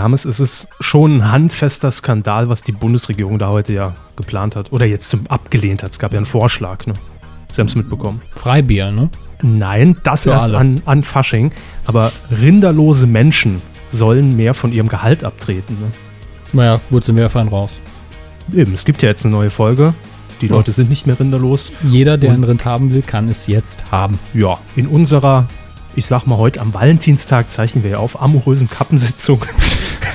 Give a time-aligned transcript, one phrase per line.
[0.00, 4.72] Hermes, es ist schon ein handfester Skandal, was die Bundesregierung da heute ja geplant hat.
[4.72, 5.92] Oder jetzt zum abgelehnt hat.
[5.92, 6.94] Es gab ja einen Vorschlag, ne?
[7.52, 8.20] Sie haben es mitbekommen.
[8.34, 9.08] Freibier, ne?
[9.42, 11.52] Nein, das Für erst an, an Fasching.
[11.86, 15.78] Aber rinderlose Menschen sollen mehr von ihrem Gehalt abtreten.
[15.80, 15.90] Ne?
[16.52, 17.80] Naja, gut, sind wir fein raus.
[18.54, 19.94] Eben, es gibt ja jetzt eine neue Folge.
[20.40, 20.52] Die Ja.
[20.56, 21.72] Leute sind nicht mehr rinderlos.
[21.84, 24.18] Jeder, der Und- einen Rind haben will, kann es jetzt haben.
[24.34, 25.46] Ja, in unserer,
[25.94, 29.42] ich sag mal heute am Valentinstag zeichnen wir ja auf, amorösen Kappensitzung.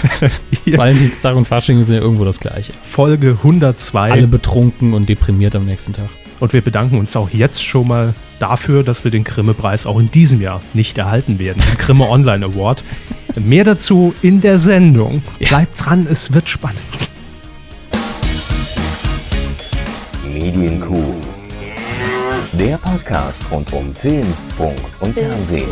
[0.65, 2.73] Valentinstag und Fasching sind ja irgendwo das Gleiche.
[2.81, 4.11] Folge 102.
[4.11, 6.09] Alle betrunken und deprimiert am nächsten Tag.
[6.39, 10.09] Und wir bedanken uns auch jetzt schon mal dafür, dass wir den Grimme-Preis auch in
[10.09, 11.61] diesem Jahr nicht erhalten werden.
[11.69, 12.83] Den Grimme Online Award.
[13.35, 15.21] Mehr dazu in der Sendung.
[15.39, 17.11] Bleibt dran, es wird spannend.
[20.25, 21.13] Medienkuh.
[22.53, 24.25] Der Podcast rund um Film,
[24.57, 25.69] Funk und Fernsehen.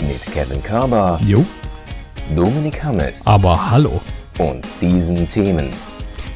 [0.00, 1.44] Mit Kevin Körber, Jo.
[2.34, 4.00] Dominik Hammes Aber hallo.
[4.38, 5.70] und diesen Themen.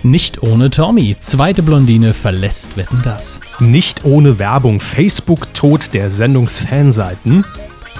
[0.03, 1.17] Nicht ohne Tommy.
[1.19, 3.41] Zweite Blondine verlässt Wetten das.
[3.61, 4.80] Nicht ohne Werbung.
[4.80, 7.44] Facebook Tod der Sendungsfanseiten.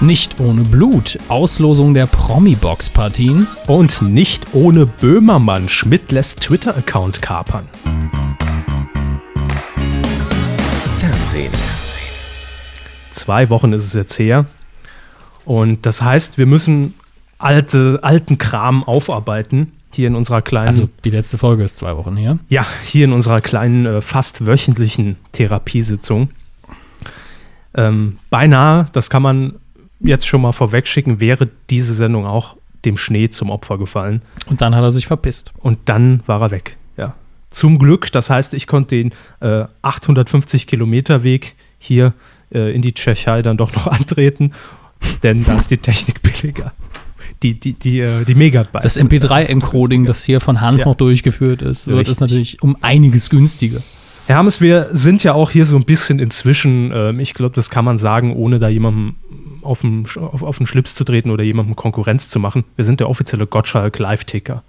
[0.01, 1.17] Nicht ohne Blut.
[1.29, 3.47] Auslosung der Promi-Box-Partien.
[3.67, 5.69] Und nicht ohne Böhmermann.
[5.69, 7.69] Schmidt lässt Twitter-Account kapern.
[10.99, 11.53] Fernsehen.
[13.11, 14.45] Zwei Wochen ist es jetzt her.
[15.45, 16.95] Und das heißt, wir müssen
[17.43, 19.73] alte, alten Kram aufarbeiten.
[19.91, 22.39] Hier in unserer kleinen, Also die letzte Folge ist zwei Wochen her.
[22.49, 26.29] ja, hier in unserer kleinen, äh, fast wöchentlichen Therapiesitzung.
[27.75, 29.53] Ähm, beinahe, das kann man
[29.99, 32.55] jetzt schon mal vorwegschicken, wäre diese Sendung auch
[32.85, 34.21] dem Schnee zum Opfer gefallen.
[34.47, 35.53] Und dann hat er sich verpisst.
[35.59, 36.77] Und dann war er weg.
[36.97, 37.15] Ja.
[37.49, 42.13] Zum Glück, das heißt, ich konnte den äh, 850 Kilometer Weg hier
[42.51, 44.53] äh, in die Tschechei dann doch noch antreten,
[45.21, 46.73] denn da ist die Technik billiger.
[47.43, 48.81] Die, die, die, äh, die Megabytes.
[48.83, 50.85] Das MP3-Encoding, das hier von Hand Ja.
[50.85, 53.81] noch durchgeführt ist, wird es natürlich um einiges günstiger.
[54.25, 57.69] Herr Hammes, wir sind ja auch hier so ein bisschen inzwischen, ähm, ich glaube, das
[57.69, 59.15] kann man sagen, ohne da jemandem
[59.61, 62.63] auf den, auf, auf den Schlips zu treten oder jemandem Konkurrenz zu machen.
[62.77, 64.63] Wir sind der offizielle Gottschalk Live-Ticker.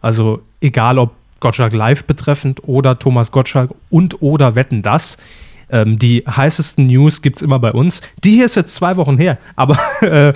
[0.00, 5.18] Also egal ob Gottschalk Live betreffend oder Thomas Gottschalk und oder Wetten das.
[5.68, 8.00] Ähm, die heißesten News gibt es immer bei uns.
[8.24, 10.32] Die hier ist jetzt zwei Wochen her, aber äh,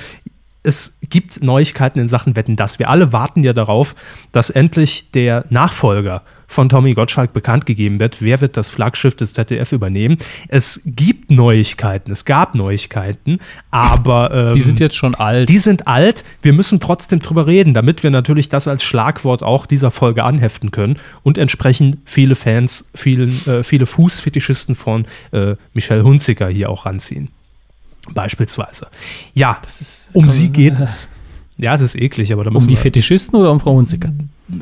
[0.62, 2.78] es gibt Neuigkeiten in Sachen Wetten das.
[2.78, 3.94] Wir alle warten ja darauf,
[4.32, 8.20] dass endlich der Nachfolger von Tommy Gottschalk bekannt gegeben wird.
[8.20, 10.18] Wer wird das Flaggschiff des ZDF übernehmen?
[10.48, 13.38] Es gibt Neuigkeiten, es gab Neuigkeiten,
[13.70, 15.48] aber ähm, Die sind jetzt schon alt.
[15.48, 16.24] die sind alt.
[16.42, 20.72] Wir müssen trotzdem drüber reden, damit wir natürlich das als Schlagwort auch dieser Folge anheften
[20.72, 26.84] können und entsprechend viele Fans, vielen, äh, viele Fußfetischisten von äh, Michelle Hunziker hier auch
[26.84, 27.28] ranziehen.
[28.12, 28.88] Beispielsweise.
[29.34, 31.08] Ja, ist- um sie geht es.
[31.56, 34.10] Ja, es ist eklig, aber da um müssen die wir, Fetischisten oder um Frau Hunziker?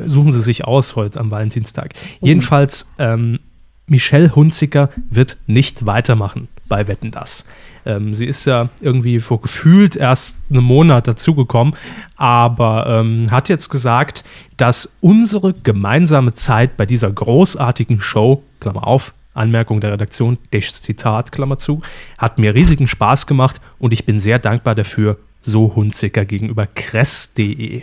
[0.06, 1.94] suchen Sie sich aus heute am Valentinstag.
[2.20, 3.38] Jedenfalls, ähm,
[3.86, 7.46] Michelle Hunziker wird nicht weitermachen bei Wetten das.
[7.86, 11.74] Ähm, sie ist ja irgendwie vor gefühlt erst einen Monat dazugekommen,
[12.16, 14.24] aber ähm, hat jetzt gesagt,
[14.58, 21.32] dass unsere gemeinsame Zeit bei dieser großartigen Show, Klammer auf, Anmerkung der Redaktion, das Zitat,
[21.32, 21.80] Klammer zu,
[22.18, 27.82] hat mir riesigen Spaß gemacht und ich bin sehr dankbar dafür, so Hunziker gegenüber kress.de.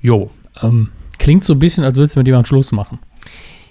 [0.00, 0.30] Jo,
[0.62, 2.98] Ähm, klingt so ein bisschen, als würdest du mit jemandem Schluss machen.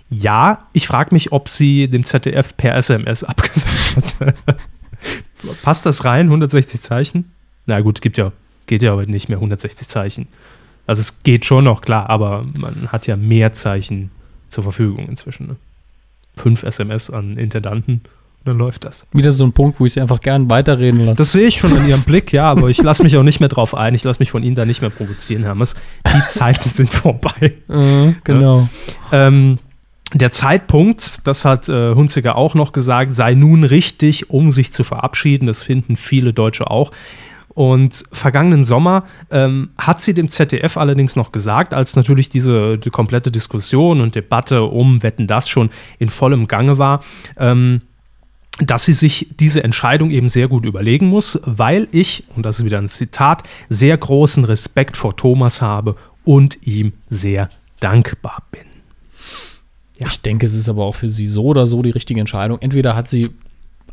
[0.09, 4.57] Ja, ich frage mich, ob sie dem ZDF per SMS abgesagt hat.
[5.63, 7.31] Passt das rein, 160 Zeichen?
[7.65, 8.31] Na gut, gibt ja,
[8.67, 10.27] geht ja aber nicht mehr 160 Zeichen.
[10.85, 14.11] Also es geht schon noch, klar, aber man hat ja mehr Zeichen
[14.49, 15.47] zur Verfügung inzwischen.
[15.47, 15.55] Ne?
[16.35, 18.01] Fünf SMS an Intendanten
[18.45, 19.07] und dann läuft das.
[19.13, 21.21] Wieder so ein Punkt, wo ich sie einfach gern weiterreden lasse.
[21.21, 23.47] Das sehe ich schon in Ihrem Blick, ja, aber ich lasse mich auch nicht mehr
[23.47, 23.93] drauf ein.
[23.93, 25.75] Ich lasse mich von Ihnen da nicht mehr provozieren, Hermes.
[26.05, 27.53] Die Zeiten sind vorbei.
[27.69, 28.67] äh, genau.
[29.13, 29.59] Ähm,
[30.13, 34.83] der Zeitpunkt, das hat äh, Hunziker auch noch gesagt, sei nun richtig, um sich zu
[34.83, 35.47] verabschieden.
[35.47, 36.91] Das finden viele Deutsche auch.
[37.53, 42.89] Und vergangenen Sommer ähm, hat sie dem ZDF allerdings noch gesagt, als natürlich diese die
[42.89, 45.69] komplette Diskussion und Debatte um Wetten das schon
[45.99, 47.01] in vollem Gange war,
[47.37, 47.81] ähm,
[48.59, 52.65] dass sie sich diese Entscheidung eben sehr gut überlegen muss, weil ich, und das ist
[52.65, 57.49] wieder ein Zitat, sehr großen Respekt vor Thomas habe und ihm sehr
[57.79, 58.61] dankbar bin.
[59.99, 60.07] Ja.
[60.07, 62.59] Ich denke, es ist aber auch für sie so oder so die richtige Entscheidung.
[62.61, 63.29] Entweder hat sie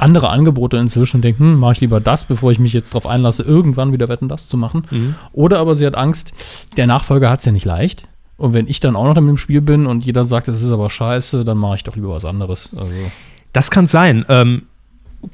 [0.00, 3.06] andere Angebote inzwischen und denkt, hm, mache ich lieber das, bevor ich mich jetzt darauf
[3.06, 4.86] einlasse, irgendwann wieder Wetten, das zu machen.
[4.90, 5.14] Mhm.
[5.32, 6.32] Oder aber sie hat Angst,
[6.76, 8.04] der Nachfolger hat es ja nicht leicht.
[8.36, 10.72] Und wenn ich dann auch noch damit im Spiel bin und jeder sagt, das ist
[10.72, 12.70] aber scheiße, dann mache ich doch lieber was anderes.
[12.74, 12.94] Also,
[13.52, 14.24] Das kann sein.
[14.28, 14.62] Ähm,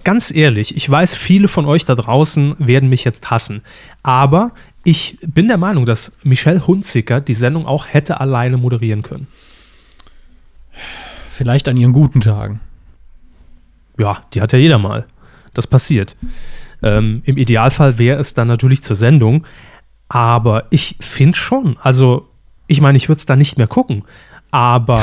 [0.03, 3.63] ganz ehrlich, ich weiß, viele von euch da draußen werden mich jetzt hassen.
[4.03, 4.53] Aber
[4.89, 9.27] Ich bin der Meinung, dass Michelle Hunziker die Sendung auch hätte alleine moderieren können.
[11.29, 12.61] Vielleicht an ihren guten Tagen.
[13.99, 15.07] Ja, die hat ja jeder mal.
[15.55, 16.17] Das passiert.
[16.83, 19.47] Ähm, Im Idealfall wäre es dann natürlich zur Sendung.
[20.09, 22.29] Aber ich finde schon, also
[22.67, 24.05] ich meine, ich würde es da nicht mehr gucken.
[24.57, 25.03] Aber,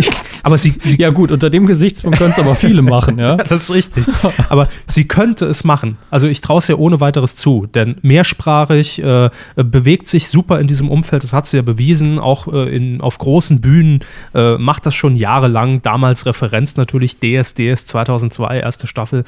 [0.42, 3.36] aber sie, sie, Ja, gut, unter dem Gesichtspunkt können es aber viele machen, ja.
[3.36, 4.04] das ist richtig.
[4.48, 5.98] Aber sie könnte es machen.
[6.10, 7.66] Also ich traue es ihr ohne weiteres zu.
[7.72, 11.22] Denn mehrsprachig, äh, bewegt sich super in diesem Umfeld.
[11.22, 12.18] Das hat sie ja bewiesen.
[12.18, 14.00] Auch äh, in, auf großen Bühnen
[14.34, 15.80] äh, macht das schon jahrelang.
[15.82, 19.22] Damals Referenz natürlich DSDS 2002, erste Staffel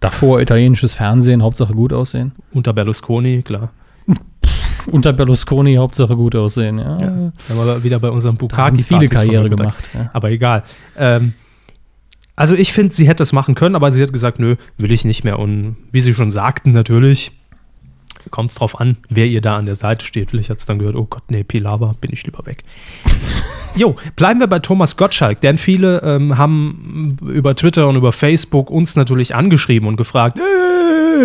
[0.00, 2.32] Davor italienisches Fernsehen, Hauptsache gut aussehen.
[2.52, 3.70] unter Berlusconi, klar.
[4.86, 6.96] Unter Berlusconi, Hauptsache gut aussehen, ja.
[6.96, 7.32] Da haben
[7.66, 9.90] wir wieder bei unserem Bukaki viele Karriere gemacht.
[9.94, 10.10] Ja.
[10.12, 10.62] Aber egal.
[10.96, 11.34] Ähm,
[12.36, 15.04] also ich finde, sie hätte es machen können, aber sie hat gesagt, nö, will ich
[15.04, 15.38] nicht mehr.
[15.38, 17.32] Und wie sie schon sagten, natürlich
[18.30, 20.30] kommt es drauf an, wer ihr da an der Seite steht.
[20.30, 22.62] Vielleicht hat es dann gehört, oh Gott, nee, Pilawa, bin ich lieber weg.
[23.76, 28.70] Jo, bleiben wir bei Thomas Gottschalk, denn viele ähm, haben über Twitter und über Facebook
[28.70, 30.42] uns natürlich angeschrieben und gefragt, äh,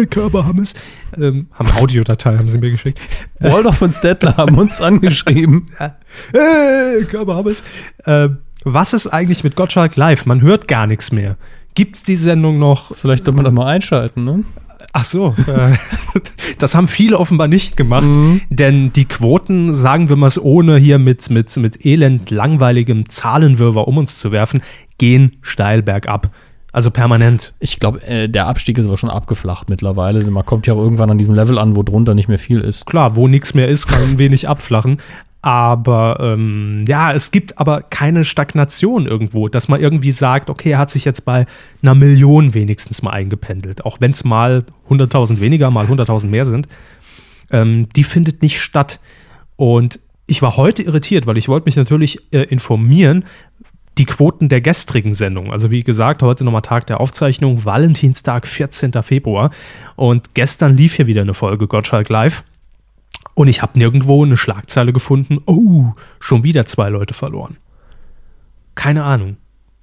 [0.09, 0.73] Körperhammes,
[1.17, 2.99] ähm, haben Audiodatei, haben sie mir geschickt.
[3.39, 5.65] Waldorf und Stettler haben uns angeschrieben.
[6.33, 7.63] Äh, Körperhammes.
[8.05, 8.29] Äh,
[8.63, 10.25] was ist eigentlich mit Gottschalk live?
[10.25, 11.37] Man hört gar nichts mehr.
[11.75, 12.95] Gibt es die Sendung noch?
[12.95, 14.43] Vielleicht soll man das mal einschalten, ne?
[14.91, 15.75] Ach so, äh,
[16.59, 18.11] das haben viele offenbar nicht gemacht,
[18.49, 23.87] denn die Quoten, sagen wir mal es ohne hier mit, mit, mit elend langweiligem Zahlenwirrwarr
[23.87, 24.61] um uns zu werfen,
[24.99, 26.31] gehen steil bergab.
[26.73, 27.53] Also permanent.
[27.59, 30.23] Ich glaube, äh, der Abstieg ist aber schon abgeflacht mittlerweile.
[30.23, 32.61] denn Man kommt ja auch irgendwann an diesem Level an, wo drunter nicht mehr viel
[32.61, 32.87] ist.
[32.87, 34.97] Klar, wo nichts mehr ist, kann ein wenig abflachen.
[35.43, 40.79] Aber ähm, ja, es gibt aber keine Stagnation irgendwo, dass man irgendwie sagt, okay, er
[40.79, 41.45] hat sich jetzt bei
[41.83, 43.85] einer Million wenigstens mal eingependelt.
[43.85, 46.67] Auch wenn es mal 100.000 weniger, mal 100.000 mehr sind.
[47.51, 48.99] Ähm, die findet nicht statt.
[49.57, 53.25] Und ich war heute irritiert, weil ich wollte mich natürlich äh, informieren,
[53.97, 55.51] die Quoten der gestrigen Sendung.
[55.51, 58.91] Also wie gesagt, heute nochmal Tag der Aufzeichnung, Valentinstag, 14.
[59.03, 59.51] Februar.
[59.95, 62.43] Und gestern lief hier wieder eine Folge Gottschalk Live.
[63.35, 67.57] Und ich habe nirgendwo eine Schlagzeile gefunden, oh, schon wieder zwei Leute verloren.
[68.75, 69.37] Keine Ahnung.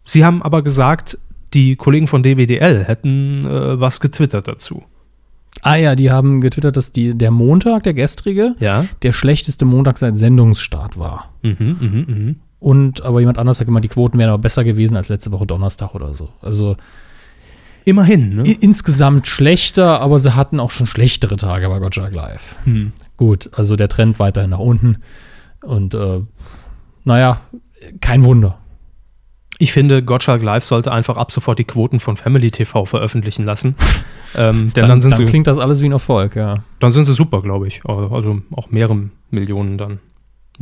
[0.04, 1.18] Sie haben aber gesagt,
[1.54, 4.84] die Kollegen von DWDL hätten äh, was getwittert dazu.
[5.62, 8.86] Ah ja, die haben getwittert, dass die, der Montag, der gestrige, Ja.
[9.02, 11.32] der schlechteste Montag seit Sendungsstart war.
[11.42, 12.36] Mhm, mhm, mhm.
[12.60, 15.46] Und aber jemand anders hat gemeint, die Quoten wären aber besser gewesen als letzte Woche
[15.46, 16.28] Donnerstag oder so.
[16.42, 16.76] Also
[17.84, 18.42] Immerhin, ne?
[18.60, 22.56] insgesamt schlechter, aber sie hatten auch schon schlechtere Tage bei Gottschalk Live.
[22.64, 22.92] Hm.
[23.16, 24.98] Gut, also der Trend weiterhin nach unten.
[25.62, 26.20] Und äh,
[27.04, 27.40] naja,
[28.00, 28.58] kein Wunder.
[29.58, 33.76] Ich finde, Gottschalk Live sollte einfach ab sofort die Quoten von Family TV veröffentlichen lassen.
[34.36, 36.62] ähm, denn dann, sind sie, klingt das alles wie ein Erfolg, ja.
[36.78, 37.84] dann sind sie super, glaube ich.
[37.84, 40.00] Also auch mehrere Millionen dann.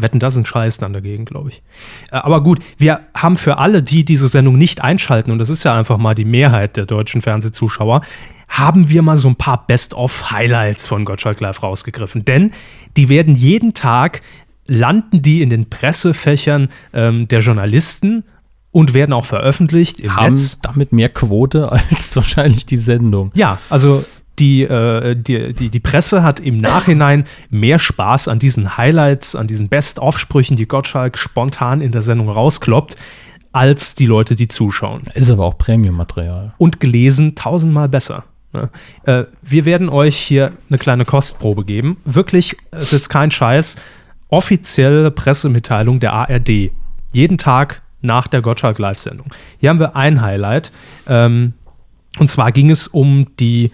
[0.00, 1.62] Wetten, das ist ein Scheiß dann dagegen, glaube ich.
[2.10, 5.64] Äh, Aber gut, wir haben für alle, die diese Sendung nicht einschalten, und das ist
[5.64, 8.02] ja einfach mal die Mehrheit der deutschen Fernsehzuschauer,
[8.48, 12.24] haben wir mal so ein paar Best-of-Highlights von Gottschalk Live rausgegriffen.
[12.24, 12.52] Denn
[12.96, 14.22] die werden jeden Tag,
[14.66, 18.24] landen die in den Pressefächern ähm, der Journalisten
[18.70, 20.58] und werden auch veröffentlicht im Haben Netz.
[20.62, 23.30] damit mehr Quote als wahrscheinlich die Sendung.
[23.34, 24.04] Ja, also
[24.38, 29.46] die, äh, die, die, die Presse hat im Nachhinein mehr Spaß an diesen Highlights, an
[29.46, 32.96] diesen Best-of-Sprüchen, die Gottschalk spontan in der Sendung rauskloppt,
[33.52, 35.02] als die Leute, die zuschauen.
[35.14, 36.54] Ist aber auch Premium-Material.
[36.58, 38.24] Und gelesen tausendmal besser.
[38.52, 38.70] ne?
[39.04, 41.96] Äh, wir werden euch hier eine kleine Kostprobe geben.
[42.04, 43.76] Wirklich, es ist jetzt kein Scheiß.
[44.28, 46.70] Offizielle Pressemitteilung der ARD.
[47.12, 49.32] Jeden Tag nach der Gottschalk Live-Sendung.
[49.58, 50.70] Hier haben wir ein Highlight.
[51.08, 51.54] Ähm,
[52.18, 53.70] und zwar ging es um die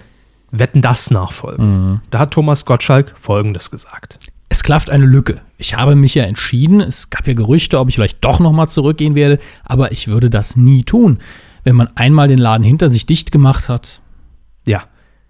[0.58, 2.00] Wetten das Nachfolge.
[2.11, 4.18] Da hat Thomas Gottschalk Folgendes gesagt.
[4.49, 5.40] Es klafft eine Lücke.
[5.58, 9.16] Ich habe mich ja entschieden, es gab ja Gerüchte, ob ich vielleicht doch nochmal zurückgehen
[9.16, 11.18] werde, aber ich würde das nie tun.
[11.64, 14.00] Wenn man einmal den Laden hinter sich dicht gemacht hat.
[14.66, 14.84] Ja,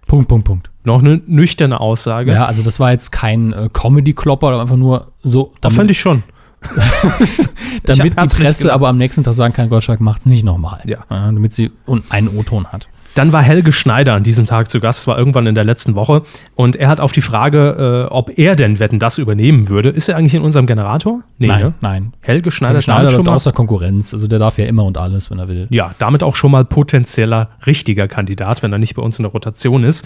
[0.06, 0.70] Punkt, Punkt, Punkt.
[0.84, 2.32] noch eine nüchterne Aussage.
[2.32, 5.98] Ja, also das war jetzt kein äh, Comedy-Klopper, aber einfach nur so, das fand ich
[5.98, 6.22] schon.
[7.84, 10.80] damit die Presse aber am nächsten Tag sagen kann, Gottschalk macht es nicht nochmal.
[10.86, 11.04] Ja.
[11.08, 11.72] damit sie
[12.08, 12.88] einen O-Ton hat.
[13.14, 16.22] Dann war Helge Schneider an diesem Tag zu Gast, war irgendwann in der letzten Woche.
[16.56, 19.90] Und er hat auf die Frage, äh, ob er denn Wetten das übernehmen würde.
[19.90, 21.20] Ist er eigentlich in unserem Generator?
[21.38, 21.74] Nee, nein, ne?
[21.80, 22.12] nein.
[22.24, 24.12] Helge Schneider, Helge Schneider schon mal, außer Konkurrenz.
[24.12, 25.68] Also der darf ja immer und alles, wenn er will.
[25.70, 29.32] ja, damit auch schon mal potenzieller richtiger Kandidat, wenn er nicht bei uns in der
[29.32, 30.04] Rotation ist.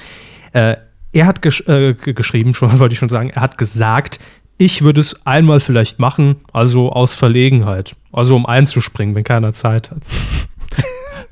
[0.53, 0.77] Äh,
[1.13, 4.19] er hat gesch äh, ge- geschrieben, schon wollte ich schon sagen, er hat gesagt,
[4.59, 7.97] ich würde es einmal vielleicht machen, also aus Verlegenheit.
[8.13, 10.03] Also um einzuspringen, wenn keiner Zeit hat.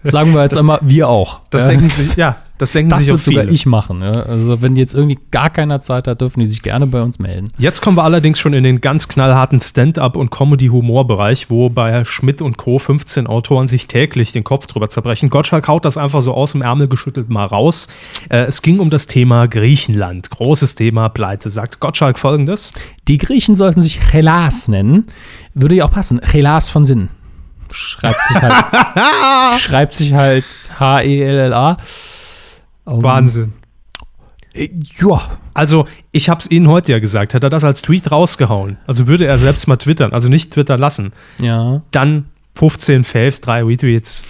[0.02, 1.40] Sagen wir jetzt einmal, wir auch.
[1.50, 1.68] Das Ja.
[1.68, 3.52] denken sich, ja, Das denken Das sich auch wird sogar viele.
[3.52, 4.00] ich machen.
[4.00, 4.12] Ja?
[4.22, 7.48] Also wenn jetzt irgendwie gar keiner Zeit hat, dürfen die sich gerne bei uns melden.
[7.58, 12.40] Jetzt kommen wir allerdings schon in den ganz knallharten Stand-up- und Comedy-Humor-Bereich, wo bei Schmidt
[12.40, 12.78] und Co.
[12.78, 15.28] 15 Autoren sich täglich den Kopf drüber zerbrechen.
[15.28, 17.88] Gottschalk haut das einfach so aus dem Ärmel geschüttelt mal raus.
[18.30, 20.30] Äh, es ging um das Thema Griechenland.
[20.30, 21.50] Großes Thema, Pleite.
[21.50, 22.70] Sagt Gottschalk folgendes.
[23.08, 25.08] Die Griechen sollten sich Chelas nennen.
[25.52, 26.20] Würde ja auch passen.
[26.24, 27.08] Chelas von Sinn.
[27.76, 30.44] Schreibt sich halt, schreibt sich halt
[30.78, 31.76] H-E-L-L-A.
[32.84, 33.52] Um, Wahnsinn.
[34.54, 34.68] äh,
[35.00, 35.20] Ja,
[35.54, 38.78] Also, ich habe es Ihnen heute ja gesagt, hätte er das als Tweet rausgehauen.
[38.86, 41.12] Also würde er selbst mal twittern, also nicht twittern lassen.
[41.38, 41.82] ja.
[41.90, 44.22] Dann 15 Faves, 3 Retweets.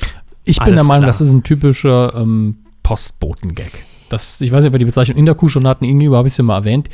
[0.44, 1.06] Ich bin der Meinung, klar.
[1.06, 3.84] das ist ein typischer ähm, Postboten-Gag.
[4.08, 6.26] Das, ich weiß nicht, ob wir die Bezeichnung in der Kuh schon hatten, irgendwie habe
[6.26, 6.88] ich es ja mal erwähnt.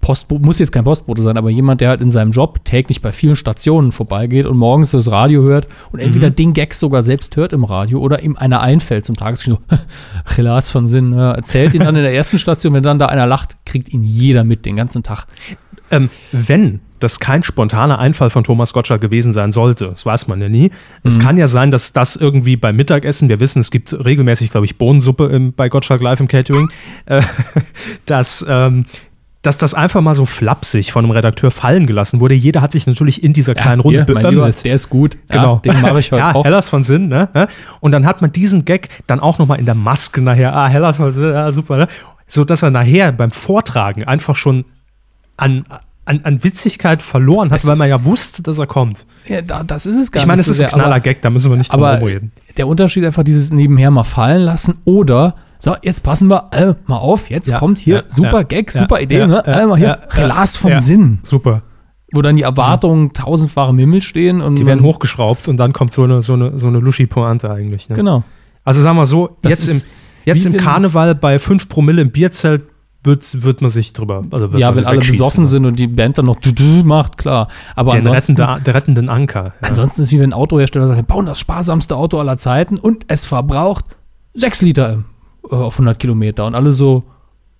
[0.00, 3.12] Postbo muss jetzt kein Postbote sein, aber jemand, der halt in seinem Job täglich bei
[3.12, 7.52] vielen Stationen vorbeigeht und morgens das Radio hört und entweder den Gag sogar selbst hört
[7.52, 9.76] im Radio oder ihm einer einfällt zum Tagesgeschehen, so,
[10.36, 13.26] Relas von Sinn, ja, erzählt ihn dann in der ersten Station, wenn dann da einer
[13.26, 15.26] lacht, kriegt ihn jeder mit den ganzen Tag.
[15.90, 20.40] Ähm, wenn das kein spontaner Einfall von Thomas Gottschalk gewesen sein sollte, das weiß man
[20.40, 20.70] ja nie.
[21.04, 24.66] Es kann ja sein, dass das irgendwie beim Mittagessen, wir wissen, es gibt regelmäßig, glaube
[24.66, 26.70] ich, Bohnensuppe im, bei Gottschalk Live im Catering,
[27.06, 27.22] äh,
[28.06, 28.84] dass, ähm,
[29.42, 32.34] dass das einfach mal so flapsig von einem Redakteur fallen gelassen wurde.
[32.34, 34.64] Jeder hat sich natürlich in dieser kleinen Runde hier, Lieber, beömmelt.
[34.64, 35.16] der ist gut.
[35.28, 35.60] Genau.
[35.64, 36.44] Ja, den mache ich heute ja, auch.
[36.44, 37.28] Hellas von Sinn, ne?
[37.34, 37.46] Ja.
[37.80, 40.96] Und dann hat man diesen Gag dann auch nochmal in der Maske nachher, ah, Hellas
[40.96, 41.88] von Sinn, ja, super, ne?
[42.26, 44.64] So dass er nachher beim Vortragen einfach schon
[45.36, 45.64] an,
[46.04, 49.06] an, an Witzigkeit verloren hat, Es weil man ja wusste, dass er kommt.
[49.26, 51.00] Ja, da, das ist es gar Ich meine, nicht es ist ein sehr, aber- knaller
[51.00, 52.32] Gag, da müssen wir nicht drum Aber rumreden.
[52.56, 56.96] der Unterschied einfach dieses nebenher mal fallen lassen oder so, jetzt passen wir alle mal
[56.98, 59.44] auf, jetzt Ja, kommt hier ja, super ja, Gag, super Idee, ne?
[59.44, 60.78] alle mal hier, Relas von.
[60.80, 61.62] Sinn, Super.
[62.12, 65.92] wo dann die Erwartungen tausendfach im Himmel stehen und Die werden hochgeschraubt und dann kommt
[65.92, 67.88] so eine, so eine, so eine Luschi-Pointe eigentlich.
[67.88, 67.96] Ne?
[67.96, 68.22] Genau.
[68.64, 69.90] Also sagen wir so, Das jetzt, ist im,
[70.24, 72.64] jetzt im Karneval bei 5 Promille im Bierzelt
[73.04, 74.24] wird, wird man sich drüber.
[74.30, 77.48] Also Ja, wenn alle besoffen sind und die Band dann noch du -du macht, klar.
[77.74, 79.54] Aber Den ansonsten, rettende, der rettenden Anker.
[79.62, 79.68] Ja.
[79.68, 83.04] ansonsten ist wie wenn ein Autohersteller sagt, wir bauen das sparsamste Auto aller Zeiten und
[83.08, 83.84] es verbraucht
[84.34, 84.96] 6 Liter äh,
[85.50, 87.04] auf 100 Kilometer und alle so,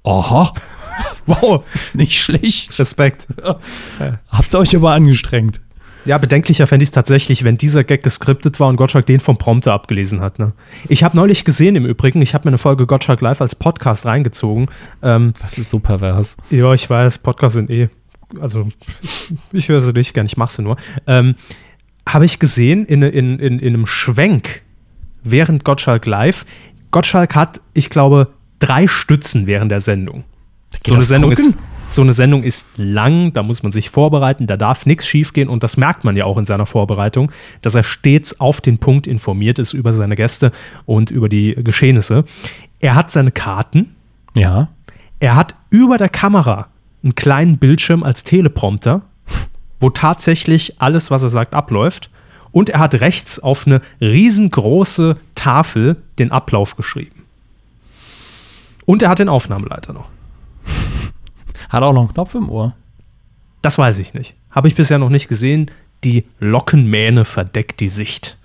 [0.04, 0.52] aha,
[1.26, 2.78] Wow, nicht schlecht.
[2.78, 3.28] Respekt.
[4.30, 5.60] Habt ihr euch aber angestrengt.
[6.06, 9.36] Ja, bedenklicher fände ich es tatsächlich, wenn dieser Gag geskriptet war und Gottschalk den vom
[9.36, 10.38] Prompter abgelesen hat.
[10.38, 10.52] Ne?
[10.88, 14.06] Ich habe neulich gesehen im Übrigen, ich habe mir eine Folge Gottschalk live als Podcast
[14.06, 14.68] reingezogen.
[15.02, 16.38] Ähm, Das ist so pervers.
[16.50, 17.90] ja, ich weiß, Podcasts sind eh,
[18.40, 18.68] also
[19.02, 20.76] ich, ich höre sie nicht gern, ich mache sie nur.
[21.06, 21.34] Ähm,
[22.08, 24.62] habe ich gesehen in, in, in, in einem Schwenk
[25.24, 26.46] während Gottschalk live.
[26.98, 28.26] Gottschalk hat, ich glaube,
[28.58, 30.24] drei Stützen während der Sendung.
[30.84, 31.50] So eine, Sendung Krücken?
[31.50, 31.58] ist,
[31.90, 35.62] so eine Sendung ist lang, da muss man sich vorbereiten, da darf nichts schiefgehen und
[35.62, 37.30] das merkt man ja auch in seiner Vorbereitung,
[37.62, 40.50] dass er stets auf den Punkt informiert ist über seine Gäste
[40.86, 42.24] und über die Geschehnisse.
[42.80, 43.94] Er hat seine Karten,
[44.34, 44.66] Ja.
[45.20, 46.66] er hat über der Kamera
[47.04, 49.02] einen kleinen Bildschirm als Teleprompter,
[49.78, 52.10] wo tatsächlich alles, was er sagt, abläuft.
[52.50, 57.24] Und er hat rechts auf eine riesengroße Tafel den Ablauf geschrieben.
[58.84, 60.08] Und er hat den Aufnahmeleiter noch.
[61.68, 62.74] Hat auch noch einen Knopf im Ohr.
[63.62, 64.34] Das weiß ich nicht.
[64.50, 65.70] Habe ich bisher noch nicht gesehen.
[66.04, 68.36] Die Lockenmähne verdeckt die Sicht.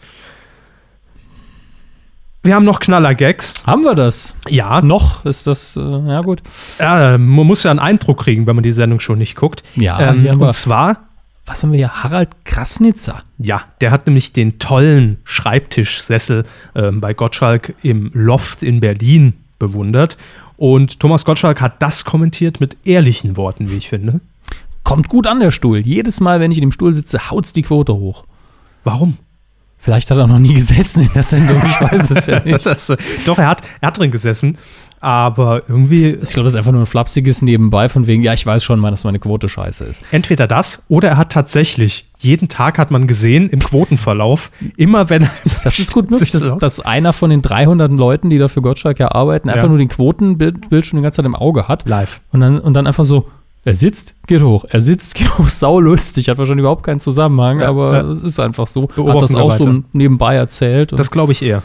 [2.45, 3.65] Wir haben noch Knaller-Gags.
[3.65, 4.35] Haben wir das?
[4.49, 6.41] Ja, Noch ist das, äh, ja gut.
[6.79, 9.63] äh, man muss ja einen Eindruck kriegen, wenn man die Sendung schon nicht guckt.
[9.75, 11.07] Ja, ähm, und zwar,
[11.45, 12.03] Was haben wir hier?
[12.03, 13.23] Harald Krasnitzer.
[13.37, 16.45] ja, der hat nämlich den tollen Schreibtischsessel
[16.75, 20.17] ähm, bei Gottschalk im Loft in Berlin bewundert.
[20.55, 24.21] Und Thomas Gottschalk hat das kommentiert mit ehrlichen Worten, wie ich finde.
[24.83, 25.79] Kommt gut an, der Stuhl.
[25.79, 28.23] Jedes Mal, wenn ich in dem Stuhl sitze, haut's die Quote hoch.
[28.83, 29.17] Warum?
[29.77, 32.65] Vielleicht hat er noch nie gesessen in der Sendung, ich weiß es ja nicht.
[32.65, 34.57] Das, äh, doch, er hat, er hat drin gesessen,
[35.03, 38.45] aber irgendwie Ich glaube, das ist einfach nur ein flapsiges Nebenbei, von wegen, ja, ich
[38.45, 40.01] weiß schon mal, dass meine Quote scheiße ist.
[40.11, 45.27] entweder das oder er hat tatsächlich, jeden Tag hat man gesehen im Quotenverlauf, immer wenn
[45.63, 48.99] Das ist gut möglich, dass, dass einer von den 300 Leuten, die da für Gottschalk
[48.99, 49.69] ja arbeiten, einfach Ja.
[49.69, 51.87] nur den Quotenbildschirm die ganze Zeit im Auge hat.
[51.87, 52.21] live.
[52.31, 53.27] Und dann, und dann einfach so,
[53.65, 57.69] er sitzt, geht hoch, er sitzt, geht hoch, saulustig, hat wahrscheinlich überhaupt keinen Zusammenhang, Ja,
[57.69, 58.01] aber ja.
[58.11, 58.87] es ist einfach so.
[58.87, 59.63] Beobachten hat das auch weiter.
[59.65, 60.91] so nebenbei erzählt.
[60.97, 61.61] Das glaube ich eher.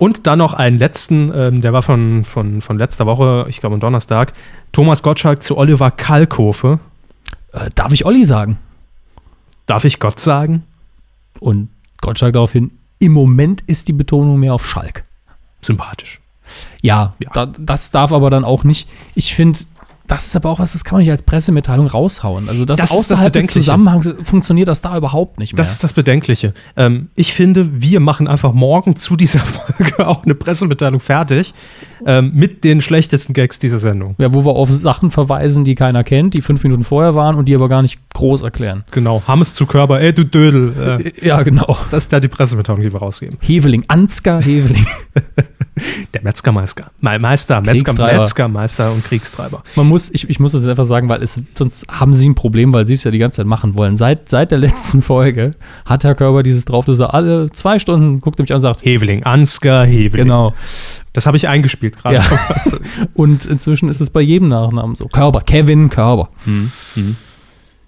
[0.00, 3.74] Und dann noch einen letzten, ähm, der war von, von, von letzter Woche, ich glaube
[3.74, 4.32] am Donnerstag,
[4.72, 6.80] Thomas Gottschalk zu Oliver Kalkofe.
[7.52, 8.58] äh, darf ich Olli sagen?
[9.66, 10.64] Darf ich Gott sagen?
[11.38, 11.68] Und
[12.00, 15.04] Gottschalk daraufhin, im Moment ist die Betonung mehr auf Schalk.
[15.60, 16.18] Sympathisch.
[16.80, 17.30] Ja, Ja.
[17.34, 18.88] Da, das darf aber dann auch nicht.
[19.14, 19.58] Ich finde,
[20.10, 22.48] das ist aber auch was, das kann man nicht als Pressemitteilung raushauen.
[22.48, 23.46] Also das, Das ist das außerhalb des.
[23.46, 25.56] Zusammenhangs funktioniert das da überhaupt nicht mehr.
[25.58, 26.52] Das ist das Bedenkliche.
[26.76, 29.38] Ähm, ich finde, wir machen einfach morgen zu dieser
[29.78, 31.54] Folge auch eine Pressemitteilung fertig
[32.06, 34.16] ähm, mit den schlechtesten Gags dieser Sendung.
[34.18, 37.46] ja, wo wir auf Sachen verweisen, die keiner kennt, die fünf Minuten vorher waren und
[37.46, 38.84] die aber gar nicht groß erklären.
[38.90, 39.22] Genau.
[39.28, 41.00] Hammes zu Körper, ey du Dödel.
[41.04, 41.76] Äh, Ja, genau.
[41.90, 43.38] das ist da die Pressemitteilung, die wir rausgeben.
[43.40, 44.86] Heveling, Ansgar Heveling.
[46.14, 46.90] Der Metzgermeister.
[47.00, 47.94] Me- Meister, Metzger.
[48.18, 49.62] Metzgermeister und Kriegstreiber.
[49.76, 52.72] Man muss, ich, ich muss das einfach sagen, weil es, sonst haben sie ein Problem,
[52.72, 53.96] weil sie es ja die ganze Zeit machen wollen.
[53.96, 55.50] Seit, seit der letzten Folge
[55.84, 58.62] hat Herr Körber dieses drauf, dass er alle zwei Stunden guckt er mich an und
[58.62, 60.26] sagt, Heveling, Ansgar, Heveling.
[60.26, 60.54] genau.
[61.12, 62.16] Das habe ich eingespielt gerade.
[62.16, 62.22] Ja.
[63.14, 65.06] Und inzwischen ist es bei jedem Nachnamen so.
[65.06, 66.28] Körber, Kevin Körber.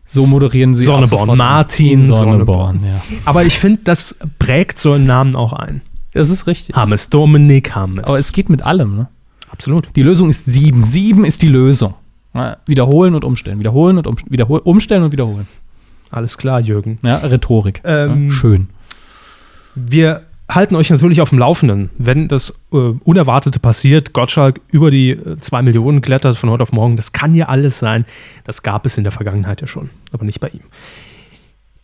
[0.05, 1.39] So moderieren sie Sonneborn.
[1.39, 2.85] Martin Sonneborn.
[2.85, 3.01] Ja.
[3.25, 5.81] Aber ich finde, das prägt so einen Namen auch ein.
[6.13, 6.75] Das ist richtig.
[6.77, 8.05] Hammes, Dominik Hammes.
[8.05, 8.97] Aber es geht mit allem.
[8.97, 9.09] Ne?
[9.51, 9.91] Absolut.
[9.97, 10.83] Die Lösung ist sieben.
[10.83, 11.95] Sieben ist die Lösung.
[12.35, 13.59] Ja, wiederholen und umstellen.
[13.59, 14.33] Wiederholen und umstellen.
[14.33, 15.47] Wiederhol umstellen und wiederholen.
[16.11, 16.99] Alles klar, Jürgen.
[17.03, 17.81] Ja, Rhetorik.
[17.85, 18.69] Ähm, ja, schön.
[19.75, 24.13] Wir halten euch natürlich auf dem Laufenden, wenn das äh, Unerwartete passiert.
[24.13, 26.97] Gottschalk über die 2 Millionen klettert von heute auf morgen.
[26.97, 28.05] Das kann ja alles sein.
[28.45, 30.63] Das gab es in der Vergangenheit ja schon, aber nicht bei ihm.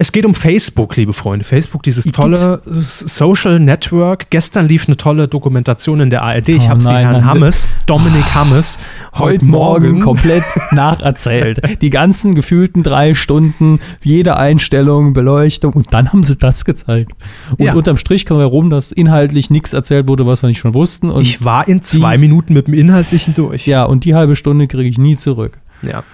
[0.00, 1.44] Es geht um Facebook, liebe Freunde.
[1.44, 4.30] Facebook, dieses tolle Social Network.
[4.30, 6.50] Gestern lief eine tolle Dokumentation in der ARD.
[6.50, 8.78] Ich Oh habe sie Herrn Hammes, Dominik Hammes,
[9.14, 11.82] heute Morgen komplett nacherzählt.
[11.82, 17.10] Die ganzen gefühlten drei Stunden, jede Einstellung, Beleuchtung und dann haben sie das gezeigt.
[17.58, 17.74] Und Ja.
[17.74, 21.10] unterm Strich kommen wir rum, dass inhaltlich nichts erzählt wurde, was wir nicht schon wussten.
[21.10, 23.66] Und Ich war in zwei Minuten mit dem Inhaltlichen durch.
[23.66, 25.58] ja, und die halbe Stunde kriege ich nie zurück.
[25.82, 26.04] ja.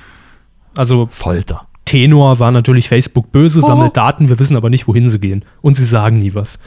[0.74, 1.66] Also Folter.
[1.84, 3.66] Tenor war natürlich Facebook böse, Oh.
[3.66, 5.44] sammelt Daten, wir wissen aber nicht, wohin sie gehen.
[5.62, 6.58] Und sie sagen nie was.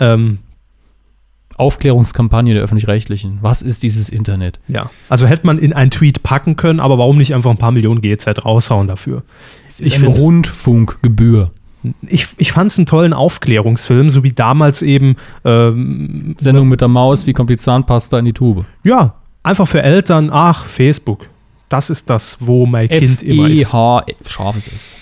[0.00, 0.38] Ähm,
[1.56, 3.38] Aufklärungskampagne der öffentlich-rechtlichen.
[3.40, 4.58] Was ist dieses Internet?
[4.66, 7.70] ja, also hätte man in einen Tweet packen können, aber warum nicht einfach ein paar
[7.70, 9.22] Millionen GZ raushauen dafür?
[9.68, 11.52] Es Ich ist eine find's- Rundfunkgebühr.
[12.06, 16.88] Ich, ich fand es einen tollen Aufklärungsfilm, so wie damals eben, ähm, Sendung mit der
[16.88, 18.64] Maus, wie kommt die Zahnpasta in die Tube?
[18.82, 21.28] ja, einfach für Eltern, ach, Facebook.
[21.68, 23.68] Das ist das, wo mein Kind immer ist.
[23.68, 24.94] F-E-H, scharfes S.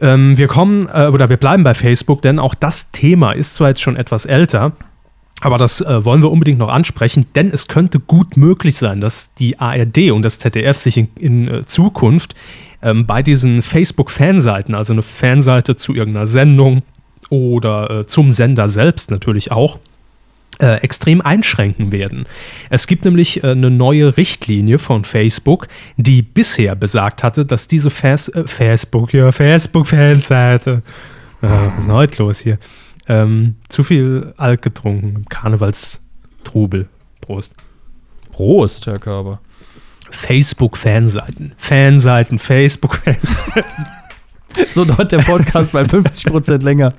[0.00, 3.68] Ähm, wir kommen, äh, oder wir bleiben bei Facebook, denn auch das Thema ist zwar
[3.68, 4.72] jetzt schon etwas älter,
[5.40, 9.34] aber das äh, wollen wir unbedingt noch ansprechen, denn es könnte gut möglich sein, dass
[9.34, 12.34] die ARD und das ZDF sich in, in äh, Zukunft
[12.82, 16.82] ähm, bei diesen Facebook-Fanseiten, also eine Fanseite zu irgendeiner Sendung
[17.30, 19.78] oder äh, zum Sender selbst natürlich auch,
[20.60, 22.26] äh, extrem einschränken werden.
[22.70, 27.90] Es gibt nämlich äh, eine neue Richtlinie von Facebook, die bisher besagt hatte, dass diese
[27.90, 30.82] Fas äh, Facebook, ja, Facebook-Fanseite,
[31.42, 32.58] äh, was ist denn heute los hier?
[33.06, 36.88] Ähm, zu viel Alk getrunken Karnevalstrubel.
[37.20, 37.54] Prost.
[38.32, 39.40] Prost, Herr Körber.
[40.10, 41.52] Facebook-Fanseiten.
[41.56, 43.86] Fanseiten, Facebook-Fanseiten.
[44.68, 46.94] So dauert der Podcast bei 50% länger.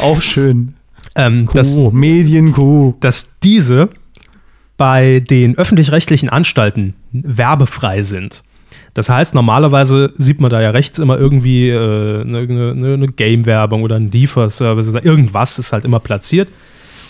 [0.00, 0.74] Auch schön.
[1.14, 2.94] Ähm, Kuh, Medienkuh.
[3.00, 3.88] dass diese
[4.76, 8.42] bei den öffentlich-rechtlichen Anstalten werbefrei sind.
[8.94, 13.82] Das heißt, normalerweise sieht man da ja rechts immer irgendwie äh, eine, eine, eine Game-Werbung
[13.82, 16.48] oder ein Lieferservice oder irgendwas ist halt immer platziert.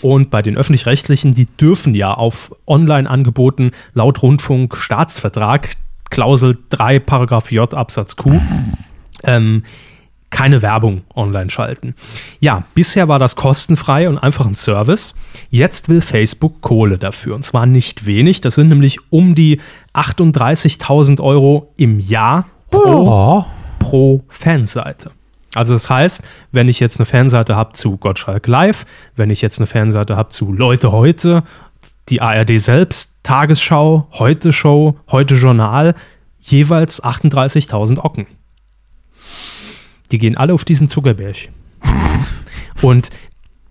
[0.01, 5.69] Und bei den öffentlich-rechtlichen, die dürfen ja auf Online-Angeboten laut Rundfunk-Staatsvertrag,
[6.09, 8.39] Klausel 3, Paragraph J, Absatz Q,
[9.23, 9.63] ähm,
[10.31, 11.93] keine Werbung online schalten.
[12.39, 15.13] Ja, bisher war das kostenfrei und einfach ein Service.
[15.51, 17.35] Jetzt will Facebook Kohle dafür.
[17.35, 18.41] Und zwar nicht wenig.
[18.41, 19.59] Das sind nämlich um die
[19.93, 23.45] 38.000 Euro im Jahr pro, Oh.
[23.79, 25.11] pro Fanseite.
[25.53, 28.85] Also das heißt, wenn ich jetzt eine Fanseite habe zu Gottschalk Live,
[29.17, 31.43] wenn ich jetzt eine Fanseite habe zu Leute heute,
[32.09, 35.93] die ARD selbst, Tagesschau, Heute Show, Heute Journal,
[36.39, 38.27] jeweils 38.000 Ocken.
[40.11, 41.49] Die gehen alle auf diesen Zuckerberg.
[42.81, 43.09] Und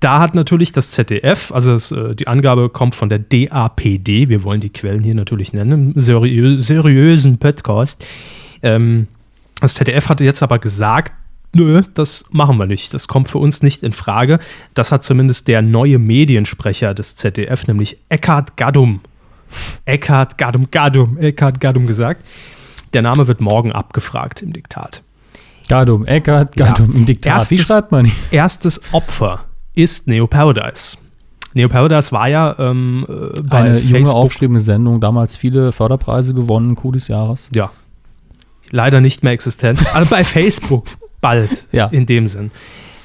[0.01, 4.43] da hat natürlich das ZDF, also das, äh, die Angabe kommt von der DAPD, wir
[4.43, 8.05] wollen die Quellen hier natürlich nennen, seriö seriösen Podcast.
[8.63, 9.09] Ähm,
[9.61, 11.13] das ZDF hatte jetzt aber gesagt,
[11.55, 14.39] nö, das machen wir nicht, das kommt für uns nicht in Frage.
[14.73, 19.01] Das hat zumindest der neue Mediensprecher des ZDF, nämlich Eckhard Gadum,
[19.85, 22.25] Eckhard Gadum Gadum, Eckhard Gadum gesagt.
[22.95, 25.03] Der Name wird morgen abgefragt im Diktat.
[25.71, 26.99] Gadum, Eckert, Gadum Ja.
[26.99, 27.51] im Diktat.
[27.51, 28.13] Wie Erstes- schreibt man die?
[28.33, 30.97] erstes Opfer ist Neo Paradise.
[31.55, 36.35] Neo Paradise war ja ähm, äh, bei Eine junge, Facebook, aufstrebende Sendung, damals viele Förderpreise
[36.35, 37.51] gewonnen, Coup des Jahres.
[37.55, 37.71] ja,
[38.71, 39.81] leider nicht mehr existent.
[39.95, 40.85] Also bei Facebook
[41.21, 41.87] bald, Ja.
[41.87, 42.51] in dem Sinn.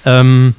[0.06, 0.54] Ähm,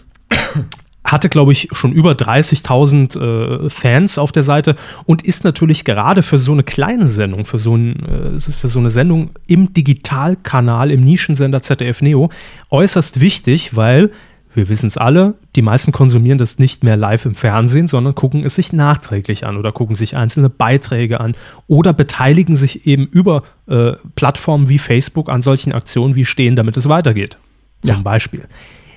[1.07, 6.23] hatte, glaube ich, schon über 30.000 äh, Fans auf der Seite und ist natürlich gerade
[6.23, 8.05] für so eine kleine Sendung, für so, ein,
[8.37, 12.31] äh, für so eine Sendung im Digitalkanal, im Nischensender ZDF Neo
[12.71, 14.11] äußerst wichtig, weil
[14.57, 18.43] wir wissen es alle, die meisten konsumieren das nicht mehr live im Fernsehen, sondern gucken
[18.43, 23.43] es sich nachträglich an oder gucken sich einzelne Beiträge an oder beteiligen sich eben über
[23.69, 27.37] äh, Plattformen wie Facebook an solchen Aktionen wie Stehen, damit es weitergeht.
[27.83, 28.01] Zum ja.
[28.01, 28.45] Beispiel.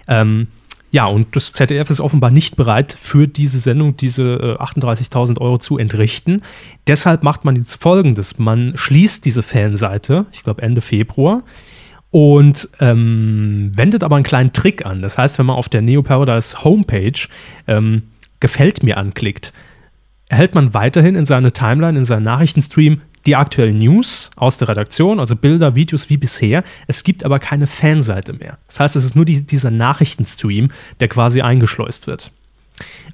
[0.07, 0.47] Ähm,
[0.91, 5.57] ja, und das ZDF ist offenbar nicht bereit, für diese Sendung diese äh, 38.000 Euro
[5.57, 6.41] zu entrichten.
[6.87, 8.39] Deshalb macht man jetzt Folgendes.
[8.39, 11.43] Man schließt diese Fanseite, ich glaube Ende Februar,
[12.11, 15.01] und ähm, wendet aber einen kleinen Trick an.
[15.01, 17.27] Das heißt, wenn man auf der Neo Paradise Homepage
[17.67, 18.03] ähm,
[18.39, 19.51] Gefällt mir anklickt,
[20.29, 25.19] erhält man weiterhin in seine Timeline, in seinen Nachrichtenstream die aktuellen News aus der Redaktion,
[25.19, 26.63] also Bilder, Videos wie bisher.
[26.87, 28.57] Es gibt aber keine Fanseite mehr.
[28.67, 32.31] Das heißt, es ist nur die, dieser Nachrichtenstream, der quasi eingeschleust wird.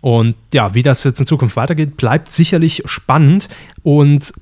[0.02, 3.50] Und ja, wie das jetzt in Zukunft weitergeht, bleibt sicherlich spannend.
[3.82, 4.34] Und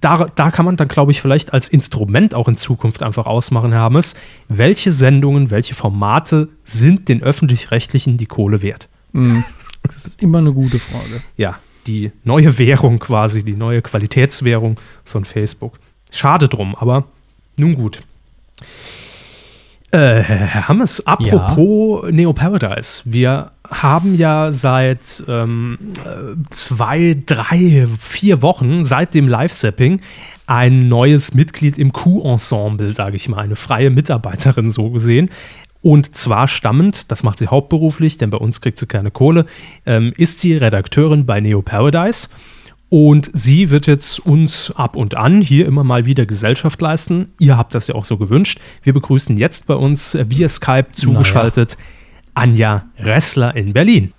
[0.00, 3.72] da, da kann man dann, glaube ich, vielleicht als Instrument auch in Zukunft einfach ausmachen,
[3.72, 4.14] Herr Hammes,
[4.48, 8.88] welche Sendungen, welche Formate sind den öffentlich-rechtlichen die Kohle wert?
[9.12, 9.44] Mhm.
[9.82, 11.22] Das ist immer eine gute Frage.
[11.36, 11.58] Ja,
[11.90, 15.78] die neue Währung quasi, die neue Qualitätswährung von Facebook.
[16.10, 17.04] Schade drum, aber
[17.56, 18.02] nun gut.
[19.92, 22.12] Äh, Herr Hammes, apropos ja.
[22.12, 23.02] Neo Paradise.
[23.04, 25.78] Wir haben ja seit ähm,
[26.50, 30.00] zwei, drei, vier Wochen seit dem Live-Sapping
[30.46, 35.30] ein neues Mitglied im Q-Ensemble, sage ich mal, eine freie Mitarbeiterin so gesehen.
[35.82, 39.46] Und zwar stammend, das macht sie hauptberuflich, denn bei uns kriegt sie keine Kohle,
[39.86, 42.28] ähm, ist sie Redakteurin bei Neo Paradise.
[42.90, 47.28] Und sie wird jetzt uns ab und an hier immer mal wieder Gesellschaft leisten.
[47.38, 48.58] Ihr habt das ja auch so gewünscht.
[48.82, 51.90] Wir begrüßen jetzt bei uns via Skype zugeschaltet naja.
[52.34, 54.12] Anja Ressler in Berlin.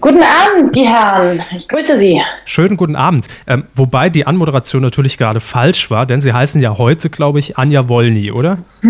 [0.00, 1.42] Guten Abend, die Herren.
[1.56, 2.22] Ich grüße Sie.
[2.44, 3.26] Schönen guten Abend.
[3.48, 7.58] Ähm, wobei die Anmoderation natürlich gerade falsch war, denn Sie heißen ja heute, glaube ich,
[7.58, 8.58] Anja Wolny, oder?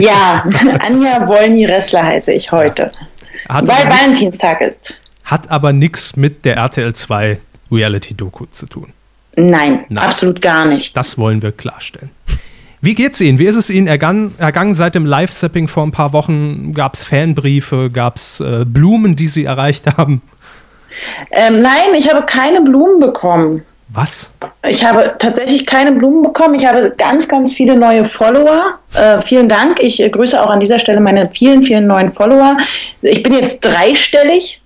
[0.00, 0.44] ja,
[0.80, 2.92] Anja Wolny Ressler heiße ich heute.
[3.48, 4.94] Hat weil Valentinstag ist.
[5.24, 7.40] Hat aber nichts mit der RTL 2
[7.72, 8.92] Reality-Doku zu tun.
[9.36, 10.92] Nein, Nein, absolut gar nichts.
[10.92, 12.10] Das wollen wir klarstellen.
[12.84, 13.38] Wie geht's Ihnen?
[13.38, 16.74] Wie ist es Ihnen ergangen, ergangen seit dem Live-Sapping vor ein paar Wochen?
[16.74, 17.88] Gab es Fanbriefe?
[17.90, 20.20] Gab es äh, Blumen, die Sie erreicht haben?
[21.30, 23.62] Ähm, nein, ich habe keine Blumen bekommen.
[23.88, 24.34] Was?
[24.68, 26.56] Ich habe tatsächlich keine Blumen bekommen.
[26.56, 28.78] Ich habe ganz, ganz viele neue Follower.
[28.92, 29.80] Äh, vielen Dank.
[29.80, 32.58] Ich äh, grüße auch an dieser Stelle meine vielen, vielen neuen Follower.
[33.00, 34.60] Ich bin jetzt dreistellig.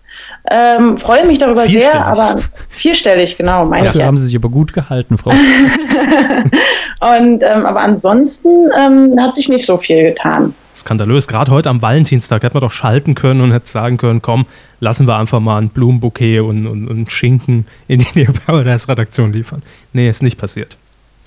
[0.51, 3.67] Ähm, freue mich darüber sehr, aber vierstellig, genau.
[3.67, 5.31] Meine Dafür haben Sie sich aber gut gehalten, Frau.
[7.01, 10.55] Und, ähm, aber ansonsten ähm, hat sich nicht so viel getan.
[10.79, 11.27] Skandalös.
[11.27, 14.47] Gerade heute am Valentinstag hätte man doch schalten können und hätte sagen können, komm,
[14.81, 19.33] lassen wir einfach mal ein Blumenbouquet und, und, und Schinken in die Neo Paradise Redaktion
[19.33, 19.63] liefern.
[19.93, 20.77] Nee, ist nicht passiert.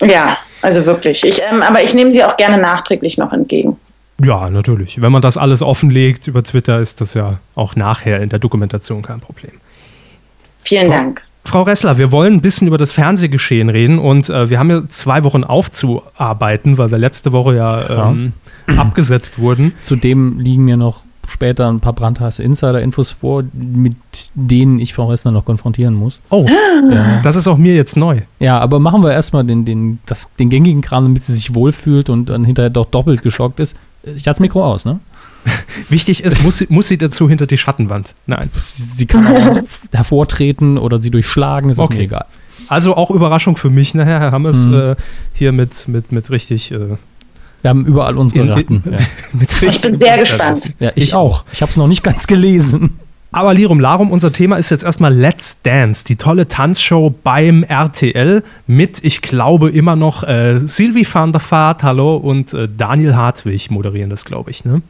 [0.00, 1.24] Ja, also wirklich.
[1.24, 3.76] Ich, ähm, aber ich nehme sie auch gerne nachträglich noch entgegen.
[4.20, 5.00] Ja, natürlich.
[5.00, 9.02] Wenn man das alles offenlegt über Twitter, ist das ja auch nachher in der Dokumentation
[9.02, 9.52] kein Problem.
[10.62, 11.22] Vielen Frau, Dank.
[11.44, 14.88] Frau Ressler, wir wollen ein bisschen über das Fernsehgeschehen reden und äh, wir haben ja
[14.88, 18.32] zwei Wochen aufzuarbeiten, weil wir letzte Woche ja, ähm,
[18.68, 18.76] ja.
[18.76, 19.74] abgesetzt wurden.
[19.82, 23.94] Zudem liegen mir noch später ein paar brandheiße Insider-Infos vor, mit
[24.34, 26.20] denen ich Frau Ressler noch konfrontieren muss.
[26.30, 26.46] Oh,
[26.90, 27.20] ja.
[27.22, 28.22] das ist auch mir jetzt neu.
[28.38, 32.10] Ja, aber machen wir erstmal den, den, das, den gängigen Kram, damit sie sich wohlfühlt
[32.10, 33.76] und dann hinterher doch doppelt geschockt ist.
[34.02, 35.00] Ich hatte das Mikro aus, ne?
[35.88, 38.14] Wichtig ist, muss sie, muss sie dazu hinter die Schattenwand?
[38.26, 38.48] Nein.
[38.66, 41.98] Sie, sie kann auch hervortreten oder sie durchschlagen, ist okay.
[41.98, 42.26] mir egal.
[42.68, 44.74] Also auch Überraschung für mich, ne, Herr Hammes, mhm.
[44.74, 44.96] äh,
[45.32, 46.70] hier mit, mit, mit richtig.
[46.70, 46.96] Äh,
[47.62, 48.82] wir haben überall unsere Ratten.
[48.90, 48.98] Ja.
[49.68, 50.74] ich bin sehr gespannt.
[50.78, 51.44] Ja, ich, ich auch.
[51.52, 52.98] Ich habe es noch nicht ganz gelesen.
[53.34, 58.42] Aber Lirum Larum, unser Thema ist jetzt erstmal Let's Dance, die tolle Tanzshow beim RTL
[58.66, 63.70] mit, ich glaube, immer noch äh, Sylvie van der Vaart, hallo, und äh, Daniel Hartwig
[63.70, 64.82] moderieren das, glaube ich, ne?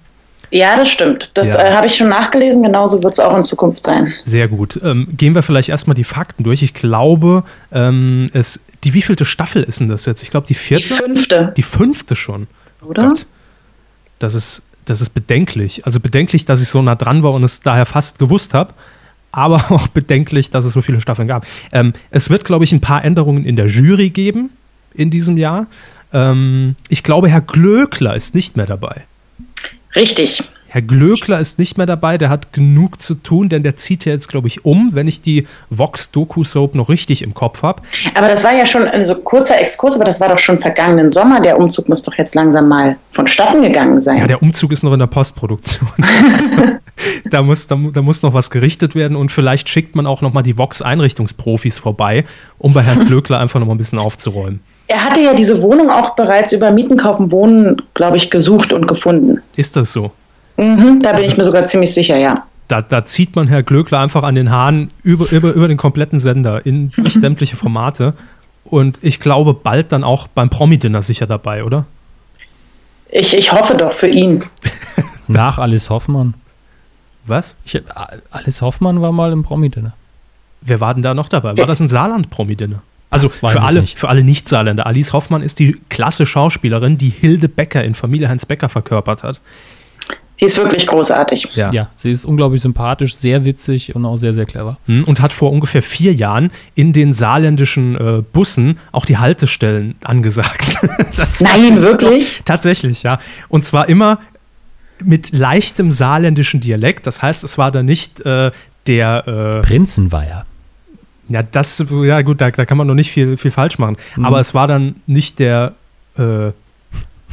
[0.50, 1.30] Ja, das stimmt.
[1.34, 1.62] Das ja.
[1.62, 2.62] äh, habe ich schon nachgelesen.
[2.62, 4.12] Genauso wird es auch in Zukunft sein.
[4.22, 4.78] Sehr gut.
[4.82, 6.62] Ähm, gehen wir vielleicht erstmal die Fakten durch.
[6.62, 10.22] Ich glaube, ähm, es, die wievielte Staffel ist denn das jetzt?
[10.22, 10.88] Ich glaube, die vierte.
[10.88, 11.54] Die fünfte.
[11.56, 12.48] Die fünfte schon.
[12.84, 13.08] Oder?
[13.08, 13.26] Gott.
[14.18, 15.86] Das ist, das ist bedenklich.
[15.86, 18.74] Also bedenklich, dass ich so nah dran war und es daher fast gewusst habe.
[19.30, 21.46] Aber auch bedenklich, dass es so viele Staffeln gab.
[21.72, 24.50] Ähm, es wird, glaube ich, ein paar Änderungen in der Jury geben
[24.94, 25.66] in diesem Jahr.
[26.12, 29.04] Ähm, ich glaube, Herr Glöckler ist nicht mehr dabei.
[29.94, 30.42] Richtig.
[30.72, 34.12] Herr Glöckler ist nicht mehr dabei, der hat genug zu tun, denn der zieht ja
[34.12, 37.82] jetzt, glaube ich, um, wenn ich die Vox-Doku-Soap noch richtig im Kopf habe.
[38.14, 41.42] Aber das war ja schon, also kurzer Exkurs, aber das war doch schon vergangenen Sommer.
[41.42, 44.16] Der Umzug muss doch jetzt langsam mal vonstatten gegangen sein.
[44.16, 45.90] Ja, der Umzug ist noch in der Postproduktion.
[47.30, 50.32] da, muss, da, da, muss noch was gerichtet werden und vielleicht schickt man auch noch
[50.32, 52.24] mal die Vox-Einrichtungsprofis vorbei,
[52.56, 54.60] um bei Herrn Glöckler einfach noch mal ein bisschen aufzuräumen.
[54.88, 58.88] Er hatte ja diese Wohnung auch bereits über Mieten, Kaufen, Wohnen, glaube ich, gesucht und
[58.88, 59.42] gefunden.
[59.54, 60.12] Ist das so?
[60.56, 62.46] Mhm, da bin ich mir sogar ziemlich sicher, ja.
[62.68, 66.18] Da, da, zieht man Herr Glöckler einfach an den Haaren über, über, über den kompletten
[66.18, 68.14] Sender in sämtliche Formate.
[68.64, 71.84] Und ich glaube, bald dann auch beim Promi-Dinner sicher dabei, oder?
[73.10, 74.44] Ich, ich hoffe doch für ihn.
[75.28, 76.34] Nach Alice Hoffmann.
[77.26, 77.54] Was?
[77.64, 77.80] Ich,
[78.30, 79.92] Alice Hoffmann war mal im Promi-Dinner.
[80.62, 81.56] Wer war denn da noch dabei?
[81.56, 82.82] War das ein Saarland-Promi-Dinner?
[83.10, 84.86] Also für alle, für alle Nicht-Saarländer.
[84.86, 89.42] Alice Hoffmann ist die klasse Schauspielerin, die Hilde Becker in Familie Heinz Becker verkörpert hat.
[90.42, 91.50] Sie ist wirklich großartig.
[91.54, 91.70] Ja.
[91.70, 91.88] ja.
[91.94, 94.76] sie ist unglaublich sympathisch, sehr witzig und auch sehr, sehr clever.
[94.86, 99.94] Hm, und hat vor ungefähr vier Jahren in den saarländischen äh, Bussen auch die Haltestellen
[100.02, 100.80] angesagt.
[101.40, 102.42] Nein, wirklich?
[102.44, 103.20] Tatsächlich, ja.
[103.50, 104.18] Und zwar immer
[105.04, 107.06] mit leichtem saarländischen Dialekt.
[107.06, 108.50] Das heißt, es war da nicht äh,
[108.88, 110.44] der äh, Prinzenweiher.
[111.28, 113.96] Ja, das, ja gut, da, da kann man noch nicht viel, viel falsch machen.
[114.16, 114.24] Mhm.
[114.24, 115.74] Aber es war dann nicht der
[116.18, 116.50] äh,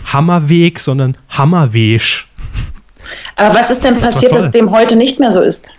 [0.05, 2.28] Hammerweg, sondern Hammerweg.
[3.35, 5.71] Aber was ist denn das passiert, dass dem heute nicht mehr so ist?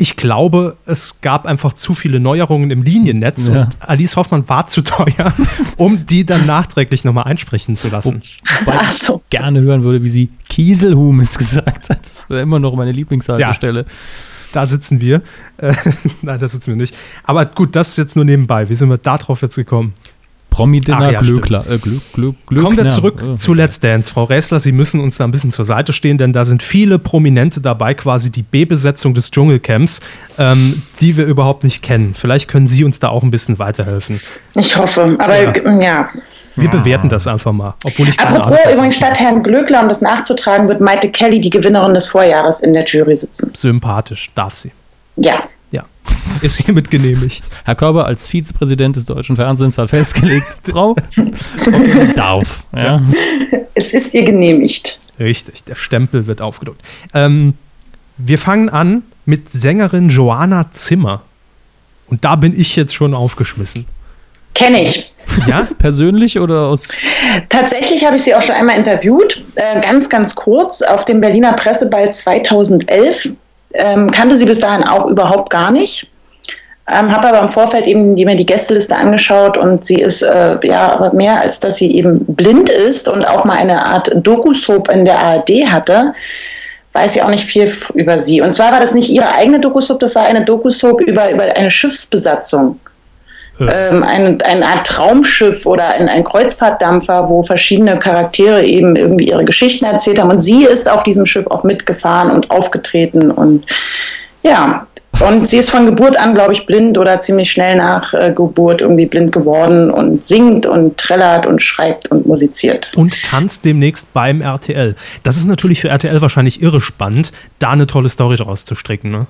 [0.00, 3.62] Ich glaube, es gab einfach zu viele Neuerungen im Liniennetz ja.
[3.62, 5.32] und Alice Hoffmann war zu teuer,
[5.76, 8.22] um die dann nachträglich nochmal einsprechen zu lassen.
[8.60, 9.20] Wobei Ach so.
[9.24, 12.00] ich gerne hören würde, wie sie Kieselhumes gesagt hat.
[12.02, 13.80] Das wäre immer noch meine Lieblingshaltestelle.
[13.80, 13.86] Ja,
[14.52, 15.22] da sitzen wir.
[15.56, 15.74] Äh,
[16.22, 16.94] nein, da sitzen wir nicht.
[17.24, 18.68] Aber gut, das ist jetzt nur nebenbei.
[18.68, 19.94] Wie sind wir da drauf jetzt gekommen?
[20.50, 21.64] Promi-Dinner ja, Glöckler.
[21.70, 23.36] Äh, Glück, Glück, Glück, Kommen wir zurück ja.
[23.36, 24.10] zu Let's Dance.
[24.10, 26.98] Frau Ressler, Sie müssen uns da ein bisschen zur Seite stehen, denn da sind viele
[26.98, 30.00] Prominente dabei, quasi die B-Besetzung des Dschungelcamps,
[30.38, 32.14] ähm, die wir überhaupt nicht kennen.
[32.14, 34.20] Vielleicht können Sie uns da auch ein bisschen weiterhelfen.
[34.54, 35.80] Ich hoffe, aber ja.
[35.80, 36.08] ja.
[36.56, 37.74] Wir bewerten das einfach mal.
[37.84, 41.94] Obwohl ich Apropos, übrigens, statt Herrn Glöckler, um das nachzutragen, wird Maite Kelly, die Gewinnerin
[41.94, 43.52] des Vorjahres, in der Jury sitzen.
[43.54, 44.72] Sympathisch, darf sie.
[45.16, 45.44] Ja.
[46.42, 47.42] Ist hiermit genehmigt.
[47.64, 52.66] Herr Körber als Vizepräsident des deutschen Fernsehens hat festgelegt, Frau okay, darf.
[52.76, 53.02] Ja.
[53.74, 55.00] Es ist ihr genehmigt.
[55.18, 56.80] Richtig, der Stempel wird aufgedruckt.
[57.14, 57.54] Ähm,
[58.16, 61.22] wir fangen an mit Sängerin Joanna Zimmer.
[62.06, 63.86] Und da bin ich jetzt schon aufgeschmissen.
[64.54, 65.12] Kenne ich.
[65.46, 66.88] Ja, persönlich oder aus?
[67.48, 71.52] Tatsächlich habe ich sie auch schon einmal interviewt, äh, ganz, ganz kurz auf dem Berliner
[71.52, 73.34] Presseball 2011
[73.74, 76.10] ähm, kannte sie bis dahin auch überhaupt gar nicht.
[76.90, 80.90] Ähm, habe aber im Vorfeld eben mir die Gästeliste angeschaut und sie ist äh, ja
[80.90, 85.04] aber mehr als dass sie eben blind ist und auch mal eine Art Doku-Soap in
[85.04, 86.14] der ARD hatte,
[86.94, 88.40] weiß ich auch nicht viel über sie.
[88.40, 91.70] Und zwar war das nicht ihre eigene Doku-Soap, das war eine Doku-Soap über, über eine
[91.70, 92.80] Schiffsbesatzung
[93.60, 99.44] ähm, ein, eine Art Traumschiff oder ein, ein Kreuzfahrtdampfer, wo verschiedene Charaktere eben irgendwie ihre
[99.44, 100.30] Geschichten erzählt haben.
[100.30, 103.30] Und sie ist auf diesem Schiff auch mitgefahren und aufgetreten.
[103.30, 103.66] Und
[104.42, 104.86] ja,
[105.20, 108.80] und sie ist von Geburt an, glaube ich, blind oder ziemlich schnell nach äh, Geburt
[108.80, 112.90] irgendwie blind geworden und singt und trällert und schreibt und musiziert.
[112.94, 114.94] Und tanzt demnächst beim RTL.
[115.24, 119.10] Das ist natürlich für RTL wahrscheinlich irre spannend, da eine tolle Story draus zu stricken,
[119.10, 119.26] ne?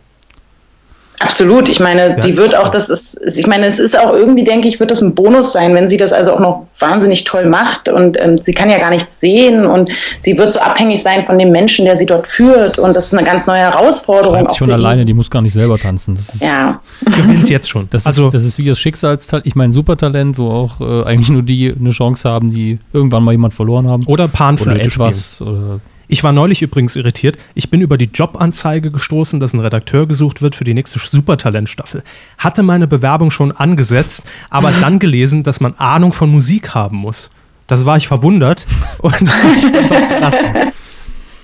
[1.21, 1.69] Absolut.
[1.69, 4.69] Ich meine, ja, sie wird auch, das ist, ich meine, es ist auch irgendwie, denke
[4.69, 7.89] ich, wird das ein Bonus sein, wenn sie das also auch noch wahnsinnig toll macht
[7.89, 11.39] und ähm, sie kann ja gar nichts sehen und sie wird so abhängig sein von
[11.39, 14.47] dem Menschen, der sie dort führt und das ist eine ganz neue Herausforderung.
[14.47, 16.15] Auch schon alleine, die muss gar nicht selber tanzen.
[16.15, 16.81] Das ist, ja.
[17.05, 17.89] Gewinnt jetzt schon.
[17.91, 21.31] Das also, ist, das ist wie das Schicksalstalent, ich meine, Supertalent, wo auch äh, eigentlich
[21.31, 24.05] nur die eine Chance haben, die irgendwann mal jemand verloren haben.
[24.07, 25.43] Oder Panflöte oder etwas.
[25.43, 27.38] Oder ich war neulich übrigens irritiert.
[27.55, 32.03] Ich bin über die Jobanzeige gestoßen, dass ein Redakteur gesucht wird für die nächste Supertalentstaffel.
[32.38, 37.31] Hatte meine Bewerbung schon angesetzt, aber dann gelesen, dass man Ahnung von Musik haben muss.
[37.66, 38.66] Das war ich verwundert
[38.99, 40.47] und ich dann doch gelassen.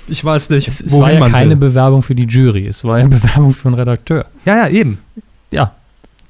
[0.09, 1.69] Ich weiß nicht, es, es war ja keine will.
[1.69, 4.27] Bewerbung für die Jury, es war eine Bewerbung für einen Redakteur.
[4.47, 4.99] Ja, ja, eben.
[5.51, 5.73] Ja.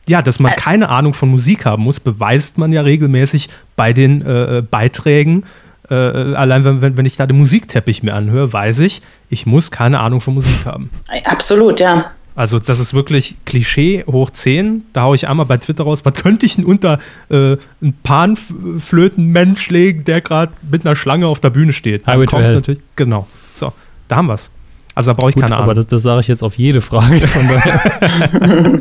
[0.09, 4.21] Ja, dass man keine Ahnung von Musik haben muss, beweist man ja regelmäßig bei den
[4.21, 5.45] äh, Beiträgen
[5.91, 10.01] äh, allein wenn, wenn ich da den Musikteppich mir anhöre, weiß ich, ich muss keine
[10.01, 10.91] Ahnung von Musik haben.
[11.25, 12.13] Absolut, ja.
[12.37, 14.87] Also das ist wirklich Klischee hoch 10.
[14.93, 19.71] Da haue ich einmal bei Twitter raus, was könnte ich denn unter äh, einen Panflötenmensch
[19.71, 22.07] legen, der gerade mit einer Schlange auf der Bühne steht.
[22.07, 23.29] Highway kommt natürlich, genau.
[23.53, 23.73] So,
[24.09, 24.51] da haben wir es.
[24.95, 25.65] Also da brauche ich Gut, keine Ahnung.
[25.65, 27.27] Aber das, das sage ich jetzt auf jede Frage.
[27.27, 28.81] Von daher.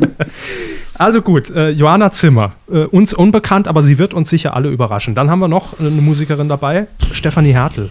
[0.96, 5.16] Also gut, äh, Johanna Zimmer, äh, uns unbekannt, aber sie wird uns sicher alle überraschen.
[5.16, 7.90] Dann haben wir noch eine Musikerin dabei, Stefanie Hertel,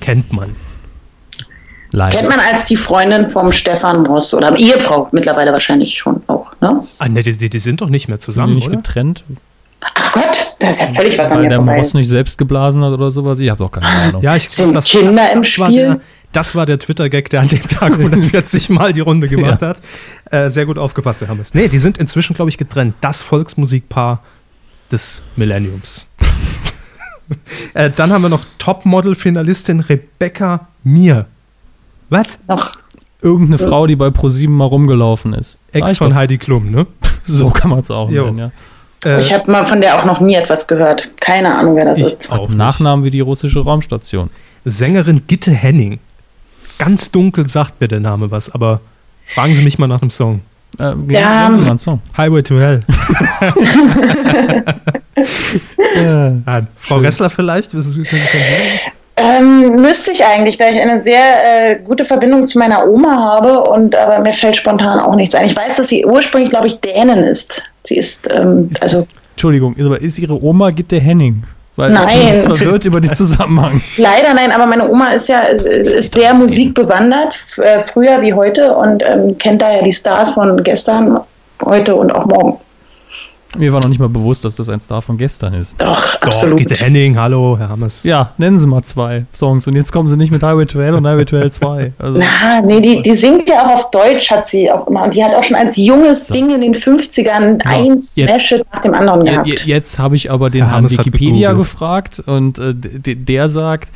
[0.00, 0.54] kennt man.
[1.90, 2.16] Leider.
[2.16, 6.84] Kennt man als die Freundin vom Stefan Ross oder Ehefrau mittlerweile wahrscheinlich schon auch, ne?
[6.98, 8.76] Ah, ne, die, die, sind doch nicht mehr Sind die zusammen, nicht oder?
[8.76, 9.24] getrennt?
[9.94, 11.78] Ach Gott, da ist ja völlig was an Weil mir der vorbei.
[11.78, 13.38] Ross nicht selbst geblasen hat oder sowas?
[13.38, 14.22] Ich habe doch keine Ahnung.
[14.22, 15.76] Ja, ich Sind das, Kinder das, im das War Spiel?
[15.84, 16.00] der,
[16.32, 19.80] das war der Twitter-Gag, der an dem Tag 140 Mal die Runde gemacht hat.
[20.30, 21.54] Äh, sehr gut aufgepasst, der Hammes.
[21.54, 22.94] Nee, die sind inzwischen, glaube ich, getrennt.
[23.00, 24.22] Das Volksmusikpaar
[24.90, 26.06] des Millenniums.
[27.74, 31.26] äh, dann haben wir noch Topmodel-Finalistin Rebecca Mir.
[32.10, 32.40] Was?
[32.48, 32.72] Noch.
[33.22, 35.56] Irgendeine Frau, die bei ProSieben mal rumgelaufen ist.
[35.72, 36.14] Ex von.
[36.14, 36.86] Heidi Klum, ne?
[37.22, 38.52] So kann man es auch nennen, ja.
[39.06, 41.10] Äh, Ich habe mal von der auch noch nie etwas gehört.
[41.20, 42.30] Keine Ahnung, wer das Ich ist.
[42.32, 42.48] auch.
[42.48, 44.30] Nachnamen wie die russische Raumstation.
[44.64, 45.98] Sängerin Gitte Henning.
[46.78, 48.80] Ganz dunkel sagt mir der Name was, aber
[49.26, 50.40] fragen Sie mich mal nach dem Song.
[50.78, 52.00] Äh, Ja, Sie mal einen Song.
[52.16, 52.80] Highway to Hell.
[56.46, 56.66] Nein.
[56.80, 57.70] Frau Ressler vielleicht?
[59.16, 61.20] Ähm, müsste ich eigentlich, da ich eine sehr
[61.70, 65.46] äh, gute Verbindung zu meiner Oma habe und aber mir fällt spontan auch nichts ein.
[65.46, 67.62] Ich weiß, dass sie ursprünglich, glaube ich, Dänen ist.
[67.86, 71.42] Sie ist, ähm, Ist also das- Entschuldigung, aber ist Ihre Oma Gitte Henning?
[71.76, 72.36] Weil Nein.
[72.38, 73.82] ich verwirrt über den Zusammenhang.
[73.96, 78.72] leider nein, aber meine Oma ist ja ist, ist sehr musikbewandert, äh, früher wie heute
[78.76, 81.18] und ähm, kennt daher die Stars von gestern,
[81.64, 82.60] heute und auch morgen.
[83.58, 85.74] Mir war noch nicht mal bewusst, dass das ein Star von gestern ist.
[85.80, 86.58] Doch, Doch, absolut.
[86.58, 88.02] Gitte Henning, hallo, Herr Hammers.
[88.04, 89.66] Ja, nennen Sie mal zwei Songs.
[89.68, 91.92] Und jetzt kommen Sie nicht mit Highway to Hell und Highway to Hell 2.
[91.98, 95.04] Also, Na, nee, die, die singt ja auch auf Deutsch, hat sie auch immer.
[95.04, 98.66] Und die hat auch schon als junges Ding in den 50ern So, ein jetzt- Smash-Hit
[98.72, 99.46] nach dem anderen gehabt.
[99.46, 103.90] je- Jetzt habe ich aber den Herr Herrn Wikipedia gefragt und äh, der sagt,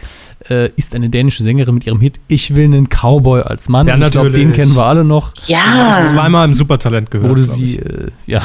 [0.51, 3.87] äh, ist eine dänische Sängerin mit ihrem Hit Ich will einen Cowboy als Mann.
[3.87, 5.35] Ja, und ich glaube, den kennen wir alle noch.
[5.47, 7.29] ja, Zweimal im Supertalent gehört.
[7.31, 8.43] Wurde sie, äh, ja,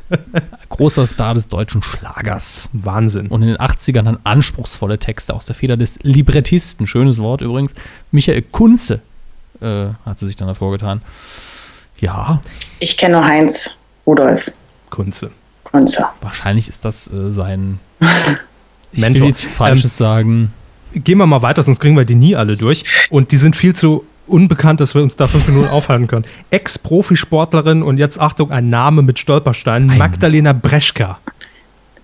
[0.68, 2.70] großer Star des deutschen Schlagers.
[2.72, 3.28] Wahnsinn.
[3.28, 7.72] Und in den 80ern dann anspruchsvolle Texte aus der Feder des Librettisten, schönes Wort übrigens,
[8.10, 9.00] Michael Kunze
[9.60, 11.02] äh, hat sie sich dann hervorgetan.
[12.00, 12.40] Ja,
[12.80, 14.50] ich kenne nur Heinz Rudolf
[14.90, 15.30] Kunze.
[15.62, 16.06] Kunze.
[16.20, 17.78] wahrscheinlich ist das äh, sein
[18.92, 19.22] ich Mentor.
[19.22, 20.52] will jetzt nichts Falsches sagen.
[20.94, 22.84] Gehen wir mal weiter, sonst kriegen wir die nie alle durch.
[23.10, 26.24] Und die sind viel zu unbekannt, dass wir uns da fünf Minuten aufhalten können.
[26.50, 31.18] Ex-Profisportlerin und jetzt Achtung, ein Name mit Stolpersteinen, Ein- Magdalena Breschka.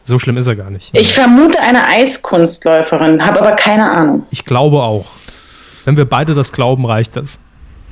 [0.04, 0.96] So schlimm ist er gar nicht.
[0.96, 4.22] Ich vermute eine Eiskunstläuferin, habe aber keine Ahnung.
[4.30, 5.10] Ich glaube auch.
[5.84, 7.38] Wenn wir beide das glauben, reicht das.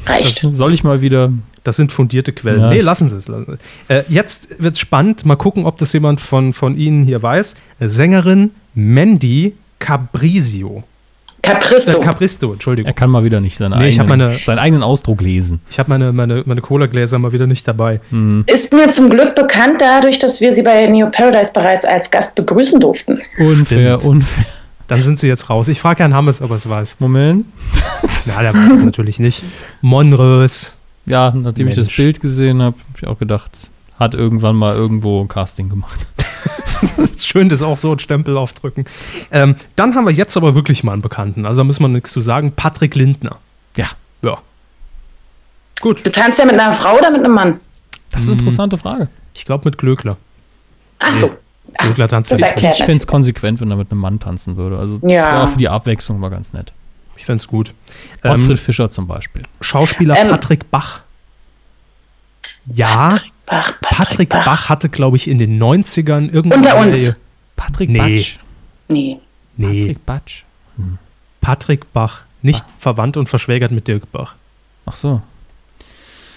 [0.06, 0.38] Reicht.
[0.40, 1.32] Soll ich mal wieder
[1.64, 2.60] Das sind fundierte Quellen.
[2.60, 3.28] Ja, nee, lassen Sie es.
[3.28, 4.06] Lassen Sie es.
[4.08, 5.26] Äh, jetzt wird es spannend.
[5.26, 7.54] Mal gucken, ob das jemand von, von Ihnen hier weiß.
[7.80, 10.82] Sängerin Mandy Cabrizio.
[11.42, 11.98] Capristo.
[11.98, 12.88] Äh, Capristo, Entschuldigung.
[12.88, 15.60] Er kann mal wieder nicht seinen, Nee, ich hab eigenen, meine- seinen eigenen Ausdruck lesen.
[15.70, 18.00] Ich habe meine, meine, meine Cola-Gläser mal wieder nicht dabei.
[18.46, 22.34] ist mir zum Glück bekannt dadurch, dass wir sie bei Neo Paradise bereits als Gast
[22.34, 23.20] begrüßen durften.
[23.38, 24.12] Unfair, Stimmt.
[24.14, 24.44] unfair.
[24.88, 25.68] Dann sind Sie jetzt raus.
[25.68, 26.96] Ich frage Herrn Hammes, ob er es weiß.
[27.00, 27.44] Moment.
[28.26, 29.42] Ja, der weiß es natürlich nicht.
[29.82, 30.74] Monrös.
[31.06, 31.96] Ja, nachdem ich das Mensch.
[31.96, 33.50] Bild gesehen habe, habe ich auch gedacht,
[33.98, 36.06] hat irgendwann mal irgendwo ein Casting gemacht.
[37.10, 38.84] Ist schön, das auch so ein Stempel aufdrücken.
[39.30, 41.46] Ähm, dann haben wir jetzt aber wirklich mal einen Bekannten.
[41.46, 42.52] Also da müssen wir nichts zu sagen.
[42.52, 43.36] Patrick Lindner.
[43.76, 43.86] Ja,
[44.22, 44.38] Ja.
[45.80, 46.04] Gut.
[46.06, 47.60] Du tanzt ja mit einer Frau oder mit einem Mann?
[48.10, 49.08] das ist eine interessante Frage.
[49.34, 50.16] Ich glaube mit Glöckler.
[51.00, 51.36] Ach so.
[51.76, 52.48] Ach, Glöckler tanzt das nicht.
[52.48, 54.78] erklärt Ich fände es konsequent, wenn er mit einem Mann tanzen würde.
[54.78, 55.46] Also Ja.
[55.46, 56.72] für die Abwechslung war ganz nett.
[57.16, 57.74] Ich fände es gut.
[58.22, 59.42] Ottfried Ähm, Fischer zum Beispiel.
[59.60, 61.00] Schauspieler Ähm, Patrick Bach.
[62.72, 66.60] Ja, Bach, Patrick Bach, hatte, glaube ich, in den 90ern irgendwann.
[66.60, 67.20] Unter uns.
[67.54, 67.98] Patrick Nee.
[67.98, 68.38] Batsch.
[68.88, 69.18] Nee.
[69.56, 70.42] Nee, Patrick Batsch.
[71.40, 72.20] Patrick Bach.
[72.42, 74.34] Nicht verwandt und verschwägert mit Dirk Bach.
[74.84, 75.22] Ach so.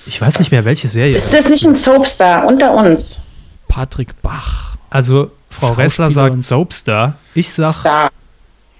[0.05, 1.15] Ich weiß nicht mehr, welche Serie.
[1.17, 3.21] Ist das nicht ein Soapstar unter uns?
[3.67, 4.77] Patrick Bach.
[4.89, 7.15] Also, Frau Ressler sagt Soapstar.
[7.35, 8.11] Ich sag, Star.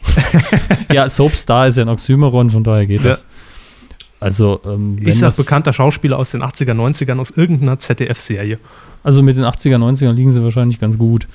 [0.91, 3.09] Ja, Soapstar ist ja ein Oxymoron, von daher geht Ja.
[3.11, 3.25] das.
[4.19, 8.59] Also, ähm, ich sag bekannter Schauspieler aus den 80er, 90ern aus irgendeiner ZDF-Serie.
[9.01, 11.27] Also mit den 80er, 90ern liegen sie wahrscheinlich ganz gut.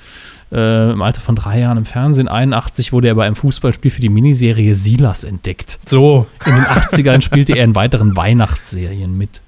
[0.51, 2.27] Äh, Im Alter von drei Jahren im Fernsehen.
[2.27, 5.79] 81 wurde er bei einem Fußballspiel für die Miniserie Silas entdeckt.
[5.85, 9.41] So, In den 80ern spielte er in weiteren Weihnachtsserien mit.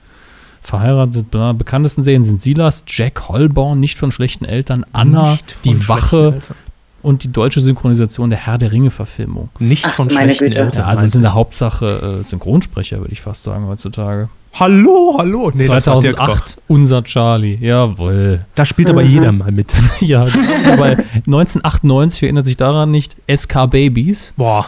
[0.61, 6.33] Verheiratet, bla, bekanntesten Serien sind Silas, Jack Holborn, nicht von schlechten Eltern, Anna, die Wache
[6.33, 6.55] Eltern.
[7.03, 9.49] Und die deutsche Synchronisation der Herr der Ringe-Verfilmung.
[9.59, 10.57] Nicht Ach, von meine schlechten.
[10.57, 10.81] Eltern.
[10.83, 11.35] Ja, also meinte sind der ich.
[11.35, 14.29] Hauptsache äh, Synchronsprecher, würde ich fast sagen, heutzutage.
[14.53, 15.51] Hallo, hallo.
[15.53, 16.27] Nee, das war Dirk Bach.
[16.27, 18.45] 2008, unser Charlie, jawohl.
[18.55, 19.73] Da spielt aber jeder mal mit.
[19.99, 24.33] Ja, aber 1998, wer erinnert sich daran nicht, SK Babies.
[24.35, 24.65] Boah,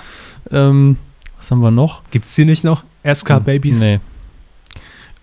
[0.51, 0.97] Ähm,
[1.37, 2.01] was haben wir noch?
[2.11, 2.83] gibt's die nicht noch?
[3.11, 3.79] SK Babies?
[3.79, 3.99] Nee.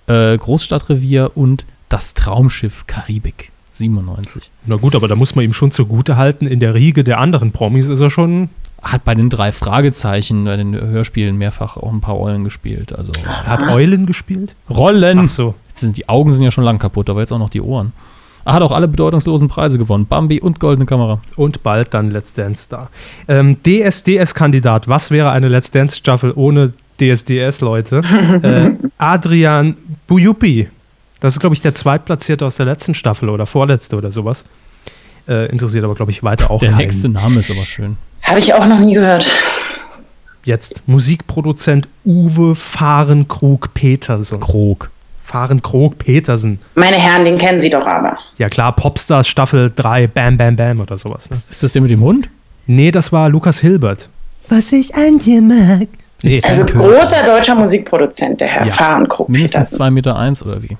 [0.08, 4.50] Äh, Großstadtrevier und das Traumschiff Karibik 97.
[4.66, 7.52] Na gut, aber da muss man ihm schon zugute halten, in der Riege der anderen
[7.52, 8.48] Promis ist er schon.
[8.82, 12.92] Hat bei den drei Fragezeichen, bei den Hörspielen mehrfach auch ein paar Rollen gespielt.
[12.96, 14.54] Also Er hat Eulen gespielt.
[14.70, 15.20] Rollen.
[15.20, 15.54] Ach so.
[15.68, 17.92] Jetzt sind die Augen sind ja schon lang kaputt, aber jetzt auch noch die Ohren.
[18.46, 20.06] Er hat auch alle bedeutungslosen Preise gewonnen.
[20.06, 21.20] Bambi und Goldene Kamera.
[21.34, 22.90] Und bald dann Let's Dance Star.
[23.26, 24.86] Ähm, DSDS-Kandidat.
[24.86, 28.02] Was wäre eine Let's Dance-Staffel ohne DSDS-Leute?
[28.42, 30.68] äh, Adrian Bujupi.
[31.20, 34.44] Das ist, glaube ich, der Zweitplatzierte aus der letzten Staffel oder vorletzte oder sowas.
[35.28, 36.78] Äh, interessiert aber, glaube ich, weiter auch Der keinen.
[36.78, 37.96] nächste Name ist aber schön.
[38.22, 39.26] Habe ich auch noch nie gehört.
[40.44, 44.40] Jetzt Musikproduzent Uwe Fahrenkrug-Petersen.
[44.40, 44.90] Krog.
[45.24, 46.60] Fahrenkrog-Petersen.
[46.76, 48.16] Meine Herren, den kennen Sie doch aber.
[48.38, 51.28] Ja klar, Popstars Staffel 3, Bam Bam Bam oder sowas.
[51.30, 51.36] Ne?
[51.36, 52.28] Ist das der mit dem Hund?
[52.66, 54.08] Nee, das war Lukas Hilbert.
[54.48, 55.88] Was ich an dir mag.
[56.22, 58.72] Nee, Also großer deutscher Musikproduzent, der Herr Ja.
[58.72, 59.28] Fahrenkrug.
[59.28, 59.82] Mindestens Petersen.
[59.82, 60.76] 2,1 Meter eins oder wie?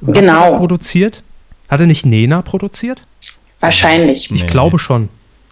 [0.00, 1.22] Was hat er Genau, produziert?
[1.68, 3.06] Hat er nicht Nena produziert?
[3.60, 4.30] wahrscheinlich.
[4.30, 4.46] Ich Nee.
[4.48, 5.08] glaube schon.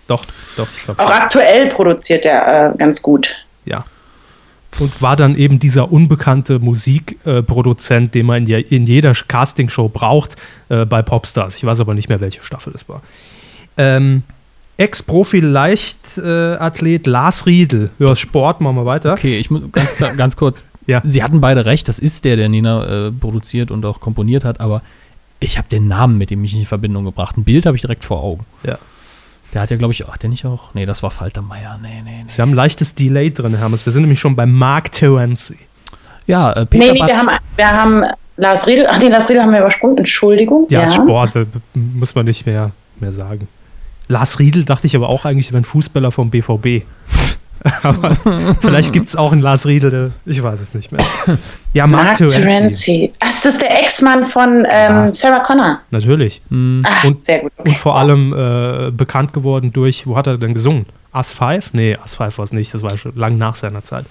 [0.06, 0.24] Doch,
[0.56, 1.20] doch, ich glaube Auch schon.
[1.22, 3.36] aktuell produziert er äh, ganz gut.
[3.66, 3.84] Ja.
[4.78, 10.36] Und war dann eben dieser unbekannte Musikproduzent, den man in, je- in jeder Castingshow braucht
[10.70, 11.56] äh, bei Popstars.
[11.56, 13.02] Ich weiß aber nicht mehr, welche Staffel es war.
[13.76, 14.22] Ähm,
[14.78, 17.90] Ex-Profi-Leichtathlet Lars Riedel.
[17.98, 19.12] Ja, Sport, machen wir weiter.
[19.12, 20.64] Okay, ich muss ganz, ganz kurz.
[20.88, 21.00] Ja.
[21.04, 24.58] Sie hatten beide recht, das ist der, der Nina äh, produziert und auch komponiert hat,
[24.58, 24.82] aber
[25.38, 27.36] ich habe den Namen mit ihm nicht in Verbindung gebracht.
[27.36, 28.44] Ein Bild habe ich direkt vor Augen.
[28.64, 28.78] Ja.
[29.54, 30.74] Der hat ja, glaube ich, hat der nicht auch?
[30.74, 31.78] Nee, das war Faltermeier.
[31.80, 32.24] Nee, nee, nee.
[32.28, 33.86] Sie haben ein leichtes Delay drin, Hermes.
[33.86, 35.56] Wir sind nämlich schon bei Mark Terenzi.
[36.26, 38.02] Ja, äh, Nee, Peter nee, Batsch- wir haben, wir haben
[38.36, 40.66] Lars Riedel, ach nee, Lars Riedel haben wir übersprungen, Entschuldigung.
[40.70, 43.46] Ja, Sport, äh, muss man nicht mehr, mehr sagen.
[44.08, 46.84] Lars Riedel dachte ich aber auch eigentlich, wäre ein Fußballer vom BVB.
[47.82, 48.14] aber
[48.60, 51.04] vielleicht gibt es auch einen Lars Riedel, der, ich weiß es nicht mehr.
[51.72, 53.12] Ja, Mark, Mark Terenzi.
[53.20, 55.12] Das ist der Ex-Mann von ähm, Ja.
[55.12, 55.80] Sarah Connor.
[55.90, 56.40] Natürlich.
[56.84, 57.52] Ach, Und- sehr gut.
[57.56, 57.68] okay.
[57.70, 60.86] Und vor allem äh, bekannt geworden durch, wo hat er denn gesungen?
[61.14, 61.72] Us 5?
[61.72, 64.04] Nee, Us 5 war es nicht, das war schon lang nach seiner Zeit.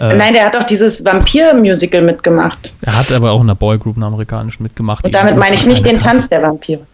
[0.00, 2.72] Äh, Nein, der hat auch dieses Vampir-Musical mitgemacht.
[2.80, 5.04] Er hat aber auch in der Boygroup, einer amerikanischen, mitgemacht.
[5.04, 6.86] Und damit in meine ich nicht den Tanz der Vampire.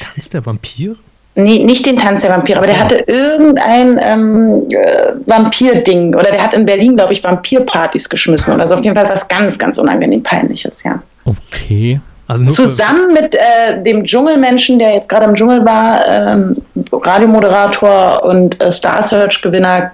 [0.00, 0.96] Tanz der Vampir?
[1.36, 6.14] Nee, nicht den Tanz der Vampire, aber der hatte irgendein ähm, äh, Vampir-Ding.
[6.14, 8.54] Oder der hat in Berlin, glaube ich, Vampirpartys geschmissen.
[8.54, 8.74] Oder so.
[8.74, 11.00] Auf jeden Fall was ganz, ganz unangenehm Peinliches, ja.
[11.24, 12.00] Okay.
[12.26, 16.56] Also Zusammen mit äh, dem Dschungelmenschen, der jetzt gerade im Dschungel war, ähm,
[16.92, 19.92] Radiomoderator und äh, Star Search-Gewinner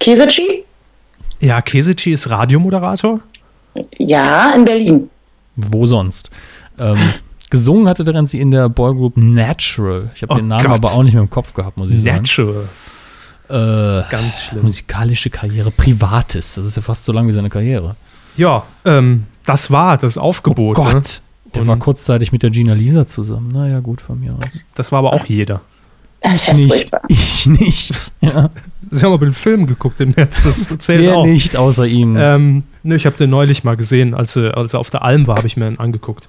[0.00, 0.64] Kesici.
[1.40, 3.20] Ja, Kesici ist Radiomoderator.
[3.98, 5.10] Ja, in Berlin.
[5.56, 6.30] Wo sonst?
[6.78, 6.98] Ähm,
[7.54, 10.10] gesungen hatte der Renzi in der Boygroup Natural.
[10.14, 10.72] Ich habe Oh den Namen Gott.
[10.78, 12.16] aber auch nicht mehr im Kopf gehabt, muss ich sagen.
[12.16, 12.68] Natural.
[13.48, 14.62] Äh, Ganz schlimm.
[14.62, 16.54] musikalische Karriere, Privates.
[16.54, 17.94] Das ist ja fast so lang wie seine Karriere.
[18.36, 20.78] Ja, ähm, das war das Aufgebot.
[20.78, 20.92] Oh Ne?
[20.94, 21.20] Gott.
[21.54, 23.50] Der Und- war kurzzeitig mit der Gina Lisa zusammen.
[23.52, 24.44] Naja, gut, von mir aus.
[24.74, 25.60] Das war aber auch jeder.
[26.20, 26.72] Das ist Ich ja nicht.
[26.72, 27.00] furchtbar.
[27.08, 28.12] Ich nicht.
[28.22, 28.48] Ja.
[28.90, 31.26] Sie haben aber den Film geguckt im Netz, das zählt Wer auch.
[31.26, 32.16] nicht, außer ihm.
[32.16, 35.26] Ähm, ne, ich habe den neulich mal gesehen, als er, als er auf der Alm
[35.26, 36.28] war, habe ich mir ihn angeguckt.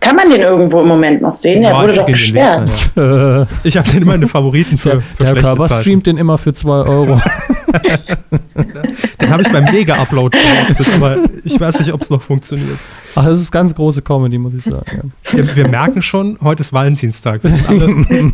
[0.00, 1.62] Kann man den irgendwo im Moment noch sehen?
[1.62, 2.70] Der Ja, wurde ich doch gesperrt.
[2.94, 3.42] naja.
[3.42, 6.06] äh, Ich habe den immer in den Favoriten für, der für der schlechte Körper streamt
[6.06, 7.20] den immer für 2 Euro.
[9.20, 12.78] Den habe ich beim Mega-Upload gepostet, aber ich weiß nicht, ob es noch funktioniert.
[13.14, 15.12] Ach, das ist ganz große Comedy, muss ich sagen.
[15.32, 17.42] Wir, wir merken schon, heute ist Valentinstag.
[17.42, 18.32] Wir sind alle,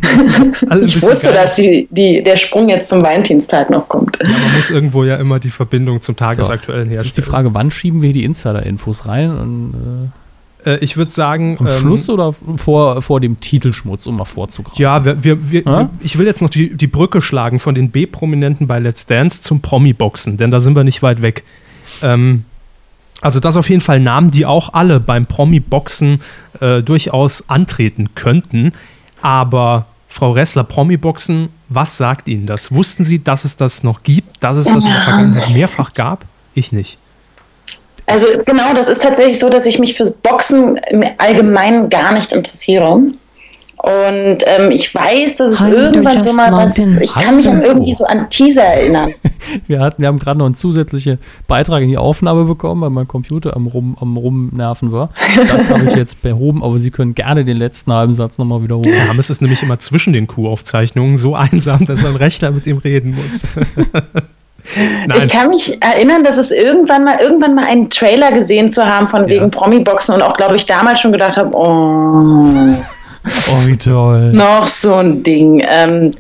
[0.69, 1.35] alle Ich wusste, geil.
[1.35, 4.19] dass die, die, der Sprung jetzt zum Valentinstag noch kommt.
[4.23, 7.33] Ja, man muss irgendwo ja immer die Verbindung zum Tagesaktuellen Jetzt ist die herstellen.
[7.45, 9.31] Frage, wann schieben wir die Insider-Infos rein?
[9.31, 10.13] Und,
[10.65, 14.25] Äh, ich würde sagen, äh, am ähm, Schluss oder vor, vor dem Titelschmutz, um mal
[14.25, 14.83] vorzugreifen?
[14.83, 15.79] Ja, wir, wir, wir, Ja?
[15.81, 19.43] wir, ich will jetzt noch die, die Brücke schlagen von den B-Prominenten bei Let's Dance
[19.43, 21.45] zum Promi-Boxen, denn da sind wir nicht weit weg.
[22.03, 22.45] Ähm,
[23.21, 26.21] also das auf jeden Fall Namen, die auch alle beim Promi-Boxen
[26.61, 28.73] äh, durchaus antreten könnten.
[29.21, 32.73] Aber Frau Ressler, Promi-Boxen, was sagt Ihnen das?
[32.73, 36.25] Wussten Sie, dass es das noch gibt, dass es das in der Vergangenheit mehrfach gab?
[36.55, 36.99] Ich nicht.
[38.07, 42.33] Also genau, das ist tatsächlich so, dass ich mich fürs Boxen im Allgemeinen gar nicht
[42.33, 43.03] interessiere.
[43.85, 46.79] Und ähm, ich weiß, dass es Hi, irgendwann so mal was.
[46.79, 49.13] Ich kann mich an irgendwie so an Teaser erinnern.
[49.67, 53.07] Wir, hatten, wir haben gerade noch einen zusätzlichen Beitrag in die Aufnahme bekommen, weil mein
[53.07, 55.11] Computer am, Rum, am Rumnerven war.
[55.49, 58.95] Das habe ich jetzt behoben, aber Sie können gerne den letzten halben Satz nochmal wiederholen.
[58.95, 63.15] Hermes ist nämlich immer zwischen den Q-Aufzeichnungen so einsam, dass ein Rechner mit ihm reden
[63.15, 63.43] muss.
[65.07, 68.85] Nein, Ich kann mich erinnern, dass es irgendwann mal irgendwann mal einen Trailer gesehen zu
[68.87, 72.75] haben von wegen Promi-Boxen und auch, glaube ich, damals schon gedacht habe, oh,
[73.27, 74.33] Oh, wie toll.
[74.33, 75.63] noch so ein Ding.
[75.69, 76.11] Ähm,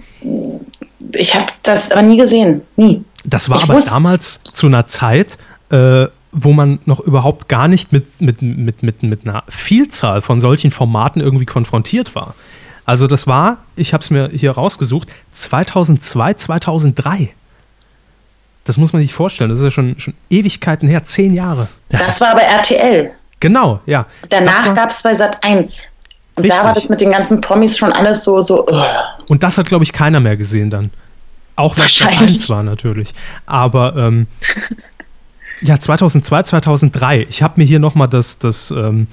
[1.13, 2.63] ich habe das aber nie gesehen.
[2.77, 3.05] Nie.
[3.25, 5.39] Das war Ich aber wusste- damals zu einer Zeit,
[5.71, 10.41] äh, wo man noch überhaupt gar nicht mit, mit, mit, mit, mit einer Vielzahl von
[10.41, 12.35] solchen Formaten irgendwie konfrontiert war.
[12.87, 17.31] Also das war, ich habe es mir hier rausgesucht, 2002, 2003.
[18.65, 21.69] Das muss man sich vorstellen, das ist ja schon, schon Ewigkeiten her, zehn Jahre.
[21.91, 23.13] Das war aber RTL.
[23.41, 24.07] Genau, ja.
[24.31, 25.89] Danach gab es bei Sat 1.
[26.37, 26.59] Und Richtig.
[26.59, 28.67] da war das mit den ganzen Promis schon alles so, so.
[28.67, 28.83] Uh.
[29.29, 30.91] Und das hat, glaube ich, keiner mehr gesehen dann.
[31.57, 33.13] Auch weil es Sat 1 war natürlich.
[33.45, 34.27] Aber ähm,
[35.61, 37.27] ja, 2002, 2003.
[37.29, 39.09] Ich habe mir hier nochmal das, das, ähm,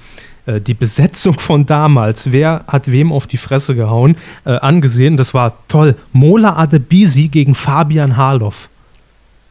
[0.46, 5.16] äh, die Besetzung von damals, wer hat wem auf die Fresse gehauen, äh, angesehen.
[5.16, 5.94] Das war toll.
[6.12, 8.68] Mola Adebisi gegen Fabian Harloff.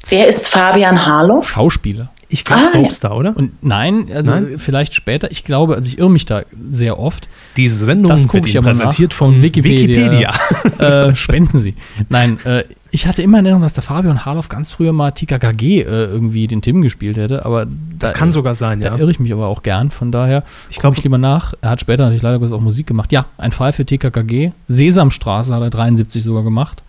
[0.09, 1.49] Wer ist Fabian Harloff?
[1.49, 2.09] Schauspieler.
[2.33, 3.17] Ich glaube, ah, Soapstar, ja.
[3.17, 3.37] oder?
[3.37, 4.57] Und nein, also nein?
[4.57, 5.31] vielleicht später.
[5.31, 7.27] Ich glaube, also ich irre mich da sehr oft.
[7.57, 10.33] Diese Sendung das wird ich aber präsentiert von Wikipedia.
[10.79, 11.09] Wikipedia.
[11.09, 11.75] äh, spenden Sie.
[12.07, 15.81] Nein, äh, ich hatte immer in Erinnerung, dass der Fabian Harloff ganz früher mal TKKG
[15.81, 17.45] äh, irgendwie den Tim gespielt hätte.
[17.45, 18.93] Aber das da, kann sogar sein, da ja.
[18.93, 19.91] Da irre ich mich aber auch gern.
[19.91, 21.53] Von daher ich glaube ich lieber nach.
[21.59, 23.11] Er hat später natürlich leider auch Musik gemacht.
[23.11, 24.51] Ja, ein Fall für TKKG.
[24.67, 26.81] Sesamstraße hat er 73 sogar gemacht.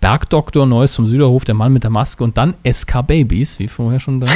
[0.00, 4.00] Bergdoktor, Neues vom Süderhof, der Mann mit der Maske und dann SK Babies, wie vorher
[4.00, 4.26] schon da.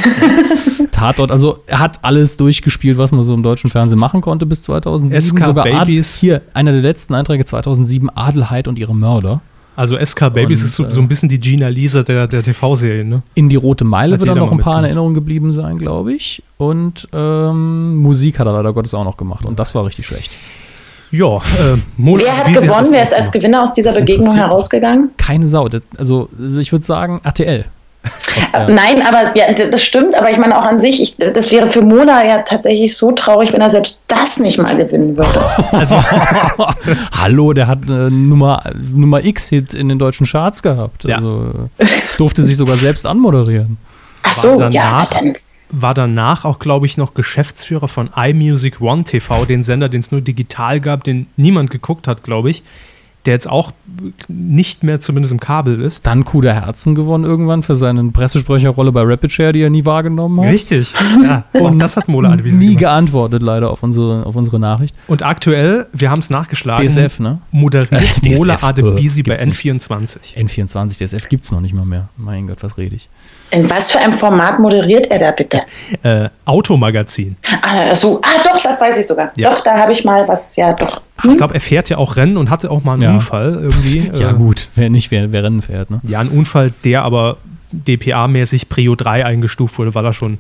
[0.93, 4.63] Tatort, also er hat alles durchgespielt, was man so im deutschen Fernsehen machen konnte bis
[4.63, 5.23] 2007.
[5.23, 6.17] SK Sogar Babies.
[6.17, 9.41] Ad hier, einer der letzten Einträge 2007, Adelheid und ihre Mörder.
[9.77, 13.09] Also SK Babies und, ist so, so, ein bisschen die Gina Lisa der, der TV-Serien,
[13.09, 13.23] ne?
[13.35, 16.15] In die Rote Meile hat wird er noch ein paar in Erinnerung geblieben sein, glaube
[16.15, 16.43] ich.
[16.59, 19.45] Und ähm, Musik hat er leider Gottes auch noch gemacht.
[19.45, 20.33] Und das war richtig schlecht.
[21.15, 22.71] Ja, äh, Wer hat gewonnen?
[22.71, 25.11] Hat Wer ist als Gewinner aus dieser Begegnung herausgegangen?
[25.17, 25.69] Keine Sau.
[25.97, 27.65] Also, ich würde sagen, RTL.
[28.69, 31.83] Nein, aber ja, das stimmt, aber ich meine auch an sich, ich, das wäre für
[31.83, 35.31] Mola ja tatsächlich so traurig, wenn er selbst das nicht mal gewinnen würde.
[35.73, 35.97] Also,
[37.17, 38.63] hallo, der hat äh, Nummer,
[38.93, 41.05] Nummer X-Hit in den deutschen Charts gehabt.
[41.05, 41.17] Ja.
[41.17, 41.69] Also
[42.19, 43.79] durfte sich sogar selbst anmoderieren.
[44.23, 45.33] Ach so, danach, ja, dann
[45.81, 50.11] war danach auch, glaube ich, noch Geschäftsführer von iMusic One TV, den Sender, den es
[50.11, 52.63] nur digital gab, den niemand geguckt hat, glaube ich
[53.25, 53.73] der jetzt auch
[54.29, 56.07] nicht mehr zumindest im Kabel ist.
[56.07, 59.85] Dann Coup der Herzen gewonnen irgendwann für seine Pressesprecherrolle bei Rapid Share, die er nie
[59.85, 60.53] wahrgenommen hat.
[60.53, 60.93] Richtig.
[61.23, 62.81] Ja, und das hat Mola Adebisi Nie gemacht.
[62.81, 64.95] geantwortet leider auf unsere, auf unsere Nachricht.
[65.07, 67.41] Und aktuell, wir haben es nachgeschlagen, DSF, ne?
[67.51, 70.37] moderiert Mola Adebisi bei N24.
[70.37, 72.09] N24, DSF gibt es noch nicht mal mehr.
[72.17, 73.09] Mein Gott, was rede ich.
[73.51, 75.63] In was für einem Format moderiert er da bitte?
[76.03, 77.37] Äh, Automagazin.
[77.63, 78.21] Ah, so.
[78.23, 79.33] ah, doch, das weiß ich sogar.
[79.37, 79.51] Ja.
[79.51, 81.01] Doch, da habe ich mal was, ja, doch.
[81.21, 81.31] Hm?
[81.31, 83.13] Ich glaube, er fährt ja auch Rennen und hatte auch mal einen ja.
[83.13, 84.11] Unfall irgendwie.
[84.19, 86.01] ja, äh, gut, wer nicht, wer, wer Rennen fährt, ne?
[86.03, 87.37] Ja, ein Unfall, der aber
[87.73, 90.39] DPA-mäßig Prio 3 eingestuft wurde, weil er schon ein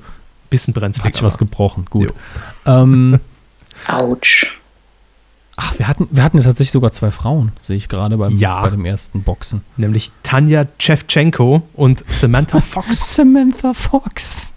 [0.51, 2.13] bisschen brenzlig Hat sich was gebrochen, gut.
[2.67, 3.21] Ähm,
[3.89, 4.55] Autsch.
[5.57, 8.61] Ach, wir hatten, wir hatten tatsächlich sogar zwei Frauen, sehe ich gerade beim, ja.
[8.61, 9.63] bei dem ersten Boxen.
[9.77, 13.15] Nämlich Tanja Chevchenko und Samantha Fox.
[13.15, 14.53] Samantha Fox.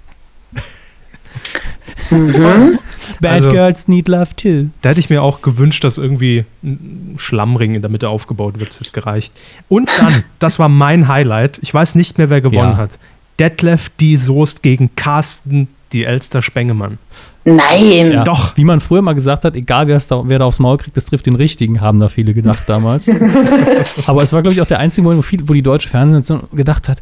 [2.09, 2.79] mhm.
[3.21, 4.69] Bad also, Girls Need Love Too.
[4.81, 8.79] Da hätte ich mir auch gewünscht, dass irgendwie ein Schlammring in der Mitte aufgebaut wird.
[8.79, 9.33] Das gereicht.
[9.69, 11.59] Und dann, das war mein Highlight.
[11.61, 12.77] Ich weiß nicht mehr, wer gewonnen ja.
[12.77, 12.97] hat.
[13.39, 14.15] Detlef D.
[14.15, 16.97] Soest gegen Carsten die Elster Spengemann.
[17.45, 18.11] Nein.
[18.11, 18.57] Ja, Doch.
[18.57, 21.05] Wie man früher mal gesagt hat, egal wer, da, wer da aufs Maul kriegt, das
[21.05, 23.09] trifft den Richtigen, haben da viele gedacht damals.
[24.05, 26.49] Aber es war, glaube ich, auch der einzige Moment, wo, viel, wo die deutsche Fernsehstation
[26.53, 27.01] gedacht hat,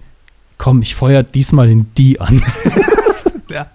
[0.57, 2.43] komm, ich feuer diesmal den Die an.
[3.49, 3.67] ja,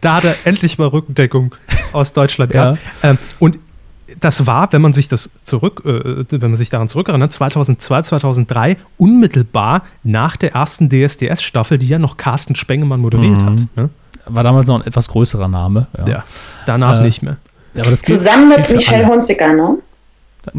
[0.00, 1.54] da hat er endlich mal Rückendeckung
[1.92, 2.78] aus Deutschland gehabt.
[3.02, 3.10] Ja.
[3.10, 3.58] Ähm, und
[4.20, 8.76] das war, wenn man sich das zurück, äh, wenn man sich daran zurückerinnert, 2002, 2003,
[8.96, 13.46] unmittelbar nach der ersten DSDS-Staffel, die ja noch Carsten Spengemann moderiert mhm.
[13.46, 13.66] hat.
[13.76, 13.90] Ne?
[14.28, 15.86] War damals noch ein etwas größerer Name.
[15.96, 16.24] Ja, ja
[16.66, 17.36] danach äh, nicht mehr.
[17.74, 19.78] Ja, Zusammen mit Michelle Hunziker, ne?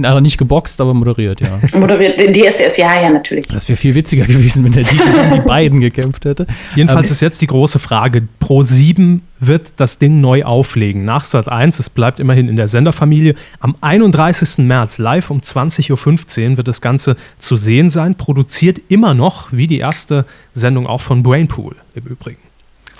[0.03, 1.59] Also nicht geboxt, aber moderiert, ja.
[1.79, 3.47] moderiert, DSS, ja, ja, natürlich.
[3.47, 5.01] Das wäre viel witziger gewesen, wenn der gegen
[5.33, 6.47] die beiden gekämpft hätte.
[6.75, 11.05] Jedenfalls ähm, ist jetzt die große Frage: Pro 7 wird das Ding neu auflegen.
[11.05, 13.35] Nach Sat 1, es bleibt immerhin in der Senderfamilie.
[13.59, 14.59] Am 31.
[14.59, 18.15] März, live um 20.15 Uhr, wird das Ganze zu sehen sein.
[18.15, 22.48] Produziert immer noch, wie die erste Sendung auch von Brainpool im Übrigen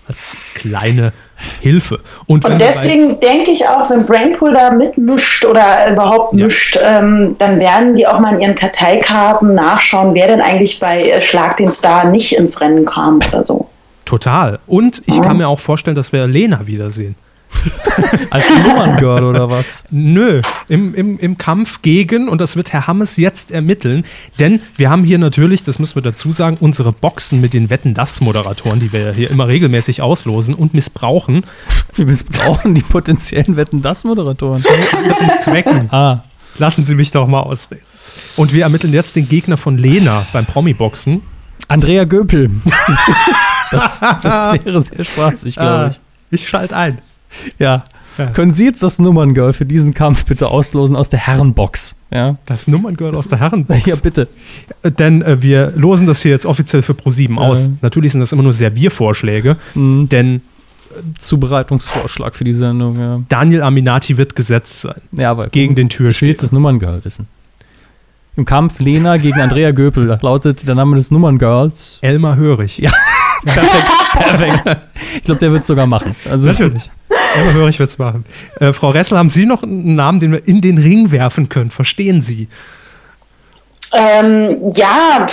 [0.10, 1.14] als kleine
[1.62, 2.00] Hilfe.
[2.26, 6.46] Und, und deswegen denke ich auch, wenn Brainpool da mitmischt oder überhaupt ja.
[6.46, 11.10] mischt, ähm, dann werden die auch mal in ihren Karteikarten nachschauen, wer denn eigentlich bei
[11.10, 13.70] äh, Schlag den Star nicht ins Rennen kam oder so.
[14.04, 14.60] Total.
[14.66, 15.22] Und ich ja.
[15.22, 17.16] kann mir auch vorstellen, dass wir Lena wiedersehen.
[18.30, 19.84] Als Nummerngirl oder was?
[19.90, 24.06] Nö, im, im, im Kampf gegen, und das wird Herr Hammes jetzt ermitteln,
[24.40, 28.80] denn wir haben hier natürlich, das müssen wir dazu sagen, unsere Boxen mit den Wetten-Das-Moderatoren,
[28.80, 31.44] die wir hier immer regelmäßig auslosen und missbrauchen.
[31.96, 34.58] Wir missbrauchen die potenziellen Wetten-Das-Moderatoren.
[34.58, 35.90] Zu anderen Zwecken.
[35.92, 36.24] Ah.
[36.58, 37.84] Lassen Sie mich doch mal ausreden.
[38.36, 41.22] Und wir ermitteln jetzt den Gegner von Lena beim Promi-Boxen.
[41.68, 42.50] Andrea Göpel.
[43.72, 46.02] das, das wäre sehr spaßig, glaube ich.
[46.32, 47.00] Ich schalte ein.
[47.60, 47.84] Ja.
[48.18, 48.26] Ja.
[48.28, 51.96] Können Sie jetzt das Nummerngirl für diesen Kampf bitte auslosen aus der Herrenbox?
[52.12, 52.38] Ja.
[52.46, 53.86] Das Nummerngirl aus der Herrenbox.
[53.86, 54.28] Ja, bitte.
[54.84, 57.68] Äh, Denn äh, wir losen das hier jetzt offiziell für Pro7 aus.
[57.68, 57.74] Ja.
[57.82, 60.10] Natürlich sind das immer nur Serviervorschläge, Mhm.
[60.10, 60.42] denn
[61.20, 63.22] Zubereitungsvorschlag für die Sendung, ja.
[63.30, 65.00] Daniel Aminati wird gesetzt sein.
[65.12, 67.28] Ja, aber Gegen den ich will jetzt das Nummerngirl wissen.
[68.36, 72.00] Im Kampf Lena gegen Andrea Göpel lautet der Name des Nummerngirls.
[72.02, 72.80] Elmar Hörig.
[72.80, 72.92] Ja.
[73.44, 74.78] Perfekt, perfekt.
[75.16, 76.16] Ich glaube, der wird sogar machen.
[76.30, 76.90] Also, Natürlich.
[77.38, 78.26] Elmar Hörig wird es machen.
[78.60, 81.70] Äh, Frau Ressel, haben Sie noch einen Namen, den wir in den Ring werfen können?
[81.70, 82.48] Verstehen Sie?
[83.94, 85.26] Ähm, ja,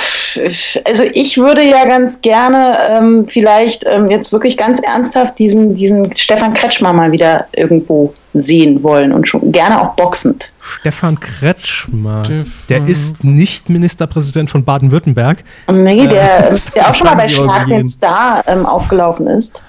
[0.85, 6.15] also ich würde ja ganz gerne ähm, vielleicht ähm, jetzt wirklich ganz ernsthaft diesen, diesen
[6.17, 10.53] Stefan Kretschmer mal wieder irgendwo sehen wollen und schon gerne auch boxend.
[10.61, 12.25] Stefan Kretschmer.
[12.25, 15.45] Stefan- Der ist nicht Ministerpräsident von Baden-Württemberg.
[15.71, 17.87] Nee, der, der auch schon mal bei Schlag den.
[17.87, 19.63] Star ähm, aufgelaufen ist.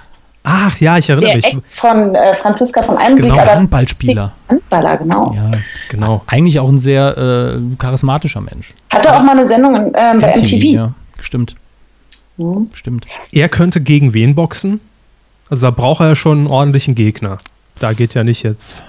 [0.49, 1.45] Ach ja, ich erinnere Der mich.
[1.45, 3.27] Ex von äh, Franziska von Einsicht.
[3.29, 4.31] Genau, aber Handballspieler.
[4.47, 5.33] Handballer, genau.
[5.35, 5.51] Ja,
[5.89, 6.21] Genau.
[6.25, 8.73] eigentlich auch ein sehr äh, charismatischer Mensch.
[8.89, 10.63] Hatte auch mal eine Sendung in, ähm, bei MTV.
[10.63, 11.57] Ja, stimmt.
[12.37, 12.69] Mhm.
[12.71, 13.07] Stimmt.
[13.33, 14.79] Er könnte gegen wen boxen?
[15.49, 17.39] Also da braucht er ja schon einen ordentlichen Gegner.
[17.79, 18.83] Da geht ja nicht jetzt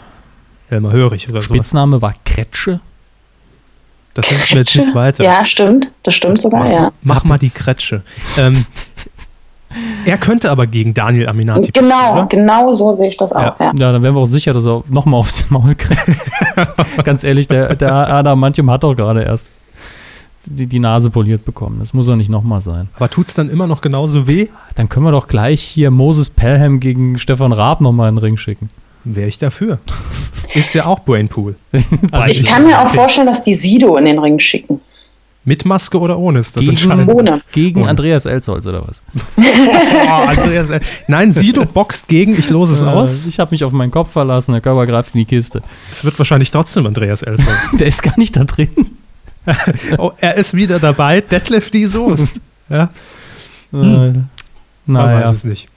[0.71, 1.49] Elmar Hörig oder so.
[1.49, 2.79] Spitzname war Kretsche.
[4.15, 5.25] Das hilft mir jetzt nicht weiter.
[5.25, 5.91] Ja, stimmt.
[6.05, 6.93] Das stimmt sogar, mach, ja.
[7.03, 8.03] mach mal die Kretsche.
[8.37, 8.65] Ähm,
[10.05, 12.27] er könnte aber gegen Daniel Aminati Genau, oder?
[12.27, 13.73] genau so sehe ich das auch, ja.
[13.75, 16.01] Ja, dann wären wir auch sicher, dass er nochmal aufs Maul kriegt.
[17.05, 19.47] Ganz ehrlich, der, der Adam Mantium hat doch gerade erst
[20.47, 21.77] die, die Nase poliert bekommen.
[21.81, 22.89] Das muss doch nicht nochmal sein.
[22.97, 24.49] Aber tut's dann immer noch genauso weh?
[24.75, 28.37] Dann können wir doch gleich hier Moses Pelham gegen Stefan Raab nochmal in den Ring
[28.37, 28.71] schicken.
[29.05, 29.79] Wäre ich dafür.
[30.55, 31.57] Ist ja auch Brainpool.
[32.13, 34.81] Also Ich kann mir auch vorstellen, dass die Sido in den Ring schicken.
[35.45, 37.09] Mit Maske oder ohne ist das Gegen- entscheidend.
[37.09, 37.41] Ohne.
[37.53, 39.03] Gegen Und- Andreas Elsholz oder was?
[39.37, 43.25] Oh, Andreas, äh, nein, Sido boxt gegen, ich lose es aus.
[43.25, 45.63] Äh, Ich habe mich auf meinen Kopf verlassen, der Körper greift in die Kiste.
[45.91, 47.71] Es wird wahrscheinlich trotzdem Andreas Elsholz.
[47.79, 48.69] Der ist gar nicht da drin.
[49.97, 52.41] Oh, er ist wieder dabei, Detlef die Soest.
[52.69, 52.91] Ja,
[53.71, 54.27] Hm.
[54.85, 55.27] man Naja.
[55.29, 55.69] weiß es nicht.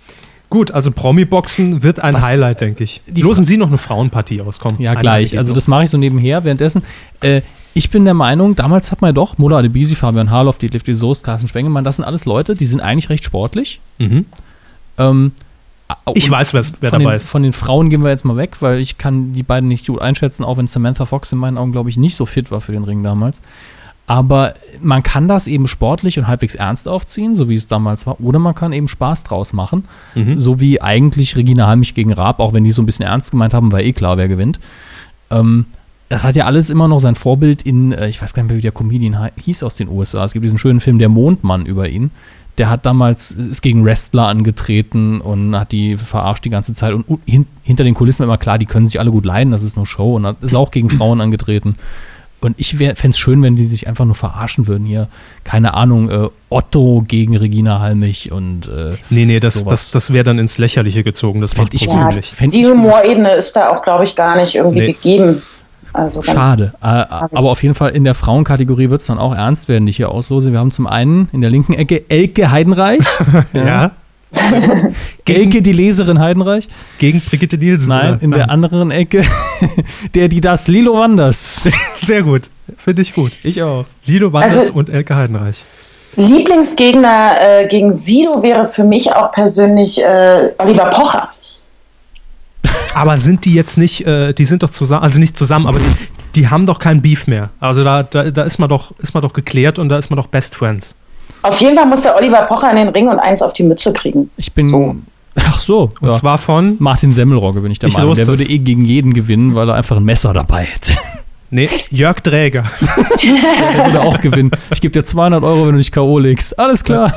[0.51, 3.01] Gut, also Promi-Boxen wird ein Was- Highlight, denke ich.
[3.07, 4.75] Die Losen Sie noch eine Frauenpartie aus, komm.
[4.79, 5.35] Ja, gleich.
[5.37, 6.43] Also das mache ich so nebenher.
[6.43, 6.83] Währenddessen,
[7.21, 7.41] äh,
[7.73, 10.93] ich bin der Meinung, damals hat man ja doch Mola Adebisi, Fabian Harloff, Detlef die
[10.93, 13.79] Soest, Carsten Spengemann, das sind alles Leute, die sind eigentlich recht sportlich.
[13.97, 14.25] Mhm.
[14.97, 15.31] Ähm,
[16.13, 17.29] Ich und weiß, wer, wer dabei den, ist.
[17.29, 20.01] Von den Frauen gehen wir jetzt mal weg, weil ich kann die beiden nicht gut
[20.01, 22.73] einschätzen, auch wenn Samantha Fox in meinen Augen, glaube ich, nicht so fit war für
[22.73, 23.41] den Ring damals.
[24.11, 28.19] Aber man kann das eben sportlich und halbwegs ernst aufziehen, so wie es damals war,
[28.19, 29.85] oder man kann eben Spaß draus machen,
[30.15, 30.37] Mhm.
[30.37, 33.53] so wie eigentlich Regina Halmich gegen Raab, auch wenn die so ein bisschen ernst gemeint
[33.53, 34.59] haben, war eh klar, wer gewinnt.
[35.29, 35.63] Ähm,
[36.09, 38.57] das hat ja alles immer noch sein Vorbild in, äh, ich weiß gar nicht mehr,
[38.57, 40.25] wie der Comedian hieß aus den USA.
[40.25, 42.11] Es gibt diesen schönen Film Der Mondmann über ihn.
[42.57, 46.93] Der hat damals, ist gegen Wrestler angetreten und hat die verarscht die ganze Zeit.
[46.93, 49.77] Und hin, hinter den Kulissen immer klar, die können sich alle gut leiden, das ist
[49.77, 50.15] nur Show.
[50.15, 51.75] Und hat, ist auch gegen Frauen angetreten.
[52.41, 55.07] Und ich fände es schön, wenn die sich einfach nur verarschen würden hier.
[55.43, 59.69] Keine Ahnung, äh, Otto gegen Regina Halmich und äh, Nee, nee, das, sowas.
[59.69, 61.39] das, das wäre dann ins Lächerliche gezogen.
[61.41, 62.15] Das Fänd macht ich gut.
[62.15, 62.29] nicht.
[62.33, 62.65] Fänd Die.
[62.65, 64.93] Humorebene ist da auch, glaube ich, gar nicht irgendwie Nee.
[64.93, 65.41] gegeben.
[65.93, 66.73] Also ganz Schade.
[66.81, 69.89] Äh, aber auf jeden Fall in der Frauenkategorie wird es dann auch ernst werden, die
[69.91, 70.51] ich hier auslose.
[70.53, 73.05] Wir haben zum einen in der linken Ecke Elke Heidenreich.
[73.53, 73.91] Ja.
[75.25, 76.67] Elke, die Leserin Heidenreich.
[76.99, 77.89] Gegen Brigitte Nielsen.
[77.89, 79.23] Nein, in der anderen Ecke
[80.13, 81.69] der, die das Lilo Wanders.
[81.95, 82.43] Sehr gut.
[82.77, 83.37] Finde ich gut.
[83.43, 83.85] Ich auch.
[84.05, 85.63] Lido Wanders Also- und Elke Heidenreich.
[86.17, 91.29] Lieblingsgegner äh, gegen Sido wäre für mich auch persönlich äh, Oliver Pocher.
[92.93, 95.85] Aber sind die jetzt nicht, äh, die sind doch zusammen, also nicht zusammen, aber die,
[96.35, 97.49] die haben doch keinen Beef mehr.
[97.61, 100.17] Also da, da, da ist, man doch, ist man doch geklärt und da ist man
[100.17, 100.95] doch Best Friends.
[101.43, 103.91] Auf jeden Fall muss der Oliver Pocher in den Ring und eins auf die Mütze
[103.93, 104.29] kriegen.
[104.37, 104.69] Ich bin.
[104.69, 104.95] So.
[105.35, 105.89] Ach so.
[106.01, 106.13] Und Ja.
[106.13, 108.13] zwar von, Martin Semmelrogge bin ich der Ich Meinung.
[108.15, 110.93] Der würde eh gegen jeden gewinnen, weil er einfach ein Messer dabei hätte.
[111.49, 112.63] nee, Jörg Dräger.
[113.73, 114.51] Der würde auch gewinnen.
[114.71, 116.19] Ich gebe dir 200 Euro, wenn du dich K.O.
[116.19, 116.59] legst.
[116.59, 117.13] Alles klar.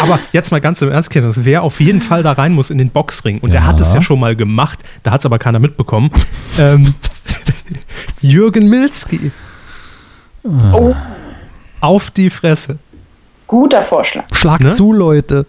[0.00, 2.78] Aber jetzt mal ganz im Ernst, Kinders, wer auf jeden Fall da rein muss in
[2.78, 3.60] den Boxring, und Ja.
[3.60, 6.10] der hat es ja schon mal gemacht, da hat es aber keiner mitbekommen,
[6.60, 6.94] ähm,
[8.20, 9.32] Jürgen Milzki.
[10.44, 10.94] Oh,
[11.80, 12.78] Auf die Fresse.
[13.46, 14.24] Guter Vorschlag.
[14.32, 14.70] Schlag Ne?
[14.72, 15.46] zu, Leute.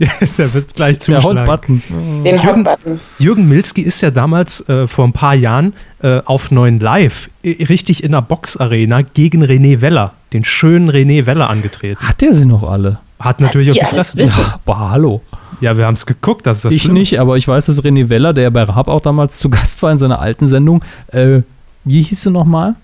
[0.38, 1.40] der wird gleich Der zuschlagen.
[1.40, 1.82] Hot-Button.
[2.24, 3.00] Den Jürgen- Hotbutton.
[3.18, 7.62] Jürgen Milzki ist ja damals äh, vor ein paar Jahren äh, auf 9 Live äh,
[7.64, 12.00] richtig in der Boxarena gegen René Weller, den schönen René Weller angetreten.
[12.02, 12.98] Hat der sie noch alle?
[13.18, 14.16] Hat natürlich Fresse.
[14.16, 14.40] wissen.
[14.40, 15.20] Ja, boah, hallo.
[15.60, 17.00] Ja, wir haben es geguckt, das ist das Ich Schlimme.
[17.00, 19.92] nicht, aber ich weiß, dass René Weller, der bei Raab auch damals zu Gast war
[19.92, 20.82] in seiner alten Sendung,
[21.12, 21.42] äh,
[21.84, 22.76] wie hieß sie nochmal?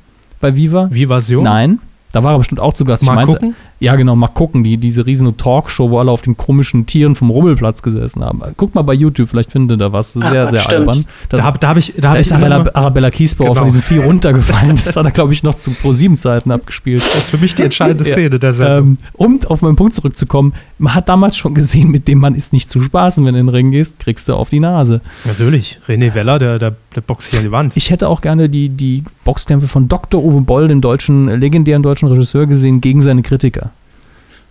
[0.42, 0.88] Bei Viva?
[0.90, 1.44] Wie Version?
[1.44, 1.78] Nein.
[2.12, 3.02] Da war er bestimmt auch zu Gast.
[3.02, 3.56] Ich Mal meinte, gucken.
[3.78, 7.28] Ja, genau, mal gucken, die, diese riesige Talkshow, wo alle auf den komischen Tieren vom
[7.28, 8.40] Rummelplatz gesessen haben.
[8.56, 10.14] Guck mal bei YouTube, vielleicht findet ihr da was.
[10.14, 10.78] Sehr, Ah, sehr stimmt.
[10.88, 11.04] albern.
[11.28, 13.58] Das, Da, da habe ich, da da hab ich ist Arabella, Arabella Kiesbauer Genau.
[13.58, 14.76] von diesem Vieh runtergefallen.
[14.84, 17.02] Das hat er, glaube ich, noch zu Pro-7-Zeiten abgespielt.
[17.02, 18.04] das ist für mich die entscheidende.
[18.04, 18.76] Szene der Sendung.
[18.78, 22.52] Ähm, um auf meinen Punkt zurückzukommen, man hat damals schon gesehen, mit dem Mann ist
[22.54, 25.02] nicht zu spaßen, wenn du in den Ring gehst, kriegst du auf die Nase.
[25.26, 27.76] Natürlich, René Weller, der, der, der boxt hier an die Wand.
[27.76, 30.24] Ich hätte auch gerne die, die Boxkämpfe von Dr.
[30.24, 33.65] Uwe Boll, dem deutschen, legendären deutschen Regisseur, gesehen, gegen seine Kritiker.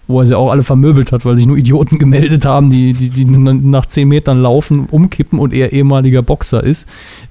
[0.07, 3.09] Wo er sie auch alle vermöbelt hat, weil sich nur Idioten gemeldet haben, die, die,
[3.09, 6.87] die nach 10 Metern laufen, umkippen und er ehemaliger Boxer ist.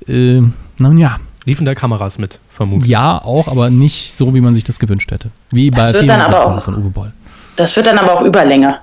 [0.08, 0.42] Äh,
[0.78, 2.90] nun ja, Liefen da Kameras mit, vermutlich.
[2.90, 5.28] ja, auch, aber nicht so, wie man sich das gewünscht hätte.
[5.50, 7.12] Wie bei vielen Sachen von Uwe Boll.
[7.56, 8.78] Das wird dann aber auch Überlänge,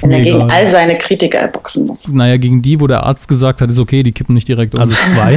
[0.00, 2.08] wenn er gegen all seine Kritiker boxen muss.
[2.08, 4.80] Naja, gegen die, wo der Arzt gesagt hat, ist okay, die kippen nicht direkt um.
[4.80, 5.34] Also zwei.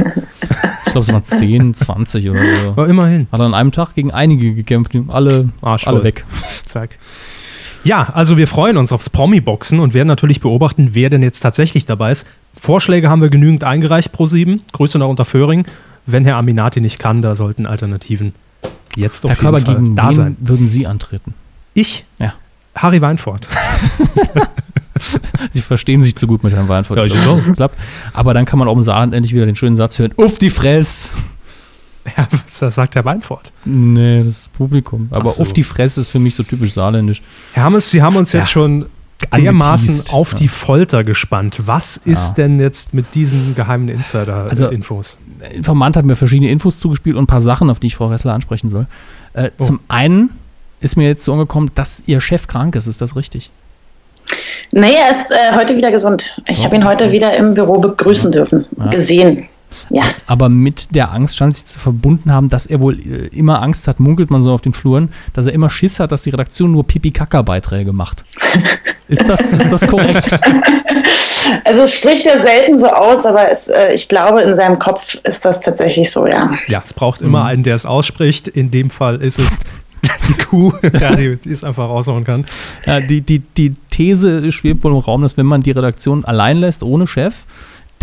[0.86, 2.68] ich glaube, es waren 10, 20 oder so.
[2.70, 3.28] Aber immerhin.
[3.30, 6.24] Hat er an einem Tag gegen einige gekämpft, die alle, alle weg.
[6.64, 6.98] Zack.
[7.84, 11.84] Ja, also wir freuen uns aufs Promi-Boxen und werden natürlich beobachten, wer denn jetzt tatsächlich
[11.86, 12.26] dabei ist.
[12.58, 14.62] Vorschläge haben wir genügend eingereicht pro sieben.
[14.72, 15.66] Grüße nach Unterföhring.
[16.06, 18.34] Wenn Herr Aminati nicht kann, da sollten Alternativen
[18.96, 20.36] jetzt auf Herr jeden Körber, Fall gegen da wen sein.
[20.40, 21.34] würden Sie antreten?
[21.74, 22.04] Ich?
[22.18, 22.34] Ja.
[22.74, 23.48] Harry Weinfurt.
[25.50, 26.98] Sie verstehen sich zu gut mit Herrn Weinfurt.
[26.98, 27.78] Ja, ich glaube, das klappt.
[28.12, 30.12] Aber dann kann man auch im Saarland endlich wieder den schönen Satz hören.
[30.16, 31.14] Uff, die Fress!
[32.16, 32.28] Ja,
[32.60, 33.50] was sagt Herr Weinfurt?
[33.64, 35.08] Nee, das ist Publikum.
[35.10, 35.42] Aber so.
[35.42, 37.22] uff, die Fress ist für mich so typisch saarländisch.
[37.54, 38.40] Herr Hammes, Sie haben uns Ja.
[38.40, 38.86] jetzt schon
[39.30, 39.44] Angeteased.
[39.44, 40.38] dermaßen auf Ja.
[40.38, 41.60] die Folter gespannt.
[41.64, 45.16] Was ist denn jetzt mit diesen geheimen Also- Insider-Infos?
[45.40, 48.08] Der Informant hat mir verschiedene Infos zugespielt und ein paar Sachen, auf die ich Frau
[48.08, 48.86] Ressler ansprechen soll.
[49.32, 49.64] Äh, Oh.
[49.64, 50.30] Zum einen
[50.80, 52.86] ist mir jetzt so angekommen, dass Ihr Chef krank ist.
[52.86, 53.50] Ist das richtig?
[54.72, 56.36] Nee, er ist äh, heute wieder gesund.
[56.48, 57.12] Ich So, habe ihn heute okay.
[57.14, 58.86] wieder im Büro begrüßen dürfen, Ja.
[58.88, 59.48] gesehen.
[59.90, 63.62] Ja, Aber mit der Angst scheint sich zu verbunden haben, dass er wohl äh, immer
[63.62, 66.30] Angst hat, munkelt man so auf den Fluren, dass er immer Schiss hat, dass die
[66.30, 68.24] Redaktion nur Pipi-Kaka-Beiträge macht.
[69.08, 70.30] ist, das, ist das korrekt?
[71.64, 75.14] also es spricht ja selten so aus, aber es, äh, ich glaube, in seinem Kopf
[75.24, 76.50] ist das tatsächlich so, ja.
[76.68, 77.46] Ja, es braucht immer Mhm.
[77.46, 78.48] einen, der es ausspricht.
[78.48, 79.48] In dem Fall ist es
[80.28, 82.44] die Kuh, ja, die, die es einfach raushauen kann.
[82.86, 86.58] Ja, die, die, die These schwebt wohl im Raum, dass wenn man die Redaktion allein
[86.58, 87.44] lässt, ohne Chef,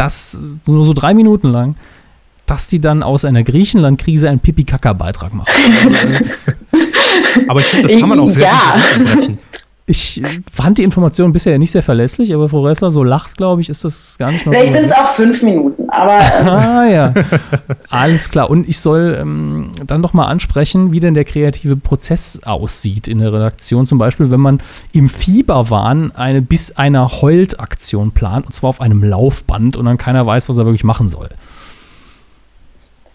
[0.02, 0.36] dass
[0.66, 1.76] nur so drei Minuten lang,
[2.48, 5.48] dass die dann aus einer Griechenland-Krise einen Pipi-Kaka-Beitrag machen.
[7.48, 8.76] Aber ich finde, das kann man auch sehr Ja.
[9.16, 9.38] gut.
[9.86, 10.22] Ich
[10.52, 13.84] fand die Information bisher nicht sehr verlässlich, aber Frau Ressler so lacht, glaube ich, ist
[13.84, 17.14] das gar nicht mal Vielleicht sind es auch fünf Minuten, aber äh, Ah ja,
[17.90, 18.50] alles klar.
[18.50, 23.20] Und ich soll ähm, dann noch mal ansprechen, wie denn der kreative Prozess aussieht in
[23.20, 23.86] der Redaktion.
[23.86, 24.62] Zum Beispiel, wenn man
[24.94, 30.26] im Fieberwahn eine bis einer Heult-Aktion plant, und zwar auf einem Laufband und dann keiner
[30.26, 31.30] weiß, was er wirklich machen soll.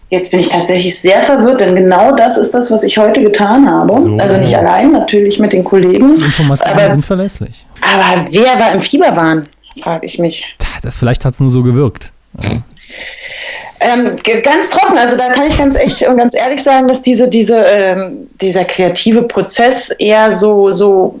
[0.09, 3.69] jetzt bin ich tatsächlich sehr verwirrt, denn genau das ist das, was ich heute getan
[3.69, 3.99] habe.
[4.01, 4.15] So.
[4.17, 6.17] Also nicht allein, natürlich mit den Kollegen.
[6.17, 7.65] Die Informationen Aber- sind verlässlich.
[7.81, 9.43] Aber wer war im Fieberwahn,
[9.81, 10.45] frage ich mich.
[10.81, 12.13] Das, vielleicht hat es nur so gewirkt.
[13.79, 17.27] Ähm, ganz trocken, also da kann ich ganz echt und ganz ehrlich sagen, dass diese,
[17.27, 21.19] diese, ähm, dieser kreative Prozess eher so, so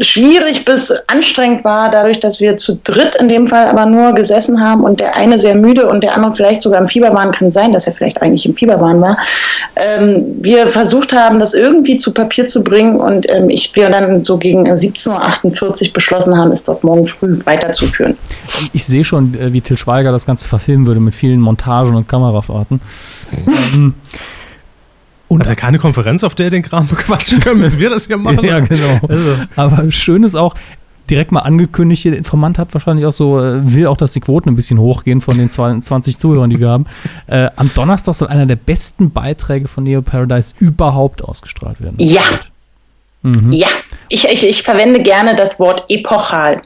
[0.00, 4.60] schwierig bis anstrengend war, dadurch, dass wir zu dritt in dem Fall aber nur gesessen
[4.60, 7.72] haben und der eine sehr müde und der andere vielleicht sogar im Fieberwahn, kann sein,
[7.72, 9.18] dass er vielleicht eigentlich im Fieberwahn war.
[9.76, 14.24] Ähm, wir versucht haben, das irgendwie zu Papier zu bringen und ähm, ich, wir dann
[14.24, 18.16] so gegen 17.48 Uhr beschlossen haben, es dort morgen früh weiterzuführen.
[18.72, 22.08] Ich sehe schon, äh, wie Till Schweiger das Ganze verfilmen würde mit vielen Montagen und
[22.08, 22.80] Kamerafahrten.
[23.74, 23.94] ähm,
[25.32, 27.60] und Hat er keine Konferenz, auf der ihr den Kram bequatschen können?
[27.60, 28.44] Müssen wir das hier machen?
[28.44, 29.00] Ja, genau.
[29.08, 30.54] Also, Aber schön ist auch,
[31.10, 34.50] direkt mal angekündigt, der Informant hat wahrscheinlich auch so, äh, will auch, dass die Quoten
[34.50, 36.86] ein bisschen hochgehen von den 20 Zuhörern, die wir haben.
[37.26, 41.96] Äh, am Donnerstag soll einer der besten Beiträge von Neo Paradise überhaupt ausgestrahlt werden.
[41.98, 42.22] Ja.
[43.22, 43.52] Mhm.
[43.52, 43.68] Ja,
[44.08, 46.62] ich, ich, ich verwende gerne das Wort epochal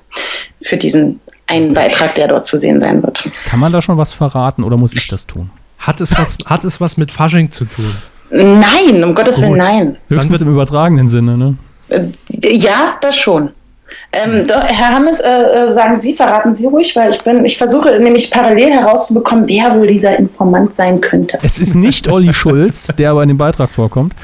[0.62, 3.31] für diesen einen Beitrag, der dort zu sehen sein wird.
[3.45, 5.51] Kann man da schon was verraten oder muss ich das tun?
[5.87, 7.95] hat, es was, hat es was mit Fasching zu tun?
[8.31, 9.97] Nein, um Gottes Willen, nein.
[10.09, 11.57] Höchstens im übertragenen Sinne, ne?
[11.89, 12.03] Äh,
[12.53, 13.51] Ja, das schon.
[14.12, 17.57] Ähm, doch, Herr Hammes, äh, äh, sagen Sie, verraten Sie ruhig, weil ich bin, ich
[17.59, 21.39] versuche nämlich parallel herauszubekommen, wer wohl dieser Informant sein könnte.
[21.43, 24.14] Es ist nicht Olli Schulz, der aber in dem Beitrag vorkommt.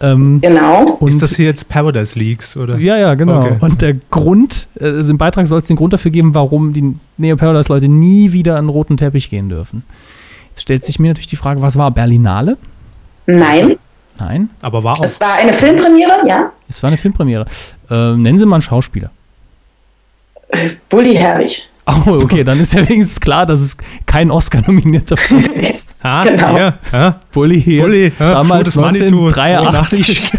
[0.00, 0.96] Ähm, Genau.
[0.98, 2.56] und ist das hier jetzt Paradise Leaks?
[2.56, 2.76] Oder?
[2.78, 3.42] Ja, ja, genau.
[3.42, 3.56] Okay.
[3.60, 6.94] Und der Grund, äh, also im Beitrag soll es den Grund dafür geben, warum die
[7.16, 9.84] Neo Paradise Leute nie wieder an den roten Teppich gehen dürfen.
[10.50, 12.56] Jetzt stellt sich mir natürlich die Frage, was war Berlinale?
[13.26, 13.76] Nein,
[14.18, 15.02] Nein, Aber war auch.
[15.02, 16.52] es war eine Filmpremiere, ja.
[16.68, 17.46] es war eine Filmpremiere.
[17.90, 19.10] Ähm, nennen Sie mal einen Schauspieler.
[20.88, 21.62] Bully Herwig.
[21.86, 25.94] Oh, okay, dann ist ja wenigstens klar, dass es kein Oscar-nominierter Film ist.
[26.02, 26.56] Ha, Genau.
[26.56, 27.20] ja, ja.
[27.32, 30.32] Bully hier, Bulli, ja, damals Food is Manitou, 1983.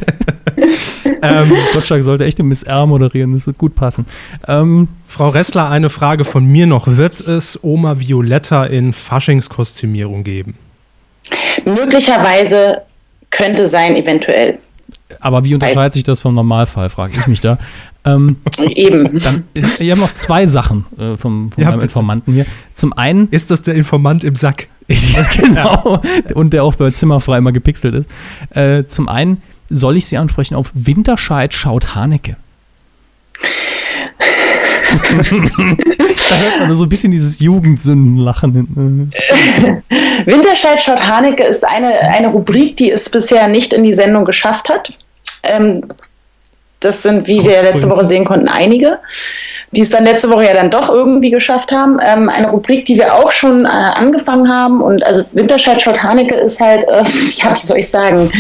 [1.21, 4.05] ähm, Gottschalk sollte echt den Miss R moderieren, das wird gut passen.
[4.47, 6.87] Ähm, Frau Ressler, eine Frage von mir noch.
[6.87, 10.55] Wird es Oma Violetta in Faschingskostümierung geben?
[11.65, 12.81] Möglicherweise
[13.31, 14.59] könnte sein, eventuell.
[15.19, 17.57] Aber wie unterscheidet sich das vom Normalfall, frage ich mich da.
[18.05, 19.19] Ähm, Eben.
[19.19, 21.85] dann ist, wir haben noch zwei Sachen äh, vom, vom Ja, einem bitte.
[21.85, 22.45] Informanten hier.
[22.73, 24.67] Zum einen, Ist das der Informant im Sack?
[24.87, 26.01] ja, genau,
[26.35, 28.09] und der auch bei Zimmerfrei immer gepixelt ist.
[28.51, 32.37] Äh, zum einen soll ich Sie ansprechen auf Winterscheid schaut Haneke.
[36.29, 39.11] da hört man so ein bisschen dieses Jugendsündenlachen.
[39.89, 44.25] Äh, Winterscheid schaut Haneke ist eine, eine Rubrik, die es bisher nicht in die Sendung
[44.25, 44.93] geschafft hat.
[45.43, 45.83] Ähm,
[46.85, 48.99] das sind, wie wir letzte Woche sehen konnten, einige,
[49.71, 51.99] die es dann letzte Woche ja dann doch irgendwie geschafft haben.
[52.05, 54.81] Ähm, eine Rubrik, die wir auch schon äh, angefangen haben.
[54.81, 57.03] Und also Winterscheid schaut Haneke ist halt, äh,
[57.35, 58.31] ja, wie soll ich sagen,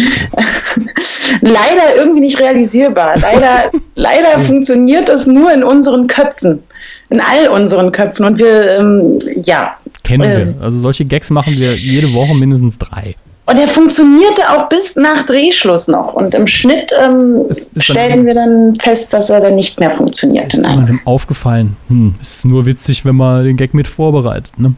[1.41, 3.17] leider irgendwie nicht realisierbar.
[3.17, 6.61] Leider, leider funktioniert es nur in unseren Köpfen.
[7.09, 8.25] In all unseren Köpfen.
[8.25, 9.75] Und wir, ähm, ja.
[10.03, 10.63] Kennen Ähm, wir.
[10.63, 13.15] Also solche Gags machen wir jede Woche mindestens drei.
[13.47, 16.13] Und er funktionierte auch bis nach Drehschluss noch.
[16.13, 19.91] Und im Schnitt ähm, ist dann- stellten wir dann fest, dass er dann nicht mehr
[19.91, 20.57] funktionierte.
[20.57, 20.71] Ist Nein.
[20.71, 24.51] jemandem aufgefallen, hm, ist nur witzig, wenn man den Gag mit vorbereitet.
[24.57, 24.73] Ne?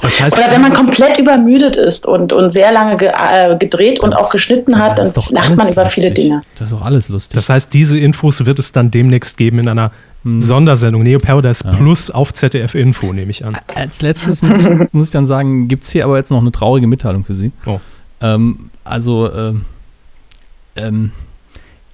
[0.00, 4.00] Das heißt, Oder wenn man komplett übermüdet ist und, und sehr lange ge äh, gedreht
[4.00, 6.24] und auch geschnitten hat, Das dann lacht man über viele lustig.
[6.24, 6.42] Dinge.
[6.58, 7.34] Das ist doch alles lustig.
[7.36, 9.92] das heißt, diese Infos wird es dann demnächst geben in einer
[10.24, 11.02] Sondersendung.
[11.02, 13.58] Neo Paradise Plus auf ZDF Info, nehme ich an.
[13.74, 16.86] Als letztes muss, muss ich dann sagen, gibt es hier aber jetzt noch eine traurige
[16.86, 17.52] Mitteilung für Sie.
[17.66, 17.78] Oh.
[18.20, 19.64] Ähm, also, ähm,
[20.76, 21.12] ähm,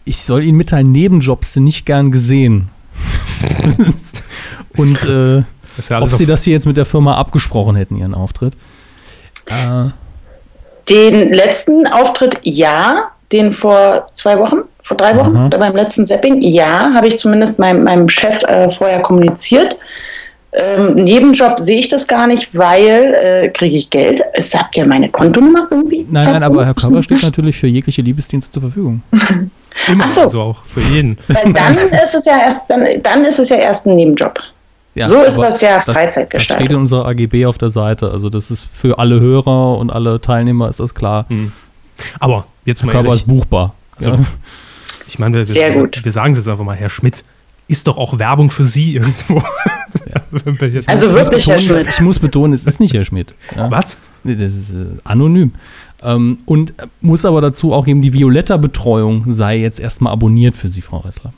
[0.04, 2.68] ich soll Ihnen mitteilen, Nebenjobs sind nicht gern gesehen.
[4.76, 5.44] Und äh, ja
[5.90, 8.54] ob Sie das hier jetzt mit der Firma abgesprochen hätten, Ihren Auftritt.
[9.46, 9.90] Äh,
[10.88, 15.46] Den letzten Auftritt ja, den vor zwei Wochen, vor drei Wochen, Aha.
[15.46, 19.76] oder beim letzten Zapping, ja, habe ich zumindest meinem, meinem Chef äh, vorher kommuniziert.
[20.52, 24.20] Ähm, Nebenjob sehe ich das gar nicht, weil äh, kriege ich Geld.
[24.32, 26.04] Es habt ihr meine Kontonummer irgendwie?
[26.10, 29.02] nein, nein, aber Herr Körber steht natürlich für jegliche Liebesdienste zur Verfügung.
[29.86, 30.22] immer Ach so.
[30.22, 31.18] also auch für jeden.
[31.28, 34.40] Weil dann ist es ja erst, dann, dann ist es ja erst ein Nebenjob.
[34.94, 36.66] Ja, So ist das ja Das steht Freizeitgestaltung.
[36.68, 38.10] in unserer AGB auf der Seite.
[38.10, 41.26] Also das ist für alle Hörer und alle Teilnehmer ist das klar.
[42.18, 43.74] Aber jetzt mal Körper ehrlich, ist buchbar.
[43.96, 44.18] Also, ja.
[45.06, 47.22] ich meine, wir, wir, wir sagen es jetzt einfach mal, Herr Schmidt,
[47.68, 49.42] ist doch auch Werbung für Sie irgendwo.
[50.32, 51.88] Wenn wir jetzt- Also wirklich, Herr betonen, Schmidt.
[51.94, 53.34] Ich muss betonen, es ist nicht Herr Schmidt.
[53.54, 53.70] Ja.
[53.70, 53.96] Was?
[54.24, 55.52] Das ist äh, anonym.
[56.02, 60.80] Ähm, und muss aber dazu auch geben, die Violetta-Betreuung sei jetzt erstmal abonniert für Sie,
[60.82, 61.32] Frau Ressler.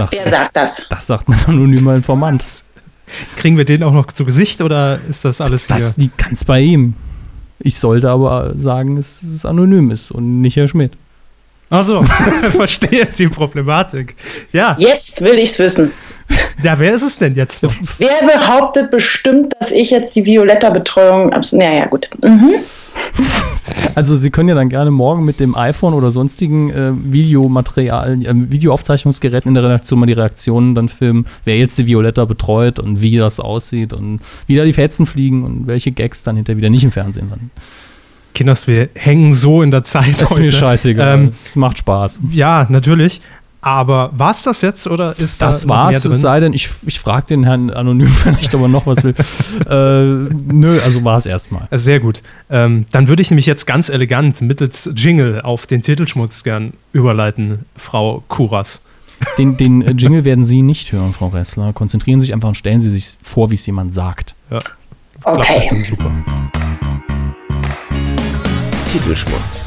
[0.00, 0.86] Ach, Wer sagt das?
[0.88, 2.44] das sagt mein anonymer Informant.
[3.36, 6.04] Kriegen wir den auch noch zu Gesicht oder ist das alles Das hier?
[6.04, 6.94] liegt ganz bei ihm.
[7.58, 10.92] Ich sollte aber sagen, dass es anonym ist und nicht Herr Schmidt.
[11.68, 14.14] Achso, verstehe die Problematik.
[14.52, 15.92] Ja, Jetzt will ich's wissen.
[16.62, 17.62] ja, wer ist es denn jetzt?
[17.62, 17.72] noch?
[17.98, 21.32] Wer behauptet bestimmt, dass ich jetzt die Violetta-Betreuung.
[21.52, 22.08] Naja, gut.
[22.22, 22.54] Mhm.
[23.94, 28.32] Also Sie können ja dann gerne morgen mit dem iPhone oder sonstigen äh, Videomaterial, äh,
[28.34, 33.02] Videoaufzeichnungsgeräten in der Redaktion mal die Reaktionen dann filmen, wer jetzt die Violetta betreut und
[33.02, 36.70] wie das aussieht und wie da die Fetzen fliegen und welche Gags dann hinterher wieder
[36.70, 37.50] nicht im Fernsehen landen.
[38.36, 41.14] Kinders, wir hängen so in der Zeit Das ist mir scheißegal.
[41.18, 42.20] Ähm, Es macht Spaß.
[42.30, 43.20] ja, natürlich.
[43.62, 46.14] Aber war es das jetzt oder ist Das da noch war's, mehr es drin?
[46.14, 49.14] sei denn, ich, ich frage den Herrn Anonym vielleicht, ob er noch was will.
[49.68, 51.66] äh, nö, also war es erstmal.
[51.72, 52.22] Sehr gut.
[52.48, 57.64] Ähm, dann würde ich nämlich jetzt ganz elegant mittels Jingle auf den Titelschmutz gern überleiten,
[57.76, 58.82] Frau Kuras.
[59.38, 61.72] Den, den äh, Jingle werden Sie nicht hören, Frau Ressler.
[61.72, 64.34] Konzentrieren Sie sich einfach und stellen Sie sich vor, wie es jemand sagt.
[64.48, 64.76] Klappt
[65.24, 65.56] Okay.
[65.56, 66.12] bestimmt super.
[68.86, 69.66] Titelschmutz.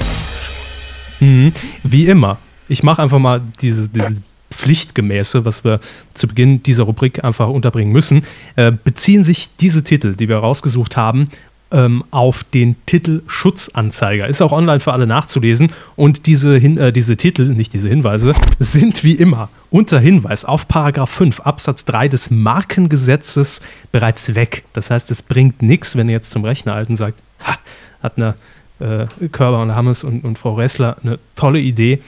[1.20, 1.52] Mhm.
[1.84, 2.38] Wie immer.
[2.68, 4.16] Ich mache einfach mal diese, diese
[4.52, 5.80] Pflichtgemäße, was wir
[6.14, 8.24] zu Beginn dieser Rubrik einfach unterbringen müssen.
[8.56, 11.30] Äh, beziehen sich diese Titel, die wir rausgesucht haben,
[11.72, 14.28] ähm, auf den Titel Schutzanzeiger.
[14.28, 15.72] Ist auch online für alle nachzulesen.
[15.96, 20.68] Und diese, Hin äh, diese Titel, nicht diese Hinweise, sind wie immer unter Hinweis auf
[20.68, 23.62] Paragraph 5 Absatz 3 des Markengesetzes
[23.92, 24.64] bereits weg.
[24.74, 27.58] Das heißt, es bringt nichts, wenn ihr jetzt zum Rechner halten sagt, ha,
[28.02, 28.36] hat eine
[28.80, 32.00] äh, Körber und Hammes und, und Frau Ressler eine tolle Idee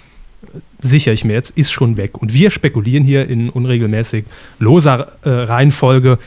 [0.82, 2.22] sichere ich mir jetzt, ist schon weg.
[2.22, 4.26] Und wir spekulieren hier in unregelmäßig
[4.60, 6.18] loser äh, Reihenfolge,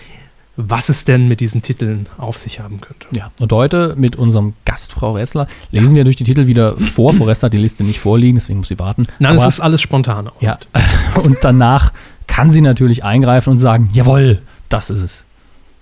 [0.56, 3.08] was es denn mit diesen Titeln auf sich haben könnte.
[3.12, 7.12] Ja, und heute mit unserem Gast, Frau Ressler, lesen wir durch die Titel wieder vor.
[7.12, 9.06] Frau Ressler hat die Liste nicht vorliegen, deswegen muss sie warten.
[9.18, 10.30] Nein, es ist alles spontan.
[10.40, 10.58] Ja,
[11.24, 11.92] und danach
[12.28, 15.26] kann sie natürlich eingreifen und sagen, jawohl, das ist es.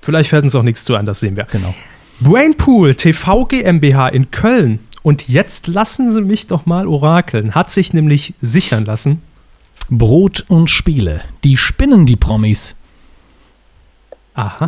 [0.01, 1.45] Vielleicht fällt uns auch nichts zu ein, das sehen wir.
[1.45, 1.75] Genau.
[2.23, 7.55] Brainpool TV GmbH in Köln Und jetzt lassen Sie mich doch mal orakeln.
[7.55, 9.23] Hat sich nämlich sichern lassen.
[9.91, 11.23] Brot und Spiele.
[11.43, 12.77] Die spinnen die Promis.
[14.35, 14.67] Aha.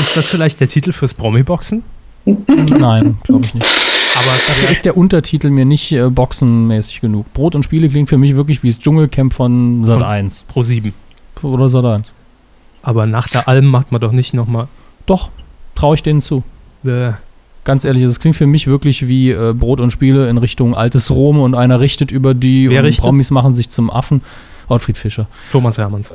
[0.00, 1.84] Ist das vielleicht der Titel fürs Promi-Boxen?
[2.24, 3.66] Nein, glaube ich nicht.
[4.16, 7.32] Aber Dafür ist der Untertitel mir nicht äh, boxenmäßig genug.
[7.32, 10.92] Brot und Spiele klingt für mich wirklich wie das Dschungelcamp von Sat 1 Pro 7.
[11.42, 12.06] oder Sat 1.
[12.82, 14.66] Aber nach der Alm macht man doch nicht nochmal.
[15.06, 15.30] Doch,
[15.76, 16.42] traue ich denen zu.
[16.84, 17.12] Äh,
[17.66, 21.10] Ganz ehrlich, das klingt für mich wirklich wie äh, Brot und Spiele in Richtung altes
[21.10, 23.04] Rom und einer richtet über die Wer und richtet?
[23.04, 24.22] Promis machen sich zum Affen.
[24.68, 25.26] Ottfried Fischer.
[25.50, 26.14] Thomas Hermanns.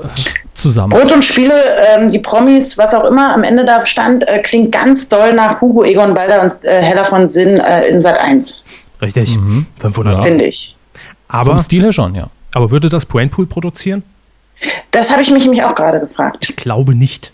[0.53, 0.91] Zusammen.
[0.97, 1.53] Brot und Spiele,
[1.97, 5.59] ähm, die Promis, was auch immer am Ende da stand, äh, klingt ganz doll nach
[5.59, 8.63] Hugo Egon Balder und äh, Hella von Sinn äh, in Sat 1,
[9.01, 9.37] Richtig.
[9.79, 10.21] 500 Ja.
[10.23, 10.77] finde ich.
[11.27, 12.29] Aber, Vom Stil her schon, ja.
[12.53, 14.03] aber würde das Brainpool produzieren?
[14.91, 16.37] Das habe ich mich nämlich auch gerade gefragt.
[16.39, 17.33] Ich glaube nicht.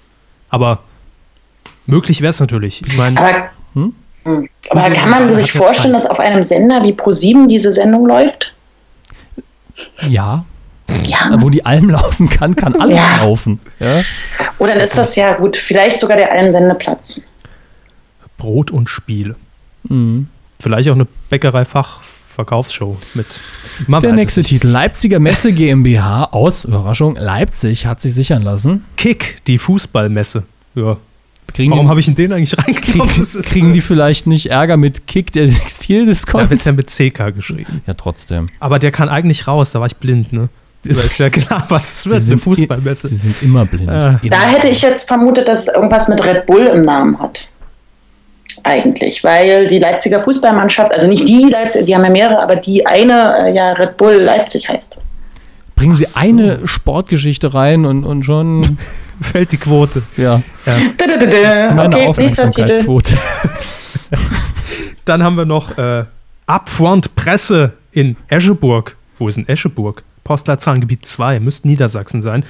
[0.49, 0.79] Aber
[1.87, 2.81] möglich wäre es natürlich.
[2.85, 3.93] Ich meine, Aber, Hm?
[4.23, 4.49] Hm.
[4.69, 6.03] aber kann man sich ja vorstellen, Zeit.
[6.05, 8.53] dass auf einem Sender wie Pro7 diese Sendung läuft?
[10.09, 10.45] Ja.
[11.05, 11.29] Ja.
[11.41, 13.17] Wo die Alm laufen kann, kann alles Ja.
[13.23, 13.59] laufen.
[13.79, 14.01] Ja?
[14.59, 17.21] Oder dann ist das ja gut, vielleicht sogar der Almsendeplatz.
[18.37, 19.35] Brot und Spiele.
[19.83, 20.27] Mhm.
[20.59, 23.25] Vielleicht auch eine Bäckerei-Fach-Verkaufsshow mit.
[23.87, 24.43] Man Der nächste.
[24.43, 24.67] Titel.
[24.67, 28.85] Leipziger Messe GmbH aus, Überraschung, Leipzig hat sich sichern lassen.
[28.95, 30.43] Kick, die Fußballmesse.
[30.75, 30.97] Ja.
[31.57, 32.99] Kriegen Warum habe ich in den eigentlich kriegen?
[32.99, 36.51] Das ist- kriegen die vielleicht nicht Ärger mit Kick, der Da Textildiskont?
[36.51, 37.81] wird ja mit CK geschrieben.
[37.87, 38.47] Ja, trotzdem.
[38.59, 40.49] Aber der kann eigentlich raus, da war ich blind, ne?
[40.83, 43.07] Ist- Ist, ja klar, was es wird, eine sind, Fußballmesse.
[43.07, 43.89] sie sind immer blind.
[43.89, 44.19] Ah.
[44.21, 44.29] Immer.
[44.29, 47.49] Da hätte ich jetzt vermutet, dass es irgendwas mit Red Bull im Namen hat.
[48.63, 52.85] Eigentlich, weil die Leipziger Fußballmannschaft, also nicht die Leipzig, die haben ja mehrere, aber die
[52.85, 55.01] eine äh, ja Red Bull Leipzig heißt.
[55.77, 56.19] Bringen Sie so.
[56.19, 58.77] eine Sportgeschichte rein und, und schon,
[59.21, 60.03] Fällt die Quote.
[60.17, 61.73] ja, Dä-dä-dä-dä.
[61.73, 62.07] meine Okay.
[62.07, 63.17] Aufmerksamkeitsquote.
[65.05, 66.05] Dann haben wir noch äh,
[66.47, 68.95] Upfront Presse in Escheburg.
[69.17, 70.03] Wo ist denn Escheburg?
[70.23, 72.43] Postleitzahlengebiet 2, müsste Niedersachsen sein.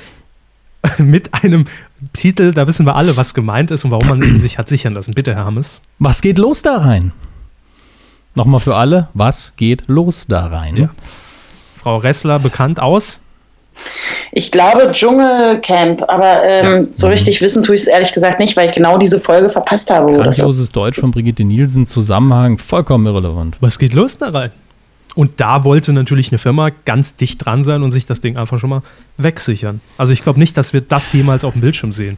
[0.98, 1.66] Mit einem
[2.14, 4.94] Titel, da wissen wir alle, was gemeint ist und warum man ihn sich hat sichern
[4.94, 5.14] lassen.
[5.14, 5.80] Bitte, Herr Hammes.
[6.00, 7.12] Was geht los da rein?
[8.36, 10.76] Nochmal für alle, was geht los da rein?
[10.76, 10.90] Ja.
[11.78, 13.22] Frau Ressler bekannt aus.
[14.32, 18.70] Ich glaube Dschungelcamp, aber ähm, so richtig wissen tue ich es ehrlich gesagt nicht, weil
[18.70, 20.14] ich genau diese Folge verpasst habe.
[20.14, 23.58] Grandioses Deutsch von Brigitte Nielsen, Zusammenhang, vollkommen irrelevant.
[23.62, 24.52] Was geht los da rein?
[25.16, 28.60] Und da wollte natürlich eine Firma ganz dicht dran sein und sich das Ding einfach
[28.60, 28.82] schon mal
[29.18, 29.82] wegsichern.
[29.98, 32.18] Also ich glaube nicht, dass wir das jemals auf dem Bildschirm sehen.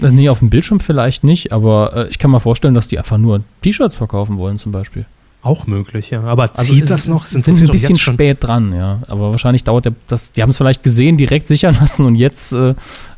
[0.00, 2.98] Also nee, auf dem Bildschirm vielleicht nicht, aber äh, ich kann mir vorstellen, dass die
[2.98, 5.04] einfach nur T-Shirts verkaufen wollen zum Beispiel.
[5.42, 6.22] Auch möglich, ja.
[6.22, 7.24] Aber Also zieht es das noch?
[7.24, 9.00] sind das ein bisschen spät dran, ja.
[9.08, 12.52] Aber wahrscheinlich dauert der, das, die haben es vielleicht gesehen, direkt sichern lassen und jetzt,
[12.52, 12.74] äh,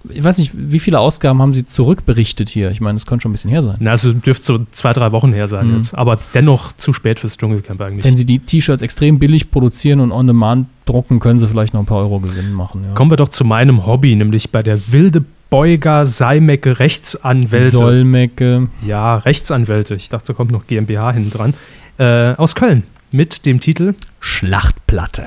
[0.08, 2.70] ich weiß nicht, wie viele Ausgaben haben sie zurückberichtet hier?
[2.70, 3.76] Ich meine, es könnte schon ein bisschen her sein.
[3.80, 5.76] Na, also dürfte so zwei, drei Wochen her sein Mhm.
[5.78, 5.94] jetzt.
[5.96, 8.04] Aber dennoch zu spät fürs Dschungelcamp eigentlich.
[8.04, 11.80] Wenn sie die T-Shirts extrem billig produzieren und on demand drucken, können sie vielleicht noch
[11.80, 12.84] ein paar Euro Gewinn machen.
[12.86, 12.94] Ja.
[12.94, 17.70] Kommen wir doch zu meinem Hobby, nämlich bei der Wilde Beuger Seimecke Rechtsanwälte.
[17.76, 18.68] Solmecke.
[18.86, 19.94] Ja, Rechtsanwälte.
[19.96, 21.54] Ich dachte, da kommt noch GmbH hinten dran.
[21.98, 22.84] Äh, aus Köln.
[23.10, 25.26] Mit dem Titel, Schlachtplatte.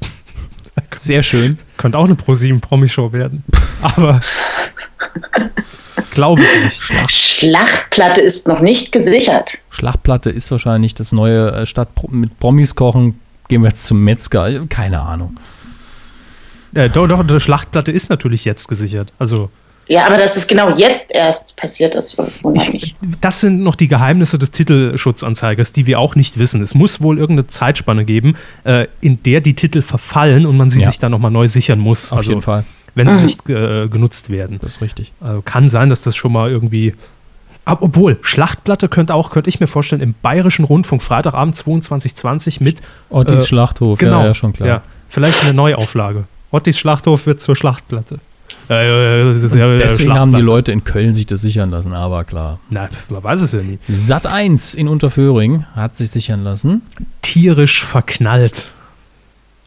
[0.94, 1.58] Sehr schön.
[1.76, 3.44] könnte auch eine ProSieben Promi-Show werden.
[3.82, 4.20] Aber
[6.12, 7.10] glaube ich nicht.
[7.10, 9.58] Schlachtplatte ist noch nicht gesichert.
[9.70, 13.18] Schlachtplatte ist wahrscheinlich das neue äh, statt mit Promis kochen.
[13.48, 14.66] Gehen wir jetzt zum Metzger.
[14.66, 15.34] Keine Ahnung.
[16.74, 19.12] Äh, doch, doch, die Schlachtplatte ist natürlich jetzt gesichert.
[19.18, 19.50] Also
[19.90, 22.94] Ja, aber dass es genau jetzt erst passiert ist, wundert mich.
[23.20, 26.62] Das sind noch die Geheimnisse des Titelschutzanzeigers, die wir auch nicht wissen.
[26.62, 30.80] Es muss wohl irgendeine Zeitspanne geben, äh, in der die Titel verfallen und man sie
[30.80, 30.90] Ja.
[30.90, 32.12] sich dann nochmal neu sichern muss.
[32.12, 32.64] Auf also, jeden Fall.
[32.94, 34.60] wenn sie nicht äh, genutzt werden.
[34.62, 35.12] Das ist richtig.
[35.18, 36.94] Also, kann sein, dass das schon mal irgendwie.
[37.64, 42.80] Obwohl, Schlachtplatte könnte auch, könnte ich mir vorstellen, im Bayerischen Rundfunk Freitagabend 22.20 mit.
[43.10, 44.68] Ottis äh, Schlachthof, Genau, ja, ja, schon klar.
[44.68, 46.24] Ja, vielleicht eine Neuauflage.
[46.52, 48.20] Ottis Schlachthof wird zur Schlachtplatte.
[48.70, 49.32] Äh,
[49.78, 50.40] Deswegen haben die.
[50.40, 52.60] Leute in Köln sich das sichern lassen, aber klar.
[52.70, 53.80] Na, man weiß es ja nie.
[53.88, 56.82] Sat 1 in Unterföhring hat sich sichern lassen.
[57.20, 58.66] tierisch verknallt.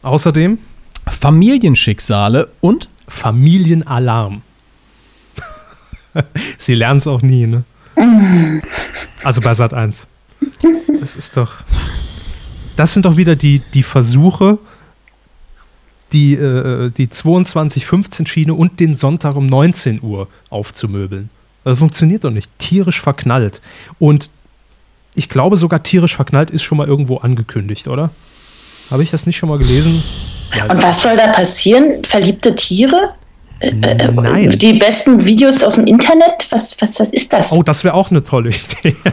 [0.04, 0.58] Außerdem
[1.10, 4.41] Familienschicksale und Familienalarm.
[6.58, 7.64] Sie lernen es auch nie, ne?
[9.24, 10.08] Also bei Sat 1.
[11.01, 11.56] Das ist doch.
[12.78, 14.60] Das sind doch wieder die, die Versuche,
[16.14, 21.30] die, äh, die 22-15-Schiene und den Sonntag um 19 Uhr aufzumöbeln.
[21.64, 22.49] Das funktioniert doch nicht.
[22.59, 23.61] Tierisch verknallt.
[23.99, 24.30] Und
[25.16, 28.11] ich glaube sogar, tierisch verknallt ist schon mal irgendwo angekündigt, oder?
[28.91, 30.03] Habe ich das nicht schon mal gelesen?
[30.70, 32.03] Und was soll da passieren?
[32.03, 33.16] Verliebte Tiere
[33.72, 34.57] Nein.
[34.57, 36.47] die besten Videos aus dem Internet?
[36.49, 37.51] Was, was, was ist das?
[37.51, 38.95] Oh, das wäre auch eine tolle Idee.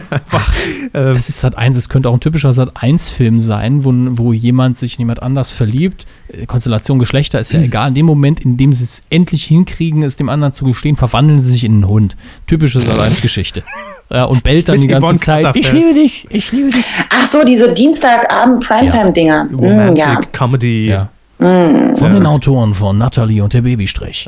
[0.93, 4.33] Ähm, Es ist Sat 1, es könnte auch ein typischer Sat 1-Film sein, wo, wo
[4.33, 6.05] jemand sich in jemand anders verliebt.
[6.27, 7.65] Äh, Konstellation Geschlechter ist ja Hm.
[7.65, 7.87] egal.
[7.89, 11.39] In dem Moment, in dem sie es endlich hinkriegen, es dem anderen zu gestehen, verwandeln
[11.39, 12.17] sie sich in einen Hund.
[12.47, 13.63] Typische Sat 1-Geschichte.
[14.11, 15.45] ja, und bellt dann die ganze Yvonne Zeit.
[15.55, 15.73] Ich Katterfeld.
[15.87, 16.83] liebe dich, ich liebe dich.
[17.09, 19.47] Ach so, diese Dienstagabend Primetime-Dinger.
[19.49, 20.19] Hm, Romantic ja.
[20.33, 20.87] Comedy.
[20.87, 21.09] Ja.
[21.41, 24.27] Von den Autoren von Natalie und der Babystrich.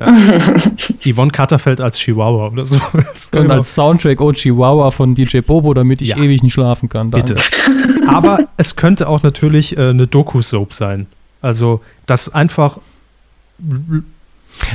[1.05, 2.75] Yvonne Katterfeld als Chihuahua oder so.
[3.31, 6.17] Und immer- als Soundtrack Oh Chihuahua von DJ Bobo, damit ich Ja.
[6.17, 7.11] ewig nicht schlafen kann.
[7.11, 7.35] Danke.
[7.35, 7.41] Bitte.
[8.07, 11.05] Aber es könnte auch natürlich äh, eine Doku-Soap sein.
[11.41, 12.79] Also, das einfach.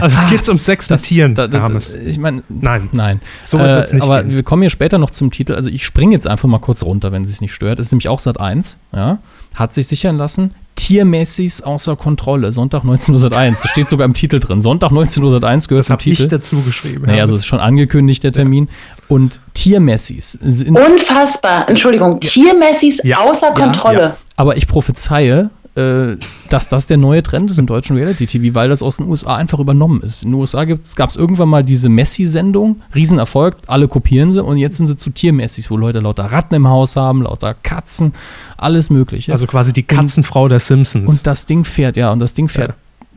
[0.00, 1.94] Also Ah, geht es um Sex mit Tieren, da, da, Hermes.
[1.94, 2.88] ich meine, Nein.
[2.92, 3.20] nein.
[3.44, 4.34] So äh, nicht aber gehen.
[4.34, 5.54] wir kommen hier später noch zum Titel.
[5.54, 7.78] Also ich springe jetzt einfach mal kurz runter, wenn es sich nicht stört.
[7.78, 9.18] Ist nämlich auch Sat 1, ja.
[9.56, 10.54] Hat sich sichern lassen.
[10.76, 12.50] Tiermäßig außer Kontrolle.
[12.52, 13.62] Sonntag 19 Uhr Sat 1.
[13.62, 14.60] Das steht sogar im Titel drin.
[14.60, 16.28] Sonntag 19 Uhr Sat 1 gehört Das zum habe ich Titel.
[16.30, 17.04] dazu geschrieben.
[17.06, 18.68] Naja, also es ist schon angekündigt, der Termin.
[19.08, 21.68] Und Tiermessis sind Unfassbar.
[21.68, 23.18] Entschuldigung, Tiermessis Ja.
[23.18, 24.00] außer Kontrolle.
[24.00, 24.16] ja.
[24.36, 28.96] Aber ich prophezeie, dass das der neue Trend ist im deutschen Reality-TV, weil das aus
[28.96, 30.24] den USA einfach übernommen ist.
[30.24, 34.76] In den USA gab es irgendwann mal diese Messi-Sendung, Riesenerfolg, alle kopieren sie und jetzt
[34.76, 38.12] sind sie zu Tiermessis, wo Leute lauter Ratten im Haus haben, lauter Katzen,
[38.56, 39.32] alles Mögliche.
[39.32, 41.08] also quasi die Katzenfrau der Simpsons.
[41.08, 42.74] und das Ding fährt, ja, und das Ding fährt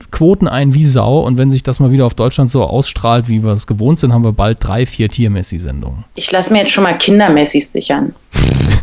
[0.09, 3.43] Quoten ein wie Sau und wenn sich das mal wieder auf Deutschland so ausstrahlt, wie
[3.43, 6.05] wir es gewohnt sind, haben wir bald drei, vier Tiermessi-Sendungen.
[6.15, 8.15] Ich lasse mir jetzt schon mal Kindermessis sichern.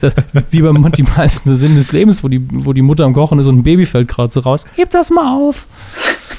[0.50, 3.38] Wie beim Monty Python, der Sinn des Lebens, wo die, wo die Mutter am Kochen
[3.38, 4.66] ist und ein Baby fällt gerade so raus.
[4.76, 5.66] Heb das mal auf.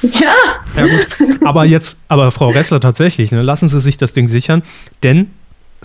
[0.02, 0.34] Ja,
[0.76, 1.08] Ja, gut.
[1.46, 4.62] Aber jetzt, aber Frau Ressler tatsächlich, ne, lassen Sie sich das Ding sichern,
[5.04, 5.28] denn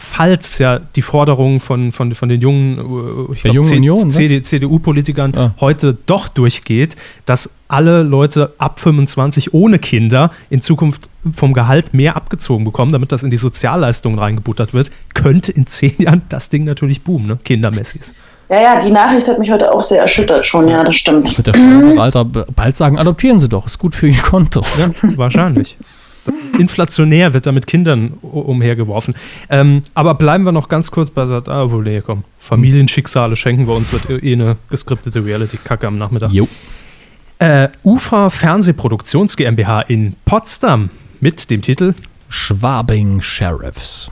[0.00, 4.10] falls ja die Forderungen von, von, von den jungen, äh, ich glaub, Union?
[4.10, 5.54] CD, CDU-Politikern Ah.
[5.60, 6.96] heute doch durchgeht,
[7.26, 13.12] dass alle Leute ab 25 ohne Kinder in Zukunft vom Gehalt mehr abgezogen bekommen, damit
[13.12, 17.38] das in die Sozialleistungen reingebuttert wird, könnte in zehn Jahren das Ding natürlich boomen, ne?
[17.44, 18.16] Kindermessis.
[18.48, 20.66] ja, ja, die Nachricht hat mich heute auch sehr erschüttert schon.
[20.66, 21.36] Ja, das stimmt.
[21.36, 24.62] Wird der b- bald sagen, adoptieren Sie doch, ist gut für Ihr Konto.
[24.78, 25.76] Ja, wahrscheinlich.
[26.58, 29.14] Inflationär wird da mit Kindern umhergeworfen.
[29.48, 31.48] Ähm, aber bleiben wir noch ganz kurz bei Sat.
[31.48, 32.24] Ah, wohl, nee, komm.
[32.38, 36.32] Familienschicksale schenken wir uns, wird eh eine geskriptete Reality-Kacke am Nachmittag.
[36.32, 36.48] Jo.
[37.38, 41.94] Äh, UFA Fernsehproduktions GmbH in Potsdam mit dem Titel
[42.28, 44.10] Schwabing Sheriffs.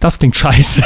[0.00, 0.82] Das klingt scheiße.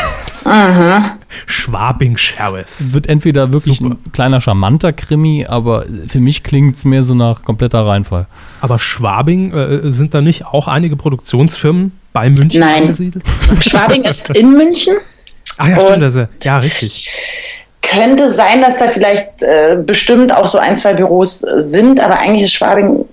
[1.46, 2.92] Schwabing Sheriffs.
[2.92, 3.96] Wird entweder wirklich Super.
[4.04, 8.26] ein kleiner charmanter Krimi, aber für mich klingt es mehr so nach kompletter Reinfall.
[8.60, 12.82] Aber Schwabing, äh, sind da nicht auch einige Produktionsfirmen bei München Nein.
[12.82, 13.24] angesiedelt?
[13.60, 14.96] Schwabing ist in München.
[15.58, 16.02] Ah ja, stimmt.
[16.02, 17.10] Ist- ja, richtig.
[17.82, 22.18] Könnte sein, dass da vielleicht äh, bestimmt auch so ein, zwei Büros äh, sind, aber
[22.18, 23.04] eigentlich ist Schwabing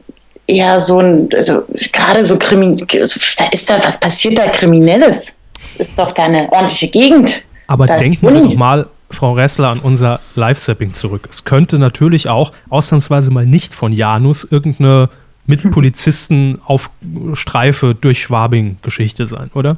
[0.48, 5.40] eher so ein, also gerade so Krimi, da ist da, was passiert da Kriminelles?
[5.62, 7.44] Das ist doch da eine ordentliche Gegend.
[7.70, 11.28] Aber Da ist denken wir doch mal, Frau Ressler, an unser Live-Sapping zurück.
[11.30, 15.10] Es könnte natürlich auch ausnahmsweise mal nicht von Janus irgendeine
[15.46, 16.90] mit Polizisten auf
[17.34, 19.78] Streife durch Schwabing-Geschichte sein, oder?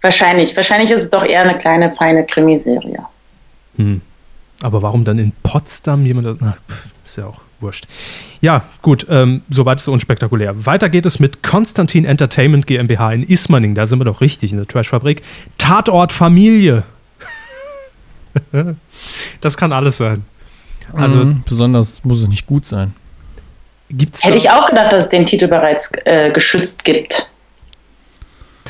[0.00, 0.56] Wahrscheinlich.
[0.56, 3.04] Wahrscheinlich ist es doch eher eine kleine, feine Krimiserie.
[4.62, 6.38] Aber warum dann in Potsdam jemand.
[6.38, 7.86] Pff, ist ja auch wurscht.
[8.40, 10.66] Ja, gut, ähm, soweit ist so unspektakulär.
[10.66, 13.74] Weiter geht es mit Konstantin Entertainment GmbH in Ismaning.
[13.74, 15.22] Da sind wir doch richtig, in der Trashfabrik.
[15.58, 16.84] Tatort Familie.
[19.40, 20.24] das kann alles sein.
[20.92, 21.42] Also Mhm.
[21.46, 22.94] besonders muss es nicht gut sein.
[23.90, 27.30] gibt's Hätte ich auch gedacht, dass es den Titel bereits äh, geschützt gibt.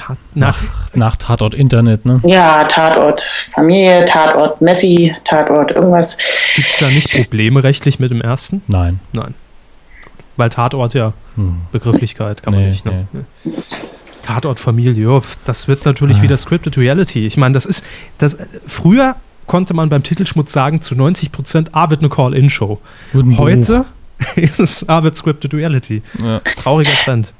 [0.08, 0.58] Tat nach,
[0.94, 2.20] Nach Tatort Internet, ne?
[2.24, 6.16] Ja, Tatort Familie, Tatort Messi, Tatort irgendwas.
[6.56, 8.62] gibt's da nicht Probleme rechtlich mit dem ersten?
[8.66, 9.00] Nein.
[9.12, 9.34] Nein.
[10.36, 11.60] Weil Tatort ja Hm.
[11.72, 12.84] Begrifflichkeit kann man Nee, nicht.
[12.84, 13.06] Ne?
[14.24, 16.22] Tatort Familie, das wird natürlich Ah.
[16.22, 17.26] wieder Scripted Reality.
[17.26, 17.84] Ich meine, das ist,
[18.18, 18.36] das,
[18.66, 22.78] früher konnte man beim Titelschmutz sagen, zu 90 Prozent, A wird eine Call-In-Show.
[23.38, 23.86] Heute
[24.36, 26.02] ist es A wird Scripted Reality.
[26.22, 26.40] Ja.
[26.62, 27.32] Trauriger Trend.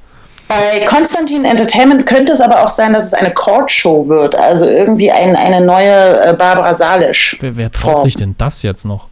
[0.49, 4.33] Bei Konstantin Entertainment könnte es aber auch sein, dass es eine Court-Show wird.
[4.33, 7.37] Also irgendwie ein, eine neue äh, Barbara Salisch.
[7.39, 8.01] Wer, wer traut Form.
[8.03, 9.07] sich denn das jetzt noch?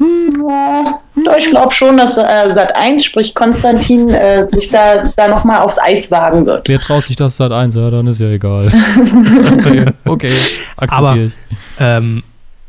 [0.00, 5.62] Ja, ich glaube schon, dass äh, Sat 1, sprich Konstantin, äh, sich da, da nochmal
[5.62, 6.68] aufs Eis wagen wird.
[6.68, 7.74] Wer traut sich das seit eins?
[7.74, 8.70] Ja, dann ist ja egal.
[10.04, 10.30] okay,
[10.76, 11.32] Aber- akzeptiere ich.
[11.80, 12.22] Ähm,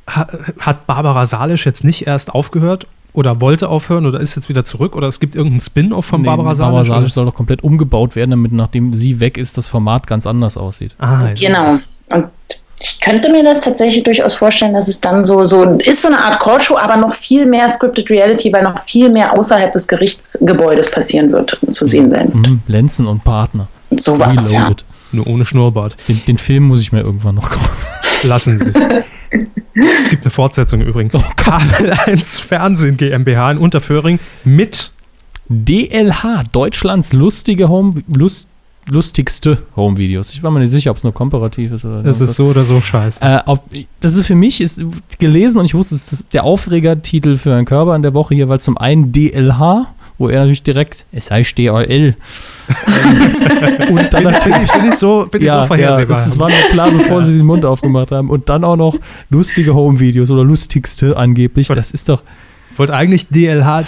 [0.10, 0.26] ha,
[0.60, 4.95] hat Barbara Salisch jetzt nicht erst aufgehört oder wollte aufhören oder ist jetzt wieder zurück
[4.95, 6.73] oder es gibt irgendeinen Spin-off von Nee, Barbara Salisch?
[6.73, 10.27] Barbara Salisch soll doch komplett umgebaut werden, damit nachdem sie weg ist, das Format ganz
[10.27, 10.95] anders aussieht.
[10.99, 11.48] Ah, ja.
[11.48, 11.80] Genau.
[12.10, 12.27] Und
[12.81, 16.23] ich könnte mir das tatsächlich durchaus vorstellen, dass es dann so, so ist so eine
[16.23, 20.90] Art Courtshow, aber noch viel mehr Scripted Reality, weil noch viel mehr außerhalb des Gerichtsgebäudes
[20.90, 22.31] passieren wird, zu sehen sein.
[22.34, 23.68] Mhm, Lenzen und Partner.
[23.90, 24.72] Und so war es, ja.
[25.11, 25.98] Nur ohne Schnurrbart.
[26.07, 27.88] Den, den Film muss ich mir irgendwann noch kaufen.
[28.23, 28.76] Lassen Sie es.
[29.31, 31.14] es gibt eine Fortsetzung übrigens.
[31.14, 34.91] Oh Kabel 1 Fernsehen GmbH in Unterföhring mit
[35.48, 38.49] DLH, Deutschlands lustige Home, lust,
[38.88, 40.31] lustigste Home-Videos.
[40.31, 42.64] Ich war mir nicht sicher, ob es nur komparativ ist oder Das ist so oder
[42.64, 43.23] so scheiße.
[43.23, 43.64] Äh, auf,
[43.99, 44.81] das ist für mich ist
[45.18, 48.48] gelesen und ich wusste, es ist der Aufregertitel für einen Körper in der Woche hier,
[48.48, 49.88] weil zum einen DLH,
[50.20, 52.14] wo er natürlich direkt, es heißt DLL.
[52.88, 54.64] Ähm, und dann natürlich.
[54.64, 56.18] ich, bin ich so, bin ich Ja, so ja, vorhersehbar.
[56.18, 58.30] das, das war mir klar, bevor sie den Mund aufgemacht haben.
[58.30, 58.96] Und dann auch noch
[59.30, 61.70] lustige Home-Videos oder lustigste angeblich.
[61.70, 62.22] Das ist doch.
[62.72, 63.86] Ich wollte eigentlich DLH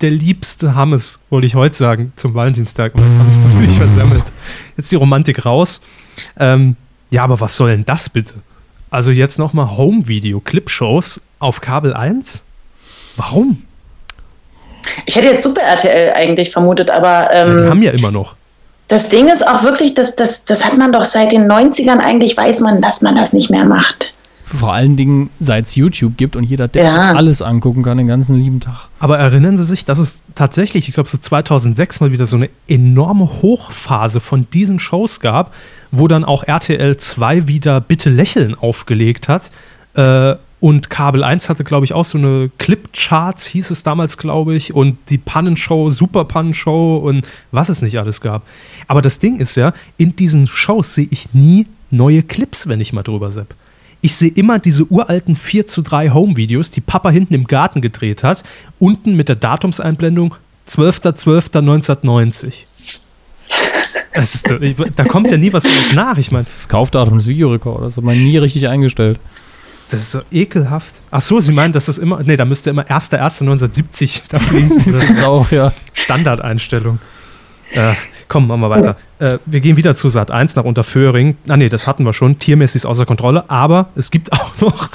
[0.00, 2.94] der liebste Hammes, wollte ich heute sagen, zum Valentinstag.
[2.94, 4.32] Aber jetzt habe ich es natürlich versemmelt.
[4.76, 5.80] Jetzt die Romantik raus.
[6.38, 6.76] Ähm,
[7.10, 8.34] ja, aber was soll denn das bitte?
[8.90, 12.42] Also jetzt nochmal Home-Video, Clipshows auf Kabel 1?
[13.16, 13.62] Warum?
[15.06, 18.34] Ich hätte jetzt Super RTL eigentlich vermutet, aber Ja, die ähm, haben ja immer noch.
[18.88, 22.36] das Ding ist auch wirklich, das, das, das hat man doch seit den 90ern eigentlich,
[22.36, 24.12] weiß man, dass man das nicht mehr macht.
[24.48, 27.12] Vor allen Dingen, seit es YouTube gibt und jeder der Ja.
[27.14, 28.88] alles angucken kann den ganzen lieben Tag.
[29.00, 32.48] Aber erinnern Sie sich, dass es tatsächlich, ich glaube, so 2006 mal wieder so eine
[32.68, 35.52] enorme Hochphase von diesen Shows gab,
[35.90, 39.50] wo dann auch RTL 2 wieder Bitte lächeln aufgelegt hat.
[39.94, 44.54] Äh, und Kabel 1 hatte, glaube ich, auch so eine Clip-Charts, hieß es damals, glaube
[44.54, 44.72] ich.
[44.74, 48.42] Und die Pannenshow, Super Pannenshow und was es nicht alles gab.
[48.88, 52.92] Aber das Ding ist ja, in diesen Shows sehe ich nie neue Clips, wenn ich
[52.94, 53.54] mal drüber sepp.
[54.00, 58.22] Ich sehe immer diese uralten 4 zu 3 Home-Videos, die Papa hinten im Garten gedreht
[58.22, 58.42] hat,
[58.78, 60.34] unten mit der Datumseinblendung
[60.68, 62.52] 12.12.1990.
[64.14, 65.64] Das ist, doch- ich- da kommt ja nie was
[65.94, 66.16] nach.
[66.16, 69.20] Ich meine, Das Kaufdatum des Videorekorders hat man nie richtig eingestellt.
[69.88, 70.94] Das ist so ekelhaft.
[71.10, 74.76] Ach so, Sie meinen, dass das immer, nee, da müsste immer 1.1.1970 da fliegen.
[74.90, 75.72] Das ist auch, ja.
[75.92, 76.98] Standardeinstellung.
[77.72, 77.94] Äh,
[78.28, 78.96] komm, machen wir weiter.
[79.18, 81.36] Äh, wir gehen wieder zu Sat 1 nach Unterföhring.
[81.48, 82.38] Ah, nee, das hatten wir schon.
[82.38, 83.48] Tiermäßig ist außer Kontrolle.
[83.48, 84.90] Aber es gibt auch noch,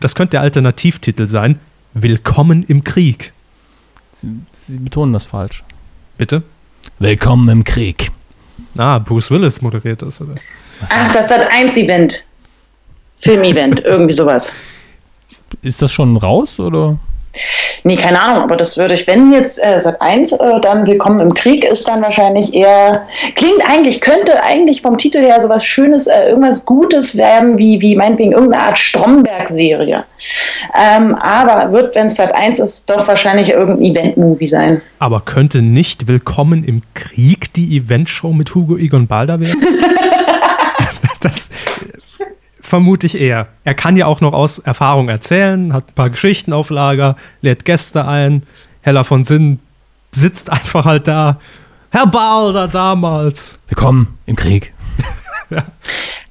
[0.00, 1.58] das könnte der Alternativtitel sein:
[1.94, 3.32] Willkommen im Krieg.
[4.12, 5.62] Sie betonen das falsch.
[6.16, 6.42] Bitte?
[6.98, 8.10] Willkommen im Krieg.
[8.76, 10.34] Ah, Bruce Willis moderiert das, oder?
[10.88, 12.24] Ach, das hat eins Event.
[13.22, 14.52] Film-Event, irgendwie sowas.
[15.62, 16.98] Ist das schon raus oder?
[17.84, 21.20] Nee, keine Ahnung, aber das würde ich, wenn jetzt äh, Sat 1 äh, dann Willkommen
[21.20, 23.06] im Krieg ist, dann wahrscheinlich eher.
[23.34, 27.96] Klingt eigentlich, könnte eigentlich vom Titel her sowas Schönes, äh, irgendwas Gutes werden, wie, wie
[27.96, 30.04] meinetwegen irgendeine Art Stromberg-Serie.
[30.78, 34.82] Ähm, aber wird, wenn es Sat 1 ist, doch wahrscheinlich irgendein Event-Movie sein.
[34.98, 39.60] Aber könnte nicht Willkommen im Krieg die Eventshow mit Hugo Egon Balder werden?
[41.20, 42.01] das äh,
[42.72, 43.48] vermute ich eher.
[43.64, 47.66] Er kann ja auch noch aus Erfahrung erzählen, hat ein paar Geschichten auf Lager, lädt
[47.66, 48.44] Gäste ein.
[48.80, 49.58] Heller von Sinn
[50.10, 51.38] sitzt einfach halt da.
[51.90, 53.58] Herr Balder damals.
[53.68, 54.72] Willkommen im Krieg.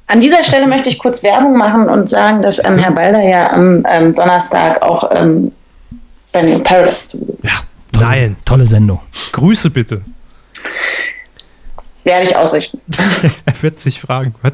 [0.08, 3.52] An dieser Stelle möchte ich kurz Werbung machen und sagen, dass ähm, Herr Balder ja
[3.54, 5.52] am ähm, Donnerstag auch ähm,
[6.34, 7.52] bei New Paradise zu Ja.
[7.94, 8.36] Tolle, Nein.
[8.46, 9.00] Tolle Sendung.
[9.32, 10.02] Grüße bitte.
[12.04, 12.82] werde ich ausrichten.
[13.46, 14.54] Er wird sich fragen, was?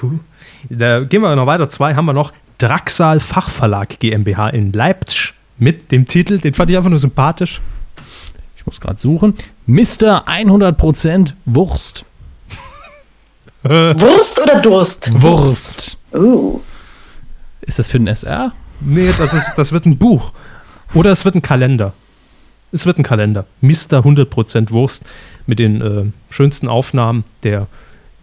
[0.00, 0.20] Cool.
[0.68, 1.68] Da gehen wir noch weiter.
[1.68, 2.32] Zwei haben wir noch.
[2.58, 7.60] Draxal Fachverlag GmbH in Leipzig mit dem Titel, den fand ich einfach nur sympathisch.
[8.56, 9.34] Ich muss gerade suchen.
[9.66, 10.26] Mr.
[10.28, 12.04] 100% Wurst.
[13.62, 15.10] Wurst oder Durst?
[15.22, 15.98] Wurst.
[16.12, 16.60] Uh.
[17.62, 18.52] Ist das für den SR?
[18.80, 20.32] Nee, das, ist, das wird ein Buch.
[20.94, 21.92] Oder es wird ein Kalender.
[22.72, 23.46] Es wird ein Kalender.
[23.60, 24.00] Mr.
[24.00, 25.04] 100% Wurst
[25.46, 27.66] mit den äh, schönsten Aufnahmen der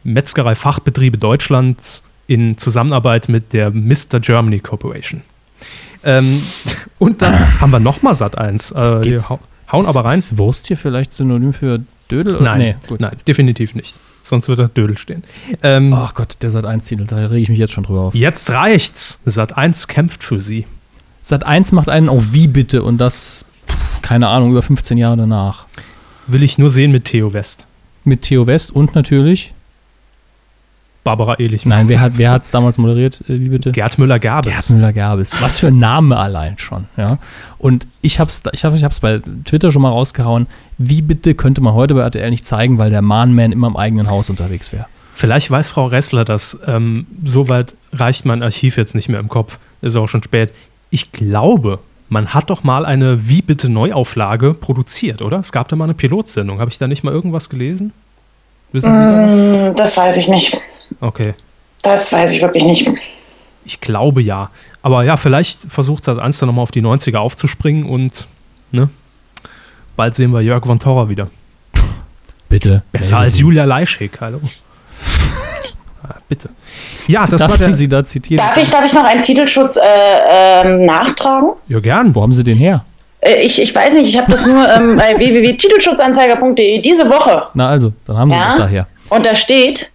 [0.04, 4.20] Metzgerei-Fachbetriebe Deutschlands in Zusammenarbeit mit der Mr.
[4.22, 5.22] Germany Corporation.
[6.04, 6.42] Ähm,
[7.00, 8.72] und dann haben wir nochmal Sat 1.
[8.72, 9.40] Äh, hau
[9.72, 10.20] hauen aber rein.
[10.20, 11.82] Ist Wurst hier vielleicht synonym für
[12.12, 12.36] Dödel?
[12.36, 12.44] Oder?
[12.44, 13.00] Nein, Nee, gut.
[13.00, 13.96] nein, definitiv nicht.
[14.24, 15.24] Sonst wird da Dödel stehen.
[15.64, 18.14] Ähm, Ach Gott, der Sat 1-Titel, da rege ich mich jetzt schon drüber auf.
[18.16, 19.20] Jetzt reicht's.
[19.26, 20.66] Sat 1 kämpft für sie.
[21.22, 25.18] Sat 1 macht einen auf wie bitte und das, pf, keine Ahnung, über 15 Jahre
[25.18, 25.66] danach.
[26.28, 27.68] Will ich nur sehen mit Theo West.
[28.04, 29.54] Mit Theo West und natürlich,
[31.08, 31.66] Barbara Ehlich.
[31.66, 33.22] nein, wer hat wer es damals moderiert?
[33.30, 33.72] Äh, Wie bitte?
[33.72, 34.52] Gerd Müller-Gabes.
[34.54, 35.36] Gerd Müller-Gerbes.
[35.42, 37.18] Was für ein Name allein schon, ja.
[37.58, 40.48] Und ich hab's, da- ich hab, ich hab's bei Twitter schon mal rausgehauen.
[40.78, 44.10] Wie bitte könnte man heute bei RTL nicht zeigen, weil der Mahnman immer im eigenen
[44.10, 44.86] Haus unterwegs wäre?
[45.16, 46.58] Vielleicht weiß Frau Ressler das.
[46.68, 49.58] Ähm, Soweit reicht mein Archiv jetzt nicht mehr im Kopf.
[49.82, 50.54] Ist auch schon spät.
[50.92, 51.80] Ich glaube,
[52.10, 55.40] man hat doch mal eine Wie bitte Neuauflage produziert, oder?
[55.40, 56.60] Es gab da mal eine Pilotsendung.
[56.60, 57.94] Habe ich da nicht mal irgendwas gelesen?
[58.74, 59.42] Wissen Sie?
[59.72, 60.58] Mm, Das weiß ich nicht.
[61.02, 61.34] Okay.
[61.82, 62.90] Das weiß ich wirklich nicht.
[63.66, 64.50] Ich glaube ja.
[64.82, 68.28] Aber ja, vielleicht versucht Sat 1 dann nochmal auf die 90er aufzuspringen und
[68.72, 68.90] ne,
[69.96, 71.30] bald sehen wir Jörg von Torra wieder.
[72.50, 72.84] Bitte.
[72.92, 74.40] Besser als Julia Leischig, hallo.
[76.04, 76.50] Ah, bitte.
[77.08, 77.74] Ja, das Darf war der.
[77.76, 78.46] Sie da zitieren?
[78.46, 79.82] Darf ich, darf ich noch einen Titelschutz äh,
[80.62, 81.50] ähm, nachtragen?
[81.68, 82.14] Ja, gern.
[82.16, 82.86] Wo haben Sie den her?
[83.20, 87.48] Äh, ich, ich weiß nicht, ich habe das nur ähm, bei www.titelschutzanzeiger.de diese Woche.
[87.56, 88.52] Na also, dann haben Sie Ja?
[88.52, 88.88] doch daher.
[89.10, 89.92] Und da steht,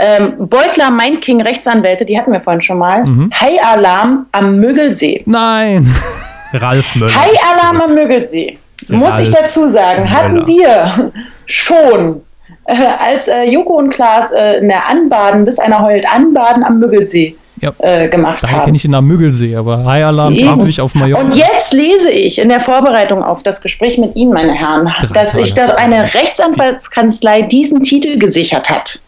[0.00, 3.04] ähm, Beutler Mind King Rechtsanwälte, die hatten wir vorhin schon mal,
[3.38, 5.22] Hai-Alarm am Müggelsee.
[5.26, 5.92] Nein.
[6.52, 7.12] Ralf Möller.
[7.14, 8.56] Hai-Alarm am Müggelsee.
[8.88, 10.46] Muss ich dazu sagen, hatten Möller.
[10.48, 11.12] wir
[11.46, 12.22] schon,
[12.64, 16.78] äh, als äh, Joko und Klaas äh, in der Anbaden, bis einer heult, Anbaden am
[16.78, 17.72] Müggelsee Ja.
[17.78, 18.64] äh, gemacht Daher haben.
[18.64, 21.22] kenne ich den Namen Müggelsee, aber High Alarm kam natürlich auf Mallorca.
[21.24, 25.06] Und jetzt lese ich in der Vorbereitung auf das Gespräch mit Ihnen, meine Herren, Drei
[25.12, 29.00] dass sich eine Rechtsanwaltskanzlei diesen Titel gesichert hat.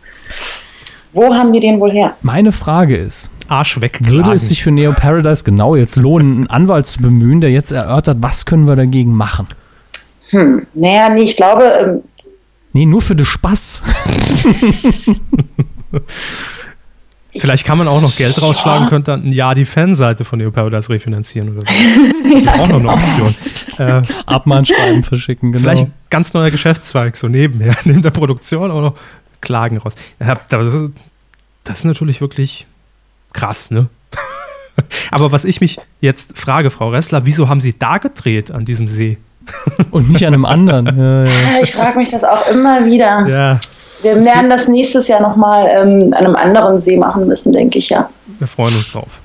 [1.13, 2.17] Wo haben die den wohl her?
[2.23, 3.99] Meine Frage ist, Arsch weg.
[4.03, 7.73] würde es sich für Neo Paradise genau jetzt lohnen, einen Anwalt zu bemühen, der jetzt
[7.73, 9.47] erörtert, was können wir dagegen machen?
[10.33, 12.03] Naja, nee, ich glaube, ähm,
[12.75, 13.83] Nee, nur für den Spaß.
[17.37, 20.51] Vielleicht kann man auch noch Geld rausschlagen, könnte dann ein Jahr die Fanseite von Neo
[20.51, 21.67] Paradise refinanzieren oder so.
[22.25, 23.35] Das ist ja auch noch eine Option.
[23.79, 25.63] Äh, Abmahnschreiben verschicken, genau.
[25.63, 28.95] Vielleicht ein ganz neuer Geschäftszweig, so nebenher, neben der Produktion auch noch
[29.43, 29.95] Klagen raus.
[30.19, 30.93] Ja, das, ist,
[31.65, 32.67] das natürlich wirklich
[33.35, 33.89] krass, ne?
[35.11, 38.89] Aber was ich mich jetzt frage, Frau Ressler, wieso haben Sie da gedreht an diesem
[38.89, 39.19] See?
[39.91, 40.87] Und nicht an einem anderen.
[40.87, 41.63] Ja, ja.
[41.63, 43.27] ich frage mich das auch immer wieder.
[43.29, 43.61] Ja,
[44.03, 47.91] Wir werden das nächstes Jahr nochmal ähm, an einem anderen See machen müssen, denke ich
[47.91, 48.09] ja.
[48.39, 49.21] wir freuen uns drauf.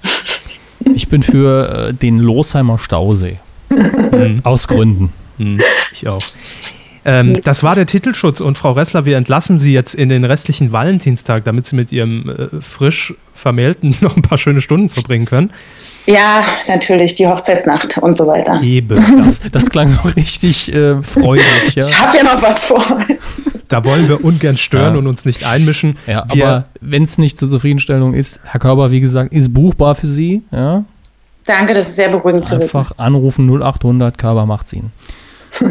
[0.96, 3.40] Ich bin für äh, den Losheimer Stausee.
[4.44, 5.14] Aus Gründen.
[5.38, 5.60] Hm,
[5.92, 6.22] ich auch.
[7.08, 10.74] Ähm, das war der Titelschutz und Frau Ressler, wir entlassen Sie jetzt in den restlichen
[10.74, 15.52] Valentinstag, damit Sie mit Ihrem äh, frisch Vermählten noch ein paar schöne Stunden verbringen können.
[16.06, 18.62] Ja, natürlich, die Hochzeitsnacht und so weiter.
[18.62, 19.04] Eben.
[19.24, 21.84] Das, das klang noch richtig äh, freudig, ja.
[21.84, 22.84] Ich habe ja noch was vor.
[23.68, 25.00] Da wollen wir ungern stören Ja.
[25.00, 25.98] und uns nicht einmischen.
[26.08, 29.96] Ja, wir, aber wenn es nicht zur Zufriedenstellung ist, Herr Körber, wie gesagt, ist buchbar
[29.96, 30.44] für Sie.
[30.52, 30.86] Ja?
[31.46, 32.78] Danke, das ist sehr beruhigend zu wissen.
[32.78, 34.92] Einfach anrufen 0800, Körber macht's Ihnen.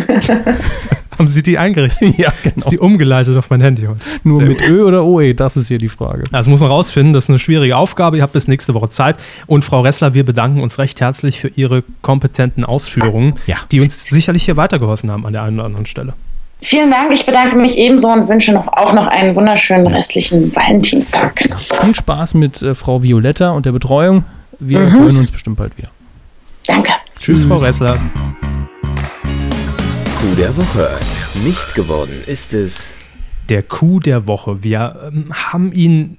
[1.19, 2.15] haben Sie die eingerichtet?
[2.19, 4.01] Ja, Ist die umgeleitet auf mein Handy heute?
[4.23, 6.25] Nur Sehr mit Ö oder OE, das ist hier die Frage.
[6.33, 8.17] Das muss man rausfinden, das ist eine schwierige Aufgabe.
[8.19, 9.17] Ihr habt bis nächste Woche Zeit.
[9.47, 13.57] Und Frau Ressler, wir bedanken uns recht herzlich für Ihre kompetenten Ausführungen, Ja.
[13.73, 16.15] die uns sicherlich hier weitergeholfen haben an der einen oder anderen Stelle.
[16.63, 21.49] Vielen Dank, ich bedanke mich ebenso und wünsche noch, auch noch einen wunderschönen restlichen Valentinstag.
[21.83, 24.25] Viel Spaß mit äh, Frau Violetta und der Betreuung.
[24.59, 25.89] Wir hören uns bestimmt bald wieder.
[26.67, 26.93] Danke.
[27.21, 27.99] Tschüss, Frau Ressler.
[30.17, 30.89] Coup der Woche.
[31.45, 32.95] Nicht geworden ist es.
[33.51, 34.63] der Coup der Woche.
[34.63, 36.17] Wir ähm, haben ihn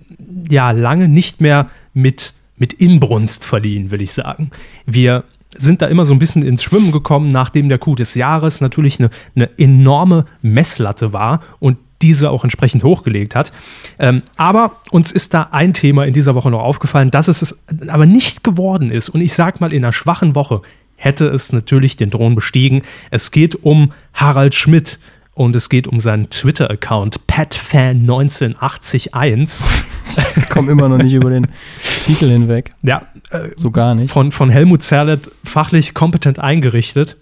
[0.49, 4.51] ja lange nicht mehr mit, mit Inbrunst verliehen, will ich sagen.
[4.85, 5.23] Wir
[5.55, 8.99] sind da immer so ein bisschen ins Schwimmen gekommen, nachdem der Coup des Jahres natürlich
[8.99, 13.51] eine, eine enorme Messlatte war und diese auch entsprechend hochgelegt hat.
[13.97, 17.57] Ähm, aber uns ist da ein Thema in dieser Woche noch aufgefallen, dass es es
[17.87, 19.09] aber nicht geworden ist.
[19.09, 20.61] Und ich sag mal, in einer schwachen Woche
[20.97, 22.81] hätte es natürlich den Thron bestiegen.
[23.11, 24.99] Es geht um Harald Schmidt
[25.33, 29.63] und es geht um seinen Twitter-Account PatFan1981.
[30.37, 31.47] Ich komme immer noch nicht über den
[32.05, 32.69] Titel hinweg.
[32.81, 34.11] ja, äh, So gar nicht.
[34.11, 37.17] von, von Helmut Zerlett fachlich kompetent eingerichtet.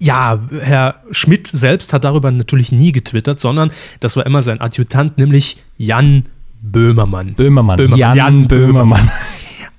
[0.00, 3.70] Ja, Herr Schmidt selbst hat darüber natürlich nie getwittert, sondern
[4.00, 6.24] das war immer sein Adjutant, nämlich Jan
[6.62, 7.34] Böhmermann.
[7.34, 7.76] Böhmermann.
[7.76, 7.98] Böhmermann.
[7.98, 9.10] Jan, Jan Böhmermann.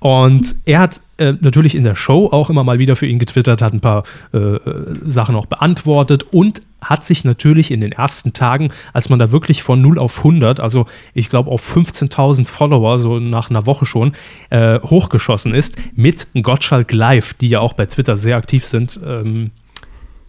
[0.00, 3.60] Und er hat äh, natürlich in der Show auch immer mal wieder für ihn getwittert,
[3.60, 4.58] hat ein paar äh,
[5.04, 9.62] Sachen auch beantwortet und hat sich natürlich in den ersten Tagen, als man da wirklich
[9.62, 14.14] von 0 auf 100, also ich glaube auf 15.000 Follower, so nach einer Woche schon,
[14.48, 19.50] äh, hochgeschossen ist, mit Gottschalk Live, die ja auch bei Twitter sehr aktiv sind, ähm,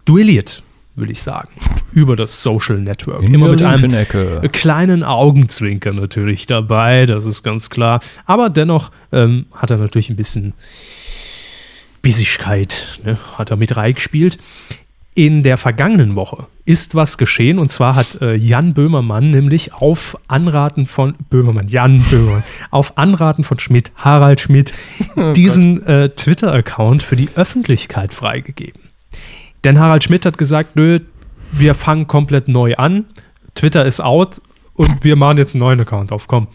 [0.04, 0.64] duelliert,
[0.96, 1.50] würde ich sagen,
[1.94, 3.24] über das Social Network.
[3.24, 4.42] In Immer mit einem Ecke.
[4.52, 8.00] kleinen Augenzwinker natürlich dabei, das ist ganz klar.
[8.26, 10.54] Aber dennoch ähm, hat er natürlich ein bisschen
[12.02, 14.38] Bissigkeit, ne, hat er mit reingespielt.
[15.14, 20.18] In der vergangenen Woche ist was geschehen und zwar hat äh, Jan Böhmermann nämlich auf
[20.30, 24.72] Anraten von Böhmermann, Jan Böhmermann, auf Anraten von Schmidt, Harald Schmidt,
[25.36, 28.81] diesen äh, Twitter-Account für die Öffentlichkeit freigegeben.
[29.64, 31.00] Denn Harald Schmidt hat gesagt, nö,
[31.52, 33.06] wir fangen komplett neu an.
[33.56, 34.42] Twitter ist out
[34.74, 36.48] und wir machen jetzt einen neuen Account auf, komm.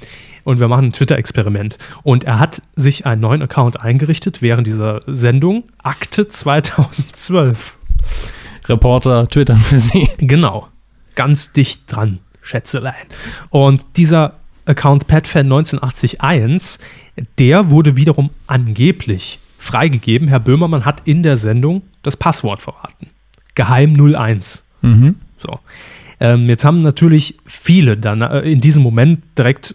[0.45, 1.78] Und wir machen ein Twitter-Experiment.
[2.03, 7.78] Und er hat sich einen neuen Account eingerichtet während dieser Sendung, Akte 2012.
[8.69, 10.09] Reporter twittern für Sie.
[10.19, 10.69] Genau.
[11.15, 12.95] Ganz dicht dran, Schätzelein.
[13.51, 14.35] Und dieser
[14.66, 16.78] Account PetFan1981,
[17.39, 20.28] der wurde wiederum angeblich freigegeben.
[20.28, 23.09] Herr Böhmermann hat in der Sendung das Passwort verraten.
[23.55, 24.65] Geheim 01.
[24.83, 25.16] Mhm.
[25.39, 25.59] So.
[26.20, 29.74] Ähm, jetzt haben natürlich viele dann äh, in diesem Moment direkt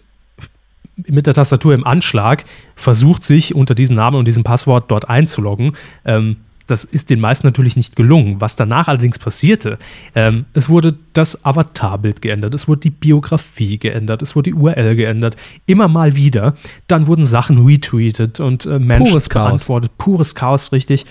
[0.96, 2.44] mit der Tastatur im Anschlag
[2.76, 5.74] versucht, sich unter diesem Namen und diesem Passwort dort einzuloggen.
[6.06, 6.38] Ähm,
[6.72, 8.40] das ist den meisten natürlich nicht gelungen.
[8.40, 9.78] Was danach allerdings passierte,
[10.16, 14.96] ähm, es wurde das Avatarbild geändert, es wurde die Biografie geändert, es wurde die URL
[14.96, 15.36] geändert,
[15.66, 16.56] immer mal wieder.
[16.88, 19.48] Dann wurden Sachen retweetet und äh, Menschen Pures Chaos.
[19.50, 19.92] beantwortet.
[19.98, 21.06] Pures Chaos, richtig.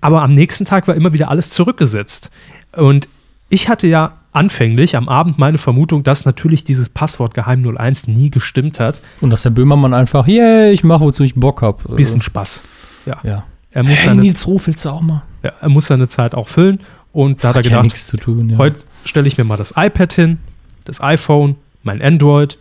[0.00, 2.30] Aber am nächsten Tag war immer wieder alles zurückgesetzt.
[2.76, 3.08] Und
[3.48, 8.30] ich hatte ja anfänglich am Abend meine Vermutung, dass natürlich dieses Passwort Geheim 01 nie
[8.30, 9.00] gestimmt hat.
[9.20, 11.96] Und dass der Böhmermann einfach, yeah, ich mache, wozu ich Bock habe.
[11.96, 12.62] Bisschen Spaß.
[13.06, 13.18] Ja.
[13.22, 13.44] Ja.
[13.72, 15.22] Er muss, Hey, seine, Nils Ruf, willst du auch mal?
[15.42, 16.80] ja, er muss seine Zeit auch füllen.
[17.12, 18.50] Und da hat er Hat ja gedacht, zu tun.
[18.50, 18.58] Ja.
[18.58, 20.38] heute stelle ich mir mal das iPad hin,
[20.84, 22.58] das iPhone, mein Android,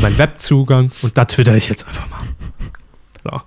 [0.00, 2.20] mein Webzugang und da twitter ich jetzt einfach mal.
[3.24, 3.40] So.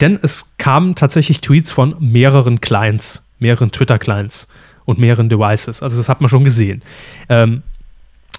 [0.00, 4.48] Denn es kamen tatsächlich Tweets von mehreren Clients, mehreren Twitter-Clients
[4.84, 5.82] und mehreren Devices.
[5.82, 6.82] Also das hat man schon gesehen.
[7.28, 7.62] Ähm,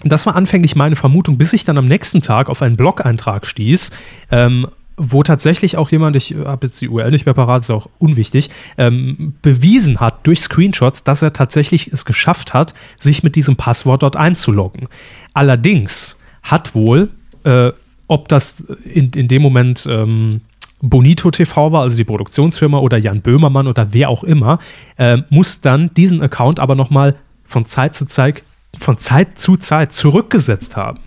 [0.02, 3.90] das war anfänglich meine Vermutung, bis ich dann am nächsten Tag auf einen Blog-Eintrag stieß,
[4.30, 7.88] ähm, wo tatsächlich auch jemand, ich habe jetzt die URL nicht mehr parat, ist auch
[7.98, 13.56] unwichtig, ähm, bewiesen hat durch Screenshots, dass er tatsächlich es geschafft hat, sich mit diesem
[13.56, 14.88] Passwort dort einzuloggen.
[15.32, 17.10] Allerdings hat wohl,
[17.44, 17.72] äh,
[18.06, 20.42] ob das in, in dem Moment ähm,
[20.80, 24.58] Bonito TV war, also die Produktionsfirma, oder Jan Böhmermann oder wer auch immer,
[24.96, 28.42] äh, muss dann diesen Account aber nochmal von Zeit zu Zeit,
[28.78, 31.00] von Zeit zu Zeit zurückgesetzt haben.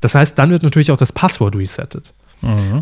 [0.00, 2.14] Das heißt, dann wird natürlich auch das Passwort resettet.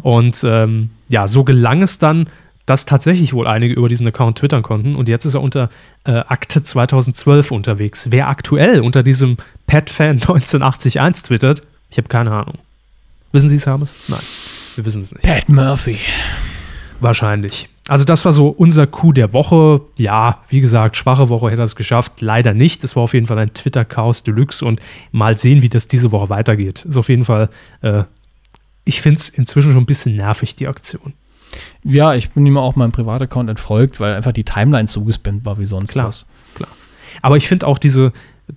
[0.03, 2.29] Und ähm, ja, so gelang es dann,
[2.67, 4.95] dass tatsächlich wohl einige über diesen Account twittern konnten.
[4.95, 5.71] Und jetzt ist er unter
[6.05, 8.09] äh, Akte 2012 unterwegs.
[8.11, 12.59] Wer aktuell unter diesem PetFan 1981 twittert, ich habe keine Ahnung.
[13.33, 13.97] Wissen Sie es, Hermes?
[14.09, 14.21] Nein,
[14.77, 15.23] wir wissen es nicht.
[15.23, 15.97] Pat Murphy.
[17.01, 17.69] Wahrscheinlich.
[17.87, 19.81] Also das war so unser Coup der Woche.
[19.97, 22.21] Ja, wie gesagt, schwache Woche hätte er es geschafft.
[22.21, 22.85] Leider nicht.
[22.85, 24.81] Das war auf jeden Fall ein Twitter-Chaos Deluxe und
[25.13, 26.85] mal sehen, wie das diese Woche weitergeht.
[26.85, 27.49] Ist auf jeden Fall,
[27.81, 28.03] äh,
[28.89, 31.13] ich finde es inzwischen schon ein bisschen nervig, die Aktion.
[31.85, 35.67] Ja, ich bin ihm auch meinem Privataccount entfolgt, weil einfach die Timeline zugespammt war wie
[35.67, 36.09] sonst Klar.
[36.09, 36.27] was.
[36.55, 36.69] Klar.
[37.23, 38.13] Aber ich finde auch diese,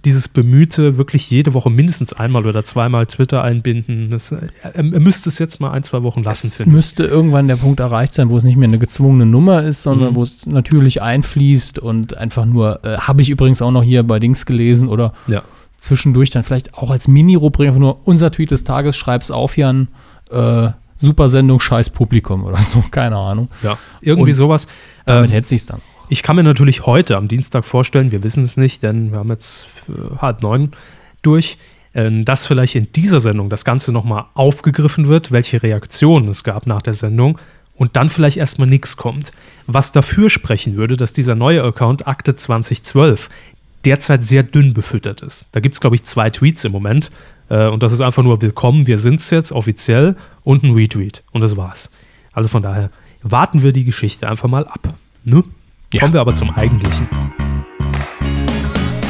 [0.05, 4.09] dieses bemühte, wirklich jede Woche mindestens einmal oder zweimal Twitter einbinden.
[4.11, 7.55] Das, er, er müsste es jetzt mal ein, zwei Wochen lassen, Es müsste irgendwann der
[7.55, 10.15] Punkt erreicht sein, wo es nicht mehr eine gezwungene Nummer ist, sondern Mhm.
[10.17, 14.19] wo es natürlich einfließt und einfach nur, äh, habe ich übrigens auch noch hier bei
[14.19, 15.43] Dings gelesen oder Ja.
[15.77, 19.87] zwischendurch dann vielleicht auch als Mini-Rubrik einfach nur unser Tweet des Tages, schreib's auf, Jan,
[20.31, 23.49] äh, super Sendung, scheiß Publikum oder so, keine Ahnung.
[23.63, 23.77] ja.
[24.01, 24.67] Irgendwie Und sowas.
[25.05, 25.81] Damit Ähm, hätte sich's dann.
[26.09, 29.29] Ich kann mir natürlich heute am Dienstag vorstellen, wir wissen es nicht, denn wir haben
[29.29, 30.71] jetzt äh, halb neun
[31.21, 31.57] durch,
[31.93, 36.67] äh, dass vielleicht in dieser Sendung das Ganze nochmal aufgegriffen wird, welche Reaktionen es gab
[36.67, 37.39] nach der Sendung
[37.75, 39.31] und dann vielleicht erstmal nichts kommt.
[39.67, 43.29] Was dafür sprechen würde, dass dieser neue Account Akte 2012
[43.85, 45.45] derzeit sehr dünn befüttert ist.
[45.51, 47.09] Da gibt es, glaube ich, zwei Tweets im Moment
[47.51, 51.41] äh, und das ist einfach nur Willkommen, wir sind's jetzt offiziell und ein Retweet und
[51.41, 51.91] das war's.
[52.31, 52.89] Also von daher
[53.23, 54.95] warten wir die Geschichte einfach mal ab.
[55.25, 55.43] Ne?
[55.91, 55.99] Ja.
[55.99, 57.07] Kommen wir aber zum Eigentlichen.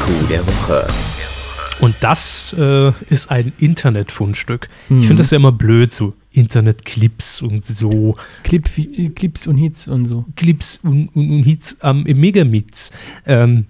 [0.00, 0.88] Coup der Woche.
[1.80, 4.68] Und das äh, ist ein Internetfundstück.
[4.88, 4.98] Mhm.
[4.98, 8.68] Ich finde das ja immer blöd, so Internetclips und so Clip,
[9.14, 10.24] Clips und Hits und so.
[10.34, 12.90] Clips und, und, und Hits am im Megamix.
[13.24, 13.66] Ähm,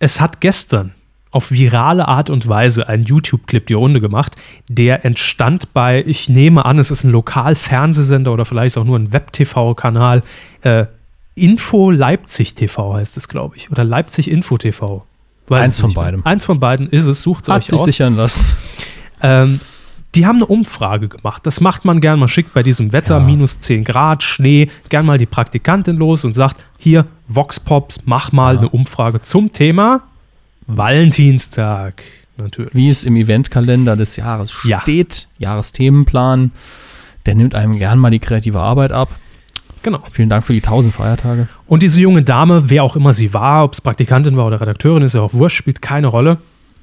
[0.00, 0.94] es hat gestern
[1.32, 4.36] auf virale Art und Weise einen YouTube-Clip die Runde gemacht,
[4.68, 9.12] der entstand bei, ich nehme an, es ist ein Lokal-Fernsehsender oder vielleicht auch nur ein
[9.12, 10.22] Web-TV-Kanal.
[10.62, 10.86] Äh,
[11.34, 13.70] Info Leipzig TV heißt es, glaube ich.
[13.70, 15.04] Oder Leipzig Info TV.
[15.48, 16.24] Weiß Eins von beidem.
[16.26, 17.84] Eins von beiden ist es, sucht es euch sich aus.
[17.86, 18.44] sichern lassen.
[19.22, 19.60] Ähm,
[20.14, 21.46] die haben eine Umfrage gemacht.
[21.46, 22.18] Das macht man gern.
[22.18, 23.24] Man schickt bei diesem Wetter, Ja.
[23.24, 28.30] minus 10 Grad, Schnee, gern mal die Praktikantin los und sagt: Hier, Vox Pops, mach
[28.32, 28.60] mal Ja.
[28.60, 30.02] eine Umfrage zum Thema
[30.76, 32.02] Valentinstag.
[32.36, 32.74] Natürlich.
[32.74, 34.80] Wie es im Eventkalender des Jahres Ja.
[34.80, 36.52] steht, Jahresthemenplan,
[37.26, 39.10] der nimmt einem gern mal die kreative Arbeit ab.
[39.82, 40.00] Genau.
[40.10, 41.48] Vielen Dank für die 1000 Feiertage.
[41.66, 45.02] Und diese junge Dame, wer auch immer sie war, ob es Praktikantin war oder Redakteurin,
[45.02, 46.38] ist ja auch wurscht, spielt keine Rolle.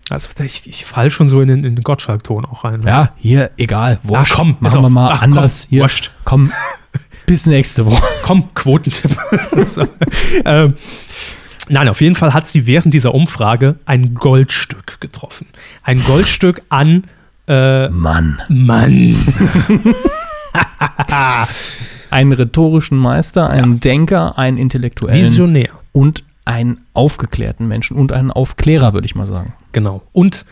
[0.10, 2.82] Also ich, ich fall schon so in den, in den Gottschalk-Ton auch rein.
[2.86, 4.00] Ja, hier, egal.
[4.04, 4.34] Ach Wurscht.
[4.36, 5.82] komm, ist machen wir mal ach, anders komm, hier.
[5.84, 6.12] wurscht.
[6.26, 6.52] Komm,
[7.26, 8.04] bis nächste Woche.
[8.24, 9.16] Komm, Quotentipp.
[9.66, 9.88] so.
[10.46, 10.74] ähm,
[11.70, 15.48] nein, auf jeden Fall hat sie während dieser Umfrage ein Goldstück getroffen.
[15.84, 17.04] Ein Goldstück an
[17.48, 18.42] äh, Mann.
[18.48, 19.16] Mann.
[22.12, 25.70] Einen rhetorischen Meister, einen Denker, einen Intellektuellen Visionär.
[25.92, 29.54] und einen aufgeklärten Menschen und einen Aufklärer, würde ich mal sagen.
[29.74, 30.02] Genau.
[30.12, 30.46] Und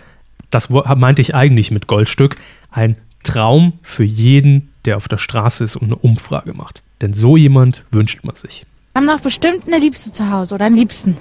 [0.52, 2.35] das meinte ich eigentlich mit Goldstück,
[2.69, 6.84] ein Traum für jeden, der auf der Straße ist und eine Umfrage macht.
[7.02, 8.65] Denn so jemand wünscht man sich.
[8.98, 11.18] Haben doch bestimmt eine Liebste zu Hause oder einen Liebsten.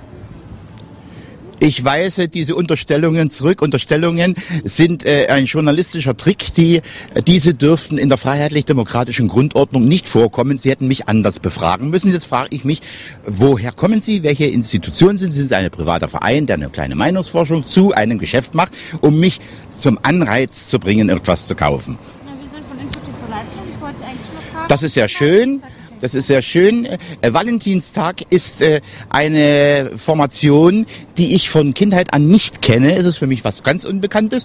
[1.60, 3.60] Ich weise diese Unterstellungen zurück.
[3.60, 4.34] Unterstellungen
[4.64, 6.54] sind äh, ein journalistischer Trick.
[6.54, 6.76] Die,
[7.12, 10.58] äh, diese dürften in der freiheitlich-demokratischen Grundordnung nicht vorkommen.
[10.58, 12.10] Sie hätten mich anders befragen müssen.
[12.10, 12.80] Jetzt frage ich mich,
[13.26, 14.22] woher kommen Sie?
[14.22, 15.40] Welche Institution sind Sie?
[15.40, 18.72] Sind Sie ein privater Verein, der eine kleine Meinungsforschung zu einem Geschäft macht,
[19.02, 19.38] um mich
[19.78, 21.98] zum Anreiz zu bringen, etwas zu kaufen?
[22.24, 24.68] Na, wir sind von Info TV Leipzig ich wollte eigentlich nur fragen.
[24.68, 25.62] Das ist ja schön.
[26.00, 26.84] Das ist sehr schön.
[26.86, 26.98] Äh,
[27.32, 30.86] Valentinstag ist äh, eine Formation,
[31.16, 32.94] die ich von Kindheit an nicht kenne.
[32.96, 34.44] Es ist für mich was ganz Unbekanntes.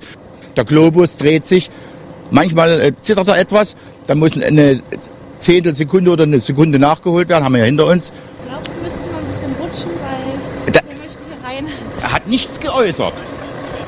[0.55, 1.69] Der Globus dreht sich.
[2.29, 3.75] Manchmal äh, zittert er etwas.
[4.07, 4.81] Dann muss eine
[5.39, 7.43] Zehntelsekunde oder eine Sekunde nachgeholt werden.
[7.43, 8.11] Haben wir ja hinter uns.
[8.43, 11.67] Ich glaube, wir müssten mal ein bisschen rutschen, weil Da- der möchte hier rein.
[12.01, 13.13] Er hat nichts geäußert.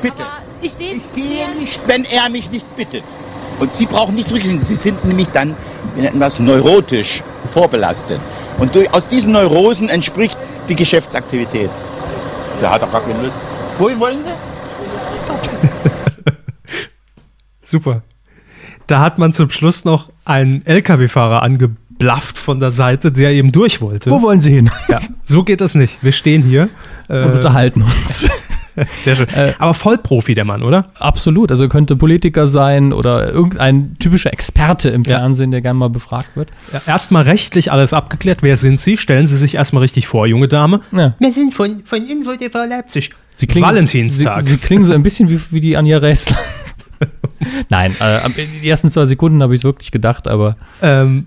[0.02, 0.16] Bitte.
[0.16, 3.02] Aber ich sehe Ich es gehe nicht, wenn er mich nicht bittet.
[3.60, 4.58] Und Sie brauchen nicht zurückgehen.
[4.58, 5.54] Sie sind nämlich dann,
[5.94, 7.22] wir nennen das neurotisch
[7.52, 8.20] vorbelastet.
[8.58, 10.36] Und durch, aus diesen Neurosen entspricht
[10.68, 11.70] die Geschäftsaktivität.
[12.60, 13.36] Der hat doch gar keine Lust.
[13.78, 14.30] Wohin wollen Sie?
[17.64, 18.02] Super.
[18.86, 23.80] Da hat man zum Schluss noch einen LKW-Fahrer angeblafft von der Seite, der eben durch
[23.80, 24.10] wollte.
[24.10, 24.70] Wo wollen Sie hin?
[24.88, 25.98] Ja, so geht das nicht.
[26.02, 26.68] Wir stehen hier.
[27.08, 28.28] Äh, Und unterhalten uns.
[28.96, 29.26] sehr schön.
[29.58, 30.86] Aber Vollprofi, der Mann, oder?
[30.98, 31.50] Absolut.
[31.50, 35.18] Also könnte Politiker sein oder irgendein typischer Experte im Ja.
[35.18, 36.50] Fernsehen, der gerne mal befragt wird.
[36.72, 38.42] Ja, erstmal rechtlich alles abgeklärt.
[38.42, 38.96] Wer sind Sie?
[38.96, 40.80] Stellen Sie sich erstmal richtig vor, junge Dame.
[40.92, 41.14] Ja.
[41.18, 43.10] Wir sind von, von Info TV Leipzig.
[43.30, 44.42] Sie klingen, Valentinstag.
[44.42, 46.36] Sie, sie klingen so ein bisschen wie, wie die Anja Räßler.
[47.68, 51.26] Nein, äh, in den ersten zwei Sekunden habe ich es wirklich gedacht, aber ähm,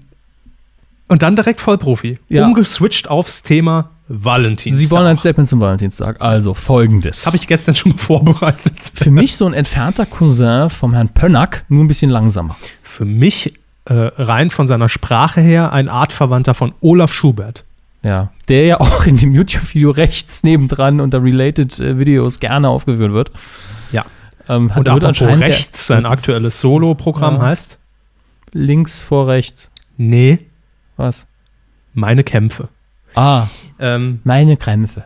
[1.08, 2.20] und dann direkt Vollprofi.
[2.30, 2.46] Ja.
[2.46, 4.80] Umgeswitcht aufs Thema Valentinstag.
[4.80, 6.22] Sie wollen ein Statement zum Valentinstag.
[6.22, 7.26] Also folgendes.
[7.26, 8.74] Habe ich gestern schon vorbereitet.
[8.94, 12.56] Für mich so ein entfernter Cousin vom Herrn Pönnack, nur ein bisschen langsamer.
[12.84, 13.54] Für mich
[13.86, 17.64] äh, rein von seiner Sprache her ein Artverwandter von Olaf Schubert.
[18.04, 23.12] Ja, der ja auch in dem YouTube-Video rechts nebendran unter Related äh, Videos gerne aufgeführt
[23.12, 23.32] wird.
[23.92, 24.06] Ja.
[24.48, 27.42] Ähm, hat, Und wird anscheinend der- rechts, sein aktuelles Solo-Programm Ja.
[27.42, 27.80] heißt
[28.54, 29.70] links vor rechts.
[29.98, 30.40] Nee,
[30.96, 31.28] Was?
[31.94, 32.70] meine Kämpfe.
[33.18, 33.48] Ah,
[33.80, 35.04] Ähm, meine Krämpfe.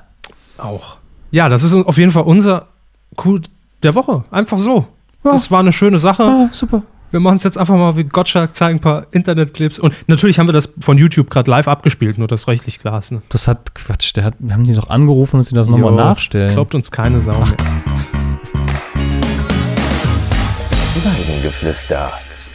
[0.58, 0.98] auch.
[1.32, 2.68] Ja, das ist auf jeden Fall unser
[3.16, 3.40] Coup
[3.84, 4.26] der Woche.
[4.32, 4.86] Einfach so.
[5.24, 5.32] Ja.
[5.32, 6.24] Das war eine schöne Sache.
[6.24, 6.84] Ah, super.
[7.12, 9.80] Wir machen es jetzt einfach mal wie Gottschalk, zeigen ein paar Internetclips.
[9.80, 13.12] Und natürlich haben wir das von YouTube gerade live abgespielt, nur das rechtlich klar ist.
[13.12, 13.22] Ne?
[13.30, 16.52] Das hat Quatsch, der hat, wir haben die doch angerufen, dass sie das nochmal nachstellen.
[16.54, 17.40] Glaubt uns keine Sau.
[17.40, 17.48] mehr.
[21.04, 22.12] Weidengeflüster.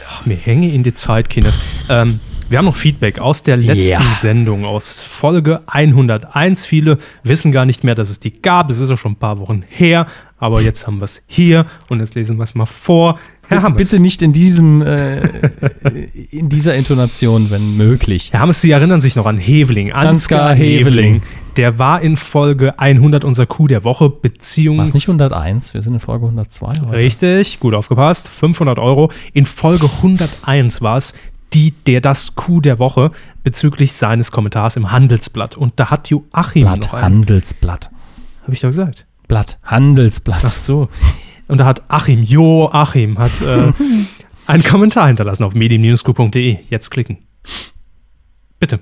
[0.09, 1.57] Ach, mir hänge in die Zeit, Kinders.
[1.89, 4.01] Ähm, wir haben noch Feedback aus der letzten Ja.
[4.13, 6.65] Sendung, aus Folge 101.
[6.65, 8.69] Viele wissen gar nicht mehr, dass es die gab.
[8.69, 10.07] Es ist ja schon ein paar Wochen her,
[10.37, 13.19] aber jetzt haben wir es hier und jetzt lesen wir es mal vor.
[13.49, 15.21] Herr bitte, Hammes, bitte nicht in diesem, äh,
[16.31, 18.29] in dieser Intonation, wenn möglich.
[18.31, 21.21] Herr Hammes, Sie erinnern sich noch an Heveling, Ansgar Heveling.
[21.55, 24.79] Der war in Folge 100 unser Coup der Woche, beziehungsweise...
[24.79, 25.73] War es nicht 101?
[25.73, 26.91] Wir sind in Folge 102 heute.
[26.93, 28.27] Richtig, gut aufgepasst.
[28.27, 29.11] 500 Euro.
[29.33, 31.13] In Folge 101 war es
[31.57, 33.11] die, der das Coup der Woche
[33.43, 35.57] bezüglich seines Kommentars im Handelsblatt.
[35.57, 37.03] Und da hat Joachim Blatt, noch einen.
[37.05, 37.89] Handelsblatt.
[38.43, 39.07] Habe ich doch gesagt.
[39.27, 40.43] Blatt, Handelsblatt.
[40.45, 40.89] Ach so.
[41.47, 43.73] Und da hat Achim, Joachim, hat äh,
[44.47, 46.59] einen Kommentar hinterlassen auf medium-q.de.
[46.69, 47.17] Jetzt klicken.
[48.59, 48.79] Bitte.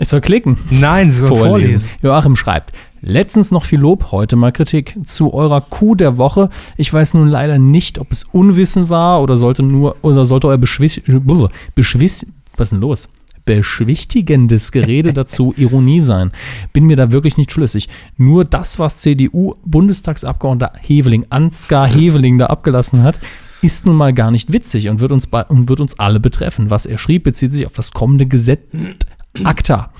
[0.00, 0.56] Ich soll klicken.
[0.70, 1.90] Nein, Sie sollen vorlesen.
[2.02, 6.50] Joachim schreibt, letztens noch viel Lob, heute mal Kritik zu eurer Kuh der Woche.
[6.76, 10.58] Ich weiß nun leider nicht, ob es Unwissen war oder sollte nur oder sollte euer
[10.58, 11.00] beschwiss,
[11.74, 12.26] beschwiss,
[12.56, 13.08] was ist denn los?
[13.44, 16.30] Beschwichtigendes Gerede dazu Ironie sein.
[16.72, 17.88] Bin mir da wirklich nicht schlüssig.
[18.16, 23.18] Nur das, was CDU-Bundestagsabgeordneter Heveling, Ansgar Heveling da abgelassen hat,
[23.62, 26.70] ist nun mal gar nicht witzig und wird uns, und wird uns alle betreffen.
[26.70, 28.90] Was er schrieb, bezieht sich auf das kommende Gesetz
[29.46, 29.90] ACTA.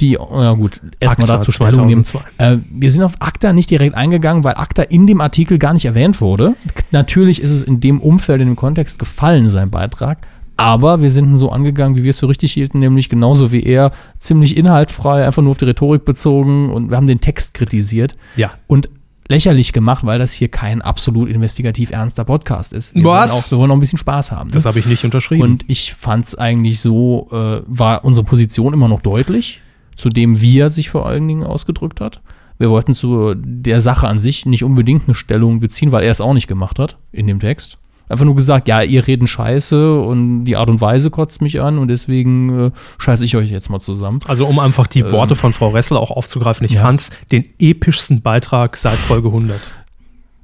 [0.00, 2.02] Die, ja gut, erstmal dazu Stellung nehmen.
[2.04, 2.44] 2002.
[2.44, 5.84] Äh, wir sind auf ACTA nicht direkt eingegangen, weil ACTA in dem Artikel gar nicht
[5.84, 6.54] erwähnt wurde.
[6.90, 10.18] Natürlich ist es in dem Umfeld, in dem Kontext gefallen, sein Beitrag.
[10.56, 13.90] Aber wir sind so angegangen, wie wir es für richtig hielten, nämlich genauso wie er,
[14.18, 18.52] ziemlich inhaltfrei, einfach nur auf die Rhetorik bezogen und wir haben den Text kritisiert Ja.
[18.66, 18.88] und
[19.32, 22.94] lächerlich gemacht, weil das hier kein absolut investigativ ernster Podcast ist.
[22.94, 23.30] Wir Was?
[23.32, 24.48] Wollen auch, wir wollen auch ein bisschen Spaß haben.
[24.48, 24.54] ne?
[24.54, 25.42] Das habe ich nicht unterschrieben.
[25.42, 29.60] Und ich fand es eigentlich so, äh, war unsere Position immer noch deutlich,
[29.96, 32.20] zu dem wie er sich vor allen Dingen ausgedrückt hat.
[32.58, 36.20] Wir wollten zu der Sache an sich nicht unbedingt eine Stellung beziehen, weil er es
[36.20, 37.78] auch nicht gemacht hat in dem Text.
[38.08, 41.78] Einfach nur gesagt, ja, ihr reden scheiße und die Art und Weise kotzt mich an
[41.78, 44.20] und deswegen äh, scheiße ich euch jetzt mal zusammen.
[44.26, 46.82] also um einfach die Worte von Frau Ressel auch aufzugreifen, ich Ähm, ja.
[46.82, 49.58] fand's den epischsten Beitrag seit Folge 100.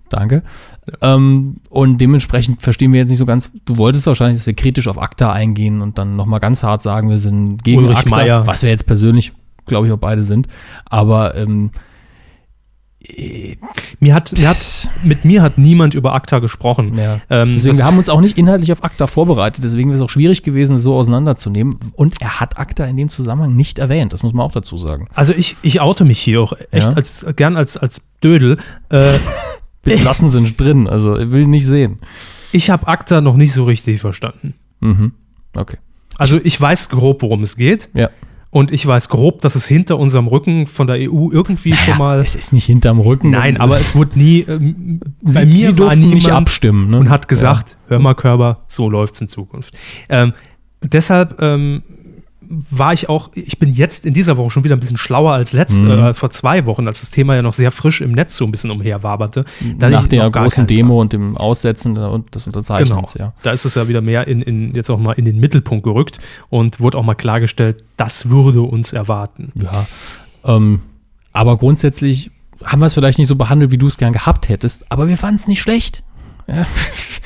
[0.09, 0.43] Danke.
[1.03, 4.89] Ähm, und dementsprechend verstehen wir jetzt nicht so ganz, du wolltest wahrscheinlich, dass wir kritisch
[4.89, 8.47] auf ACTA eingehen und dann nochmal ganz hart sagen, wir sind gegen Ulrich ACTA, Meier.
[8.47, 9.33] was wir jetzt persönlich,
[9.67, 10.49] glaube ich, auch beide sind.
[10.87, 11.71] Aber ähm,
[14.01, 16.97] Mir hat, mir hat, mit mir hat niemand über ACTA gesprochen.
[16.99, 17.21] ja.
[17.31, 20.11] Ähm, deswegen, wir haben uns auch nicht inhaltlich auf ACTA vorbereitet, deswegen wäre es auch
[20.11, 21.79] schwierig gewesen, es so auseinanderzunehmen.
[21.95, 25.09] Und er hat ACTA in dem Zusammenhang nicht erwähnt, das muss man auch dazu sagen.
[25.15, 26.93] Also ich, ich oute mich hier auch echt Ja.
[26.95, 28.57] als gern als, als Dödel.
[28.89, 29.13] Äh,
[29.83, 32.01] Bitte lassen Sie ihn drin, also ich will nicht sehen.
[32.53, 34.55] ich habe ACTA noch nicht so richtig verstanden.
[34.81, 35.13] Mhm.
[35.55, 35.77] Okay.
[36.19, 37.89] Also ich weiß grob, worum es geht.
[37.95, 38.11] Ja.
[38.51, 42.21] Und ich weiß grob, dass es hinter unserem Rücken von der EU irgendwie schon mal.
[42.21, 43.31] Es ist nicht hinterm Rücken.
[43.31, 44.41] Nein, aber es wurde nie.
[44.41, 46.91] Ähm, Sie, bei mir Sie durften nicht abstimmen.
[46.91, 46.99] Ne?
[46.99, 49.77] und hat gesagt, hör mal Körper, so läuft's in Zukunft.
[50.09, 50.33] Ähm,
[50.83, 51.83] deshalb ähm,
[52.51, 55.53] war ich auch, ich bin jetzt in dieser Woche schon wieder ein bisschen schlauer als
[55.53, 55.91] letzt, Mhm.
[55.91, 58.51] äh, vor zwei Wochen, als das Thema ja noch sehr frisch im Netz so ein
[58.51, 59.45] bisschen umherwaberte.
[59.79, 62.47] Nach der großen Demo und dem Aussetzen des Genau.
[62.47, 63.33] Unterzeichnens, ja.
[63.43, 66.19] Da ist es ja wieder mehr in, in, jetzt auch mal in den Mittelpunkt gerückt
[66.49, 69.53] und wurde auch mal klargestellt, das würde uns erwarten.
[69.55, 69.87] Ja.
[70.45, 70.81] Ähm,
[71.33, 72.31] aber grundsätzlich
[72.65, 75.17] haben wir es vielleicht nicht so behandelt, wie du es gern gehabt hättest, aber wir
[75.17, 76.03] fanden es nicht schlecht.
[76.49, 76.63] Ja.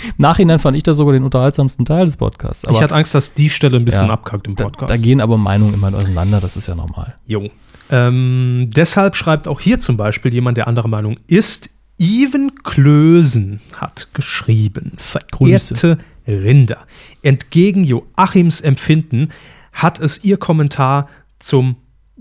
[0.04, 2.64] Im Nachhinein fand ich das sogar den unterhaltsamsten Teil des Podcasts.
[2.64, 4.90] Aber ich hatte Angst, dass die Stelle ein bisschen Ja, abkackt im da, Podcast.
[4.90, 7.14] da gehen aber Meinungen immer auseinander, das ist ja normal.
[7.26, 7.48] Jo.
[7.90, 11.70] Ähm, deshalb schreibt auch hier zum Beispiel jemand, der anderer Meinung ist.
[12.00, 14.92] Even Klösen hat geschrieben,
[15.30, 15.76] Grüße.
[15.76, 16.78] verehrte Rinder,
[17.22, 19.28] entgegen Joachims Empfinden
[19.72, 21.08] hat es ihr Kommentar
[21.38, 21.76] zum,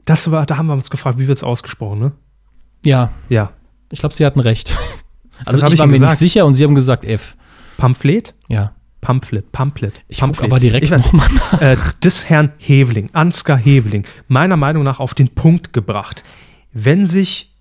[0.05, 2.11] das war, da haben wir uns gefragt, wie wird es ausgesprochen, ne?
[2.85, 3.51] Ja, Ja,
[3.91, 4.75] ich glaube, sie hatten recht.
[5.45, 6.19] Also hab ich war mir nicht gesagt.
[6.19, 7.35] sicher und sie haben gesagt F.
[7.77, 8.33] Pamphlet?
[8.47, 8.73] Ja.
[9.01, 10.03] Pamphlet, Pamphlet.
[10.07, 10.45] Ich Pamphlet.
[10.51, 11.27] aber direkt nochmal
[11.59, 16.23] äh, des Herrn Heveling, Ansgar Heveling, meiner Meinung nach auf den Punkt gebracht.
[16.71, 17.51] Wenn sich,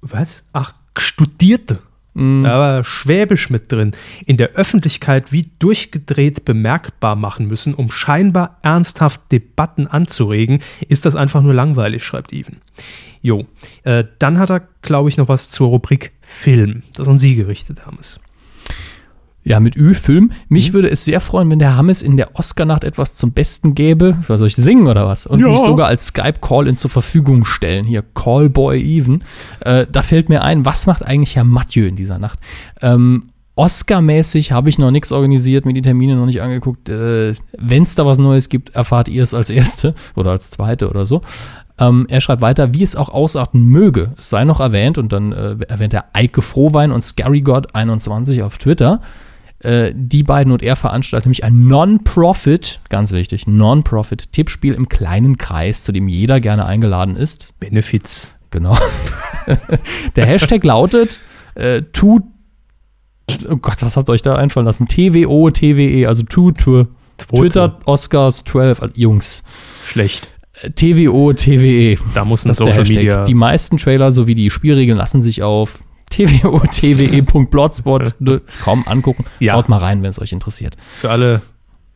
[0.00, 0.44] was?
[0.52, 1.78] Ach, Studierte,
[2.14, 2.42] Mhm.
[2.42, 3.92] war Schwäbisch mit drin,
[4.26, 10.58] in der Öffentlichkeit wie durchgedreht bemerkbar machen müssen, um scheinbar ernsthaft Debatten anzuregen,
[10.88, 12.56] ist das einfach nur langweilig, schreibt Even.
[13.20, 13.46] Jo,
[13.84, 17.84] äh, dann hat er, glaube ich, noch was zur Rubrik Film, das an Sie gerichtet
[17.86, 17.98] haben.
[19.44, 20.24] Ja, mit Ü-Film.
[20.24, 20.30] Mhm.
[20.50, 24.18] Mich würde es sehr freuen, wenn der Hammes in der Oscar-Nacht etwas zum Besten gäbe.
[24.26, 25.26] Was soll ich singen oder was?
[25.26, 25.48] Und Ja.
[25.48, 27.86] mich sogar als Skype-Call-In zur Verfügung stellen.
[27.86, 29.22] Hier, Callboy Even.
[29.60, 32.38] Äh, da fällt mir ein, was macht eigentlich Herr Mathieu in dieser Nacht?
[32.82, 36.88] Ähm, Oscar-mäßig habe ich noch nichts organisiert, mir die Termine noch nicht angeguckt.
[36.88, 40.90] Äh, wenn es da was Neues gibt, erfahrt ihr es als Erste oder als Zweite
[40.90, 41.22] oder so.
[41.78, 44.12] Ähm, er schreibt weiter, wie es auch ausarten möge.
[44.18, 49.00] Es sei noch erwähnt und dann äh, erwähnt er Eike Frohwein und ScaryGod21 auf Twitter.
[49.60, 55.84] Äh, die beiden und er veranstalten nämlich ein Non-Profit, ganz wichtig, Non-Profit-Tippspiel im kleinen Kreis,
[55.84, 57.58] zu dem jeder gerne eingeladen ist.
[57.60, 58.34] Benefits.
[58.50, 58.76] Genau.
[60.16, 61.20] Der Hashtag lautet
[61.58, 62.20] äh, tu,
[63.48, 64.86] oh Gott, was habt ihr euch da einfallen lassen?
[64.86, 66.86] TWO, TWE, also tu, tu,
[67.16, 69.42] Twitter, Oscars 12, also Jungs.
[69.84, 70.28] Schlecht.
[70.74, 71.96] TWO, TWE.
[72.14, 72.96] Da muss ein Social Hashtag.
[72.96, 73.24] Media.
[73.24, 79.24] Die meisten Trailer sowie die Spielregeln lassen sich auf two.twe.blogspot.com angucken.
[79.40, 79.54] Ja.
[79.54, 80.76] Schaut mal rein, wenn es euch interessiert.
[81.00, 81.42] Für alle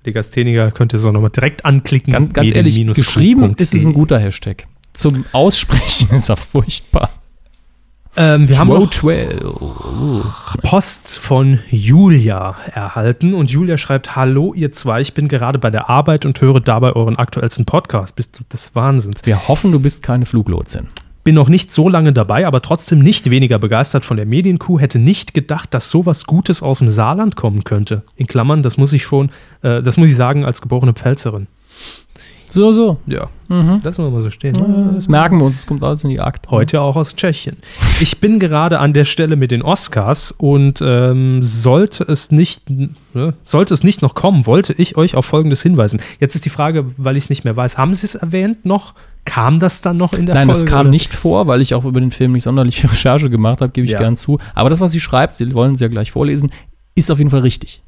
[0.05, 2.13] Legastheniker könnt ihr es auch nochmal direkt anklicken.
[2.13, 4.67] Ganz, ganz ehrlich, geschrieben ist es ein guter Hashtag.
[4.93, 7.11] Zum Aussprechen ist er furchtbar.
[8.15, 9.41] Ähm, wir haben noch 12.
[10.63, 15.89] Post von Julia erhalten und Julia schreibt: Hallo, ihr zwei, ich bin gerade bei der
[15.89, 18.15] Arbeit und höre dabei euren aktuellsten Podcast.
[18.15, 19.25] Bist du des Wahnsinns?
[19.25, 20.89] Wir hoffen, du bist keine Fluglotsin.
[21.25, 24.79] Bin noch nicht so lange dabei, aber trotzdem nicht weniger begeistert von der Medienkuh.
[24.79, 28.03] Hätte nicht gedacht, dass sowas Gutes aus dem Saarland kommen könnte.
[28.17, 29.31] In Klammern, das muss ich schon,
[29.63, 31.47] äh, das muss ich sagen, als geborene Pfälzerin.
[32.53, 32.99] So, so.
[33.07, 33.81] Ja, Mhm.
[33.83, 34.55] lassen wir mal so stehen.
[34.95, 36.51] Das merken wir uns, es kommt alles in die Akte.
[36.51, 37.57] Heute auch aus Tschechien.
[38.01, 43.35] Ich bin gerade an der Stelle mit den Oscars und ähm, sollte es nicht, ne,
[43.43, 46.01] sollte es nicht noch kommen, wollte ich euch auf Folgendes hinweisen.
[46.21, 48.95] Jetzt ist die Frage, weil ich es nicht mehr weiß, haben Sie es erwähnt noch?
[49.25, 50.61] Kam das dann noch in der Nein, Folge?
[50.63, 53.61] das kam nicht vor, weil ich auch über den Film nicht sonderlich viel Recherche gemacht
[53.63, 53.99] habe, gebe ich Ja.
[53.99, 54.39] gern zu.
[54.55, 56.51] Aber das, was sie schreibt, sie wollen es ja gleich vorlesen,
[56.95, 57.83] ist auf jeden Fall richtig.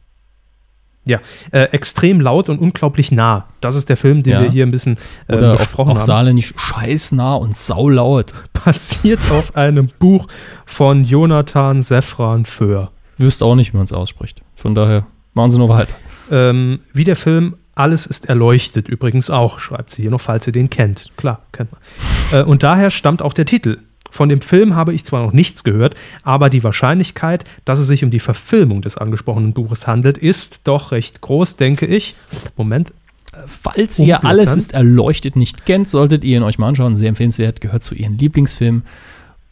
[1.06, 1.18] Ja,
[1.52, 3.46] äh, extrem laut und unglaublich nah.
[3.60, 4.42] Das ist der Film, den Ja.
[4.42, 4.96] wir hier ein bisschen
[5.28, 6.06] äh, Oder auf, besprochen auf haben.
[6.06, 8.32] saarländisch scheißnah und saulaut.
[8.64, 10.26] Basiert auf einem Buch
[10.64, 12.90] von Jonathan Sefran Föhr.
[13.18, 14.40] Wüsste auch nicht, wie man es ausspricht.
[14.54, 15.94] Von daher machen sie nur weiter.
[16.30, 20.52] Ähm, wie der Film Alles ist erleuchtet übrigens auch, schreibt sie hier noch, falls ihr
[20.52, 21.10] den kennt.
[21.16, 21.80] Klar, kennt man.
[22.40, 23.78] Äh, und daher stammt auch der Titel.
[24.14, 28.04] Von dem Film habe ich zwar noch nichts gehört, aber die Wahrscheinlichkeit, dass es sich
[28.04, 32.14] um die Verfilmung des angesprochenen Buches handelt, ist doch recht groß, denke ich.
[32.56, 32.92] Moment.
[33.48, 34.26] Falls ihr Umblättern.
[34.26, 36.94] alles ist erleuchtet nicht kennt, solltet ihr ihn euch mal anschauen.
[36.94, 38.84] Sehr empfehlenswert, gehört zu ihren Lieblingsfilmen.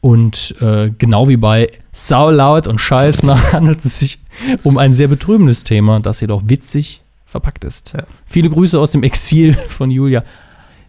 [0.01, 4.21] Und äh, genau wie bei Sau laut und Scheißnah handelt es sich
[4.63, 7.95] um ein sehr betrübendes Thema, das jedoch witzig verpackt ist.
[7.95, 8.05] Ja.
[8.27, 10.23] Viele Grüße aus dem Exil von Julia.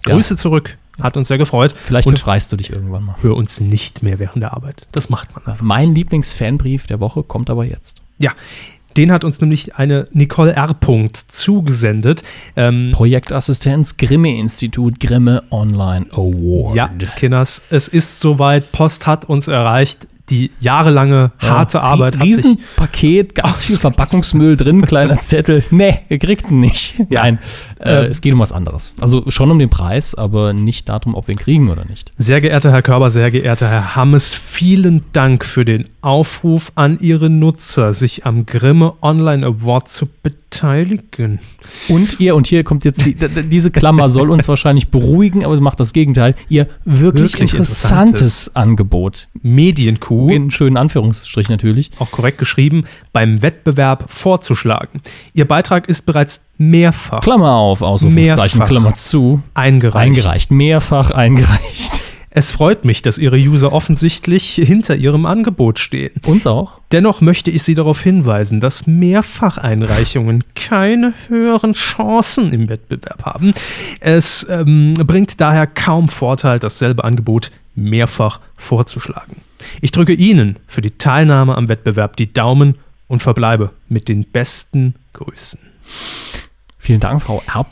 [0.06, 0.14] Ja.
[0.14, 0.78] Grüße zurück.
[1.02, 1.74] Hat uns sehr gefreut.
[1.76, 3.16] Vielleicht und befreist du dich irgendwann mal.
[3.22, 4.88] hör uns nicht mehr während der Arbeit.
[4.92, 5.64] Das macht man einfach.
[5.64, 8.02] Mein Lieblingsfanbrief der Woche kommt aber jetzt.
[8.20, 8.32] Ja,
[8.96, 10.76] den hat uns nämlich eine Nicole R.
[11.28, 12.22] zugesendet.
[12.56, 16.76] Ähm, Projektassistenz Grimme-Institut Grimme Online Award.
[16.76, 18.72] ja, Kinders, es ist soweit.
[18.72, 20.08] Post hat uns erreicht.
[20.30, 23.78] Die jahrelange harte Arbeit hat sich Riesenpaket, ganz viel.
[23.78, 25.64] Verpackungsmüll drin, kleiner Zettel.
[25.70, 26.96] Nee, ihr kriegt ihn nicht.
[27.10, 27.24] Ja.
[27.24, 27.40] Nein,
[27.80, 28.12] äh, Ähm.
[28.12, 28.96] es geht um was anderes.
[29.02, 32.14] Also schon um den Preis, aber nicht darum, ob wir ihn kriegen oder nicht.
[32.18, 37.30] Sehr geehrter Herr Körber, sehr geehrter Herr Hammes, vielen Dank für den Aufruf an Ihre
[37.30, 41.40] Nutzer, sich am Grimme Online Award zu beteiligen.
[41.88, 45.80] Und ihr, und hier kommt jetzt die, diese Klammer, soll uns wahrscheinlich beruhigen, aber macht
[45.80, 46.36] das Gegenteil.
[46.50, 49.28] Ihr wirklich, Wirklich interessantes Angebot.
[49.42, 51.92] Medienkuh, In schönen Anführungsstrich natürlich.
[52.00, 55.02] auch korrekt geschrieben, beim Wettbewerb vorzuschlagen.
[55.34, 58.68] Ihr Beitrag ist bereits mehrfach Klammer auf, Ausrufungszeichen, Mehrfach.
[58.70, 59.42] Klammer zu.
[59.54, 60.06] eingereicht.
[60.08, 62.03] Eingereicht, mehrfach eingereicht.
[62.36, 66.14] Es freut mich, dass Ihre User offensichtlich hinter Ihrem Angebot stehen.
[66.26, 66.80] Uns auch.
[66.92, 73.54] Dennoch möchte ich Sie darauf hinweisen, dass Mehrfacheinreichungen keine höheren Chancen im Wettbewerb haben.
[74.00, 79.36] Es ähm, bringt daher kaum Vorteil, dasselbe Angebot mehrfach vorzuschlagen.
[79.82, 84.96] Ich drücke Ihnen für die Teilnahme am Wettbewerb die Daumen und verbleibe mit den besten
[85.14, 85.60] Grüßen.
[86.80, 87.66] Vielen Dank, Frau R.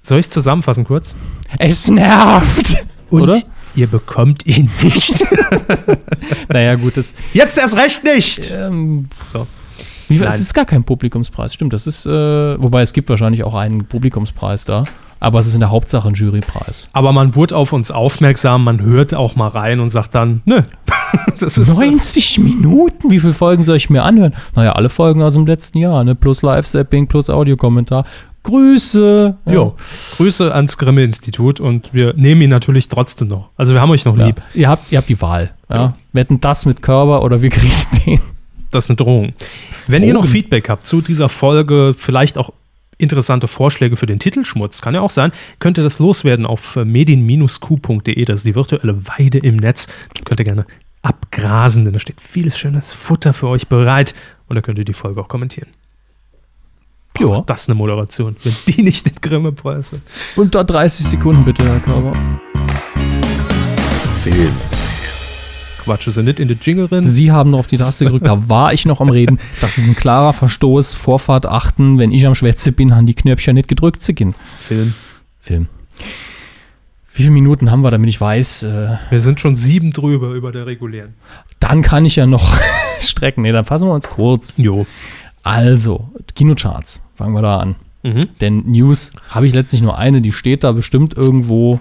[0.00, 1.16] Soll ich es zusammenfassen kurz?
[1.58, 2.84] Es nervt.
[3.10, 3.42] Und Oder?
[3.74, 5.24] Ihr bekommt ihn nicht.
[6.48, 7.14] Naja, gut, das.
[7.32, 8.50] Jetzt erst recht nicht!
[8.52, 9.46] Ähm, So.
[10.08, 11.72] wie, es ist gar kein Publikumspreis, stimmt.
[11.72, 12.10] Das ist, äh,
[12.60, 14.84] wobei es gibt wahrscheinlich auch einen Publikumspreis da.
[15.22, 16.88] Aber es ist in der Hauptsache ein Jurypreis.
[16.94, 20.62] Aber man wurde auf uns aufmerksam, man hört auch mal rein und sagt dann, nö,
[21.38, 23.10] das ist 90 Minuten?
[23.10, 24.34] Wie viele Folgen soll ich mir anhören?
[24.56, 26.14] Naja, alle Folgen aus dem letzten Jahr, ne?
[26.14, 28.04] Plus Live-Stepping, plus Audiokommentar.
[28.42, 29.36] Grüße.
[29.46, 29.52] Ja.
[29.52, 29.76] Jo,
[30.16, 33.50] Grüße ans Grimme-Institut und wir nehmen ihn natürlich trotzdem noch.
[33.56, 34.26] Also wir haben euch noch Ja.
[34.26, 34.40] lieb.
[34.54, 35.52] Ihr, habt, ihr habt die Wahl.
[35.68, 35.76] Ja?
[35.76, 35.92] Ja.
[36.12, 37.74] Wetten das mit Körper oder wir kriegen
[38.06, 38.20] den.
[38.70, 39.32] Das ist eine Drohung.
[39.88, 40.32] Wenn ihr noch Drogen.
[40.32, 42.52] Feedback habt zu dieser Folge, vielleicht auch
[42.98, 46.84] interessante Vorschläge für den Titelschmutz, kann ja auch sein, könnt ihr das loswerden auf äh,
[46.84, 49.88] medien-q.de, das ist die virtuelle Weide im Netz.
[50.24, 50.66] Könnt ihr gerne
[51.02, 54.14] abgrasen, denn da steht vieles schönes Futter für euch bereit
[54.48, 55.68] und da könnt ihr die Folge auch kommentieren.
[57.14, 57.42] Boah, Ja.
[57.46, 58.36] Das ist eine Moderation.
[58.42, 60.00] Wenn die nicht den Grimme-Preis hat.
[60.36, 62.12] Unter 30 Sekunden bitte, Herr Körper.
[64.22, 64.52] Film.
[65.82, 67.04] Quatsche sie nicht in die Jingle rein.
[67.04, 69.38] Sie haben noch auf die Taste gedrückt, da war ich noch am Reden.
[69.62, 70.94] Das ist ein klarer Verstoß.
[70.94, 74.34] Vorfahrt achten, wenn ich am Schwätze bin, haben die Knöpfchen nicht gedrückt zu gehen.
[74.68, 74.92] Film.
[75.40, 75.68] Film.
[77.14, 80.52] Wie viele Minuten haben wir, damit ich weiß, äh, Wir sind schon sieben drüber über
[80.52, 81.14] der regulären.
[81.60, 82.56] dann kann ich ja noch
[83.00, 83.42] strecken.
[83.42, 84.54] Nee, dann fassen wir uns kurz.
[84.58, 84.86] Jo.
[85.42, 87.76] Also, Kinocharts, fangen wir da an.
[88.02, 88.28] Mhm.
[88.40, 91.80] Denn News habe ich letztlich nur eine, die steht da bestimmt irgendwo.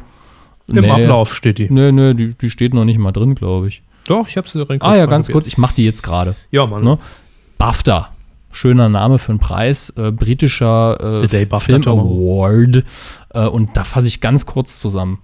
[0.67, 1.71] Im Ablauf steht die.
[1.71, 3.81] Nee, nee, die, die steht noch nicht mal drin, glaube ich.
[4.05, 4.83] Doch, ich hab's direkt.
[4.83, 6.35] Ah ja, ganz kurz, ich mache die jetzt gerade.
[6.51, 6.83] Ja, Mann.
[6.83, 6.97] Ne?
[7.57, 8.09] BAFTA.
[8.51, 9.91] Schöner Name für einen Preis.
[9.91, 11.99] Äh, britischer The Day äh, BAFTA Film.
[11.99, 12.83] Award.
[13.33, 15.19] Äh, und da fasse ich ganz kurz zusammen.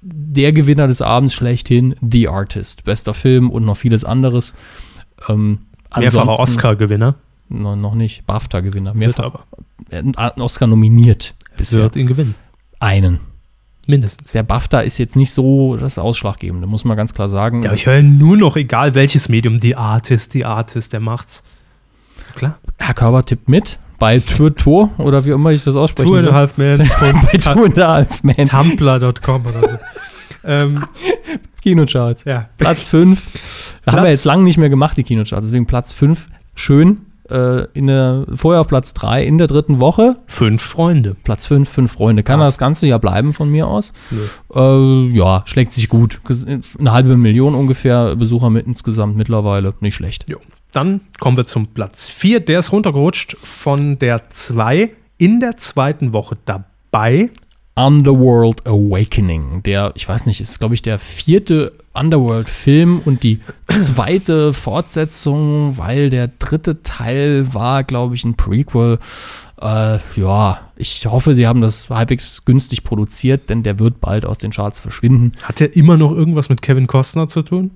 [0.00, 2.84] Der Gewinner des Abends schlechthin, The Artist.
[2.84, 4.54] Bester Film und noch vieles anderes.
[5.28, 5.66] Ähm,
[5.96, 7.16] Mehrfacher Oscar-Gewinner.
[7.48, 8.26] No, noch nicht.
[8.26, 8.94] BAFTA-Gewinner.
[8.94, 9.44] Wird Mehrfach aber.
[9.90, 11.34] äh, einen Oscar nominiert.
[11.56, 11.82] Bisher.
[11.82, 12.34] Wird ihn gewinnen.
[12.78, 13.20] Einen.
[13.86, 14.32] Mindestens.
[14.32, 17.62] Der BAFTA ist jetzt nicht so das Ausschlaggebende, muss man ganz klar sagen.
[17.62, 21.42] Ja, ich höre nur noch, egal welches Medium, die Artist, die Artist, der macht's.
[22.34, 22.58] Klar.
[22.78, 26.32] Herr Körber tippt mit bei Twitter oder wie immer ich das aussprechen Two and a
[26.34, 26.78] half man.
[27.00, 28.36] bei Two and a Half Man.
[28.36, 29.76] Tumblr.com oder so.
[30.44, 30.84] ähm,
[31.62, 32.24] Kinocharts.
[32.24, 32.50] ja.
[32.58, 33.78] Platz 5.
[33.86, 35.46] Da haben wir jetzt lange nicht mehr gemacht, die Kinocharts.
[35.46, 36.28] Deswegen Platz 5.
[36.54, 36.98] Schön.
[37.30, 40.16] Äh, in der, vorher auf Platz 3 in der dritten Woche.
[40.26, 41.14] Fünf Freunde.
[41.24, 42.22] Platz 5, fünf Freunde.
[42.22, 42.52] Kann Passt.
[42.52, 43.92] das ganze Jahr bleiben von mir aus?
[44.10, 44.20] Nö.
[44.54, 46.20] Äh, ja, schlägt sich gut.
[46.78, 49.74] Eine halbe Million ungefähr Besucher mit insgesamt mittlerweile.
[49.80, 50.28] Nicht schlecht.
[50.28, 50.38] Jo.
[50.72, 52.40] Dann kommen wir zum Platz 4.
[52.40, 57.30] Der ist runtergerutscht von der 2 in der zweiten Woche dabei.
[57.78, 59.62] Underworld Awakening.
[59.62, 63.38] Der, ich weiß nicht, ist, glaube ich, der vierte Underworld-Film und die
[63.68, 68.98] zweite Fortsetzung, weil der dritte Teil war, glaube ich, ein Prequel.
[69.60, 74.38] Äh, ja, ich hoffe, sie haben das halbwegs günstig produziert, denn der wird bald aus
[74.38, 75.34] den Charts verschwinden.
[75.44, 77.70] Hat der immer noch irgendwas mit Kevin Costner zu tun?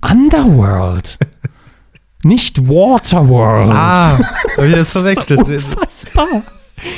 [0.00, 1.18] Underworld.
[2.24, 3.70] Nicht Waterworld.
[3.70, 5.48] Ah, hab ich das Das ist verwechselt.
[5.48, 6.42] Unfassbar.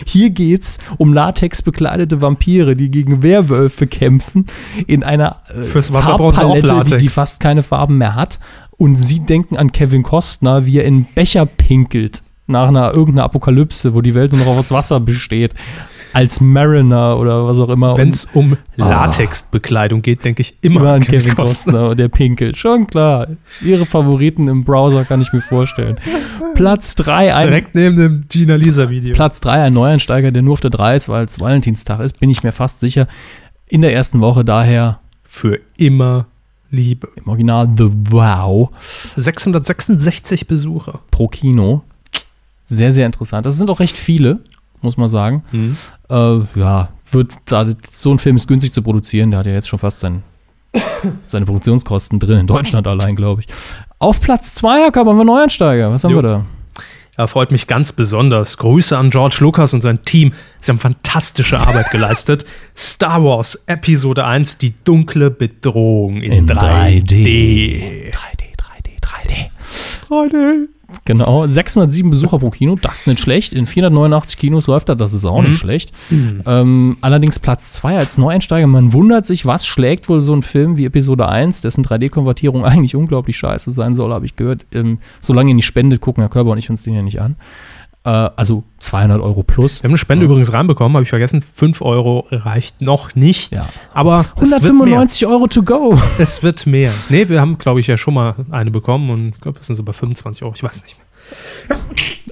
[0.07, 4.47] Hier geht's um latexbekleidete Vampire, die gegen Werwölfe kämpfen
[4.87, 8.39] in einer äh, Fürs Wasser Farbpalette, die, die fast keine Farben mehr hat.
[8.77, 13.95] Und sie denken an Kevin Costner, wie er in Becher pinkelt nach einer irgendeiner Apokalypse,
[13.95, 15.55] wo die Welt nur noch aus Wasser besteht.
[16.13, 17.97] Als Mariner oder was auch immer.
[17.97, 22.09] Wenn es um Latexbekleidung geht, denke ich immer, immer an an Kevin Costner und der
[22.09, 22.57] pinkelt.
[22.57, 23.29] Schon klar.
[23.63, 25.99] Ihre Favoriten im Browser kann ich mir vorstellen.
[26.55, 29.15] Platz 3, ein, Direkt neben dem Gina Lisa Video.
[29.15, 32.31] Platz 3, ein Neueinsteiger, der nur auf der 3 ist, weil es Valentinstag ist, bin
[32.31, 33.07] ich mir fast sicher.
[33.69, 36.27] In der ersten Woche daher Für immer
[36.71, 37.09] Liebe.
[37.17, 38.71] im Original The Wow
[39.17, 41.01] 666 Besucher.
[41.11, 41.83] pro Kino.
[42.67, 43.47] Sehr, sehr interessant.
[43.47, 44.41] Das sind auch recht viele,
[44.83, 45.43] muss man sagen.
[45.53, 45.77] Mhm.
[46.09, 49.31] Äh, ja, wird da so ein Film ist günstig zu produzieren.
[49.31, 50.23] Der hat ja jetzt schon fast sein,
[51.27, 53.49] seine Produktionskosten drin, in Deutschland allein, glaube ich.
[53.99, 55.91] Auf Platz 2, Herr Kapp, haben wir Neueinsteiger.
[55.91, 56.19] Was haben Jo.
[56.19, 56.45] wir da?
[57.17, 58.57] Er freut mich ganz besonders.
[58.57, 60.33] Grüße an George Lucas und sein Team.
[60.61, 62.47] Sie haben fantastische Arbeit geleistet.
[62.75, 67.03] Star Wars Episode 1, die dunkle Bedrohung in, 3D.
[67.03, 68.15] 3D,
[68.57, 69.51] 3D, 3D.
[70.09, 70.69] 3D.
[71.05, 73.53] Genau, 607 Besucher pro Kino, das ist nicht schlecht.
[73.53, 75.93] In 489 Kinos läuft das, das ist auch nicht schlecht.
[76.47, 78.67] Ähm, allerdings Platz 2 als Neueinsteiger.
[78.67, 82.95] Man wundert sich, was schlägt wohl so ein Film wie Episode 1, dessen 3D-Konvertierung eigentlich
[82.95, 84.67] unglaublich scheiße sein soll, habe ich gehört.
[84.73, 87.37] Ähm, solange ihr nicht spendet, gucken Herr Körber und ich uns den ja nicht an.
[88.05, 89.83] Äh, also 200 Euro plus.
[89.83, 91.43] Wir haben eine Spende übrigens reinbekommen, habe ich vergessen.
[91.43, 93.55] 5 Euro reicht noch nicht.
[93.55, 93.69] Ja.
[93.93, 95.99] Aber es wird, 195 Euro to go.
[96.19, 96.93] es wird mehr.
[97.11, 99.77] Nee, wir haben, glaube ich, ja schon mal eine bekommen und ich glaube, das sind
[99.77, 100.55] so bei 25 Euro.
[100.57, 101.07] Ich weiß nicht mehr.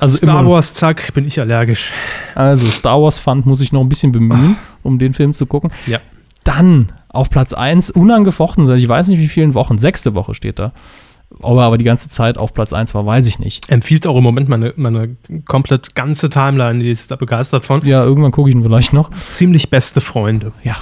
[0.00, 1.92] Also Star immer- Wars, zack, bin ich allergisch.
[2.34, 5.70] Also Star Wars Fund muss ich noch ein bisschen bemühen, um den Film zu gucken.
[5.86, 5.98] Ja.
[6.44, 10.58] Dann auf Platz 1, unangefochten, seit ich weiß nicht wie vielen Wochen, sechste Woche steht
[10.58, 10.72] da.
[11.40, 13.70] Ob er aber die ganze Zeit auf Platz 1 war, weiß ich nicht.
[13.70, 17.84] Empfiehlt auch im Moment meine, meine komplett ganze Timeline, die ist da begeistert von.
[17.86, 19.10] Ja, irgendwann gucke ich ihn vielleicht noch.
[19.12, 20.52] Ziemlich beste Freunde.
[20.64, 20.76] Ja.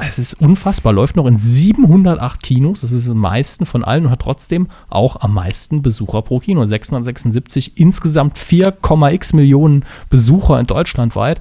[0.00, 4.12] Es ist unfassbar, läuft noch in 708 Kinos, das ist am meisten von allen und
[4.12, 6.64] hat trotzdem auch am meisten Besucher pro Kino.
[6.64, 11.40] 676, insgesamt 4,x Millionen Besucher in Deutschland weit.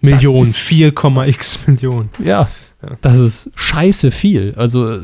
[0.00, 2.08] Millionen, ist- 4,x Millionen.
[2.24, 2.48] Ja,
[3.02, 4.54] das ist scheiße viel.
[4.56, 5.00] Also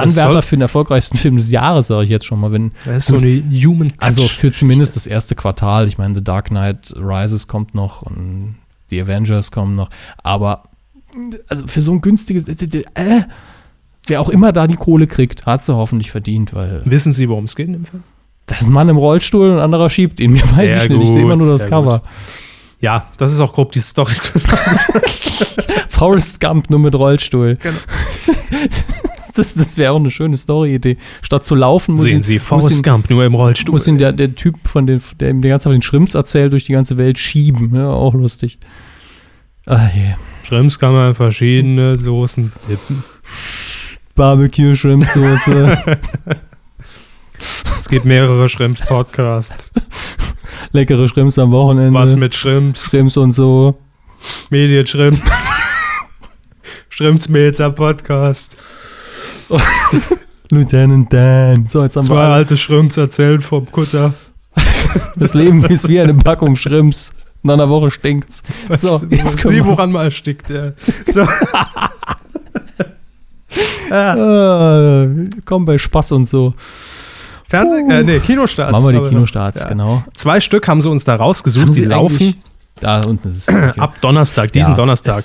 [0.00, 2.52] Anwärter für den erfolgreichsten Film des Jahres, sage ich jetzt schon mal.
[2.52, 3.98] Wenn, Das ist so eine Human Touch.
[4.00, 5.86] also für zumindest das erste Quartal.
[5.88, 8.56] Ich meine, The Dark Knight Rises kommt noch und
[8.88, 9.90] The Avengers kommen noch.
[10.22, 10.64] Aber
[11.48, 13.22] also für so ein günstiges, äh,
[14.06, 17.44] wer auch immer da die Kohle kriegt, hat sie hoffentlich verdient, weil Wissen Sie, worum
[17.44, 18.02] es geht in dem Film?
[18.46, 20.32] da ist ein Mann im Rollstuhl und ein anderer schiebt ihn.
[20.32, 21.02] Mir weiß Sehr ich nicht.
[21.04, 22.02] Ich sehe immer gut, nur das Cover.
[22.80, 24.12] Ja, das ist auch grob die Story.
[25.88, 27.56] Forrest Gump nur mit Rollstuhl.
[27.56, 27.76] Genau.
[29.36, 30.96] Das, das wäre auch eine schöne Story-Idee.
[31.22, 33.72] Statt zu laufen, muss Sehen ihn, Sie, Forrest ihn, Gump nur im Rollstuhl.
[33.72, 36.52] muss ihn der, der Typ, von den, der ihm die ganze Zeit den Schrimps erzählt,
[36.52, 37.74] durch die ganze Welt schieben.
[37.74, 38.58] Ja, auch lustig.
[39.66, 40.14] Ah, je.
[40.42, 43.04] Schrimps kann man in verschiedene Soßen dippen.
[44.14, 45.98] Barbecue-Shrimp-Soße.
[47.78, 49.70] Es gibt mehrere Schrimps-Podcasts.
[50.72, 51.98] leckere Shrimps am Wochenende.
[51.98, 52.90] Was mit Schrimps?
[52.90, 53.78] Shrimps und so.
[54.50, 55.48] Medien Schrimps.
[60.50, 61.66] Lieutenant Dan.
[61.66, 62.34] So, jetzt haben Zwei wir alle.
[62.34, 64.14] alte Schrimps erzählen vom Kutter.
[65.14, 67.14] Das Leben ist wie eine Packung Shrimps.
[67.42, 68.42] Nach einer Woche stinkt's.
[68.70, 69.64] So, jetzt kommen wir.
[69.64, 70.72] woran mal erstickt, ja.
[71.12, 71.26] So.
[73.92, 75.06] Ah,
[75.44, 76.54] komm bei Spaß und so.
[77.48, 78.70] Fernseh, äh, nee, Kinostarts.
[78.70, 79.68] Machen wir die Kinostarts, ja.
[79.68, 80.04] genau.
[80.14, 82.36] Zwei Stück haben sie uns da rausgesucht, die sie laufen
[82.80, 83.48] Da unten ist es.
[83.70, 83.80] Okay.
[83.80, 85.22] ab Donnerstag, diesen Ja, Donnerstag.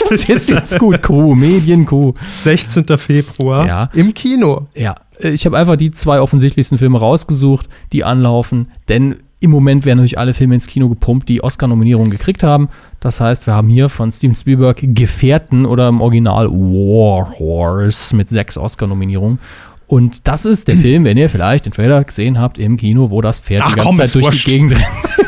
[0.00, 1.02] Das ist jetzt, jetzt gut.
[1.02, 2.14] Kuh, Medienkuh.
[2.42, 2.86] 16.
[2.98, 3.90] Februar Ja.
[3.94, 4.68] im Kino.
[4.74, 9.98] Ja, ich habe einfach die zwei offensichtlichsten Filme rausgesucht, die anlaufen, denn im Moment werden
[9.98, 12.68] natürlich alle Filme ins Kino gepumpt, die Oscar-Nominierungen gekriegt haben.
[12.98, 18.28] Das heißt, wir haben hier von Steven Spielberg Gefährten oder im Original War Horse mit
[18.28, 19.38] sechs Oscar-Nominierungen.
[19.86, 23.20] Und das ist der Film, wenn ihr vielleicht den Trailer gesehen habt im Kino, wo
[23.20, 24.46] das Pferd Ach die ganze komm, Zeit durch wurscht.
[24.46, 25.27] die Gegend rennt.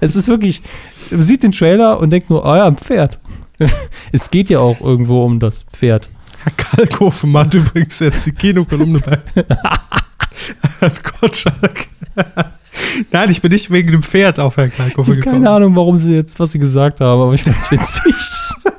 [0.00, 0.62] es ist wirklich,
[1.10, 3.18] man sieht den Trailer und denkt nur, oh ja, ein Pferd.
[4.12, 6.10] es geht ja auch irgendwo um das Pferd.
[6.42, 9.18] Herr Kalkofe macht übrigens jetzt die Kinokolumne bei
[11.20, 11.86] Gottschalk.
[13.12, 15.42] Nein, ich bin nicht wegen dem Pferd auf Herrn Ich Kalkofe habe gekommen.
[15.44, 18.14] keine Ahnung, warum sie jetzt, was sie gesagt haben, aber ich find's witzig.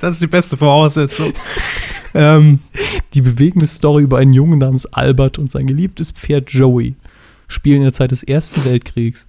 [0.00, 1.32] Das ist die beste Voraussetzung.
[2.14, 2.60] ähm,
[3.14, 6.94] Die bewegende Story über einen Jungen namens Albert und sein geliebtes Pferd Joey
[7.48, 9.26] spielen in der Zeit des Ersten Weltkriegs.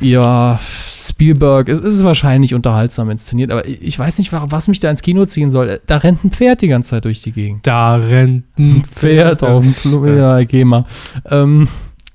[0.00, 0.58] Ja,
[0.98, 5.02] Spielberg, es ist wahrscheinlich unterhaltsam inszeniert, aber ich weiß nicht, wa- was mich da ins
[5.02, 5.80] Kino ziehen soll.
[5.86, 7.66] Da rennt ein Pferd die ganze Zeit durch die Gegend.
[7.66, 10.08] da rennt ein Pferd auf dem Flur.
[10.16, 10.86] Ja, GEMA.
[11.30, 11.68] Ähm,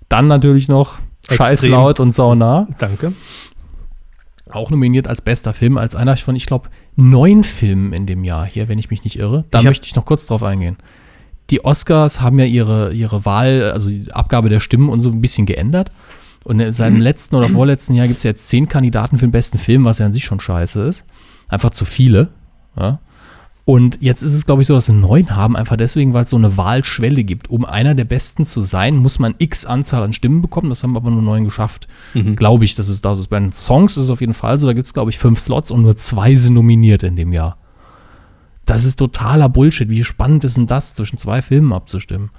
[0.10, 0.98] dann natürlich noch
[1.28, 1.38] Extrem.
[1.46, 2.68] scheiß laut und saunah.
[2.80, 3.14] Danke.
[4.50, 8.46] Auch nominiert als bester Film, als einer von, ich glaube, neun Filmen in dem Jahr
[8.46, 9.44] hier, wenn ich mich nicht irre.
[9.52, 10.78] Da Ich möchte ich noch kurz drauf eingehen.
[11.50, 15.22] Die Oscars haben ja ihre, ihre Wahl, also die Abgabe der Stimmen und so ein
[15.22, 15.92] bisschen geändert.
[16.48, 19.34] Und seit dem letzten oder vorletzten Jahr gibt es ja jetzt zehn Kandidaten für den
[19.34, 21.04] besten Film, was ja an sich schon scheiße ist.
[21.50, 22.30] Einfach zu viele.
[22.80, 23.00] Ja.
[23.66, 26.30] Und jetzt ist es, glaube ich, so, dass sie neun haben, einfach deswegen, weil es
[26.30, 27.50] so eine Wahlschwelle gibt.
[27.50, 30.70] Um einer der Besten zu sein, muss man x Anzahl an Stimmen bekommen.
[30.70, 31.90] Das haben aber nur neun geschafft.
[32.38, 33.28] Glaube ich, dass es da so ist.
[33.28, 34.68] Bei den Songs ist es auf jeden Fall so.
[34.68, 37.58] Da gibt es, glaube ich, fünf Slots und nur zwei sind nominiert in dem Jahr.
[38.64, 39.90] Das ist totaler Bullshit.
[39.90, 42.30] Wie spannend ist denn das, zwischen zwei Filmen abzustimmen?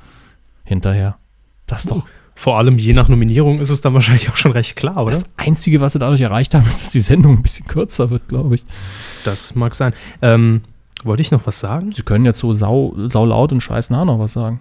[0.64, 1.18] Hinterher.
[1.66, 2.06] Das ist doch
[2.38, 5.10] Vor allem je nach Nominierung ist es dann wahrscheinlich auch schon recht klar, oder?
[5.10, 8.28] das Einzige, was sie dadurch erreicht haben, ist, dass die Sendung ein bisschen kürzer wird,
[8.28, 8.64] glaube ich.
[9.24, 9.92] Das mag sein.
[10.22, 10.60] Ähm,
[11.02, 11.90] wollte ich noch was sagen?
[11.90, 14.60] Sie können jetzt so sau, sau laut und scheiß nah noch was sagen.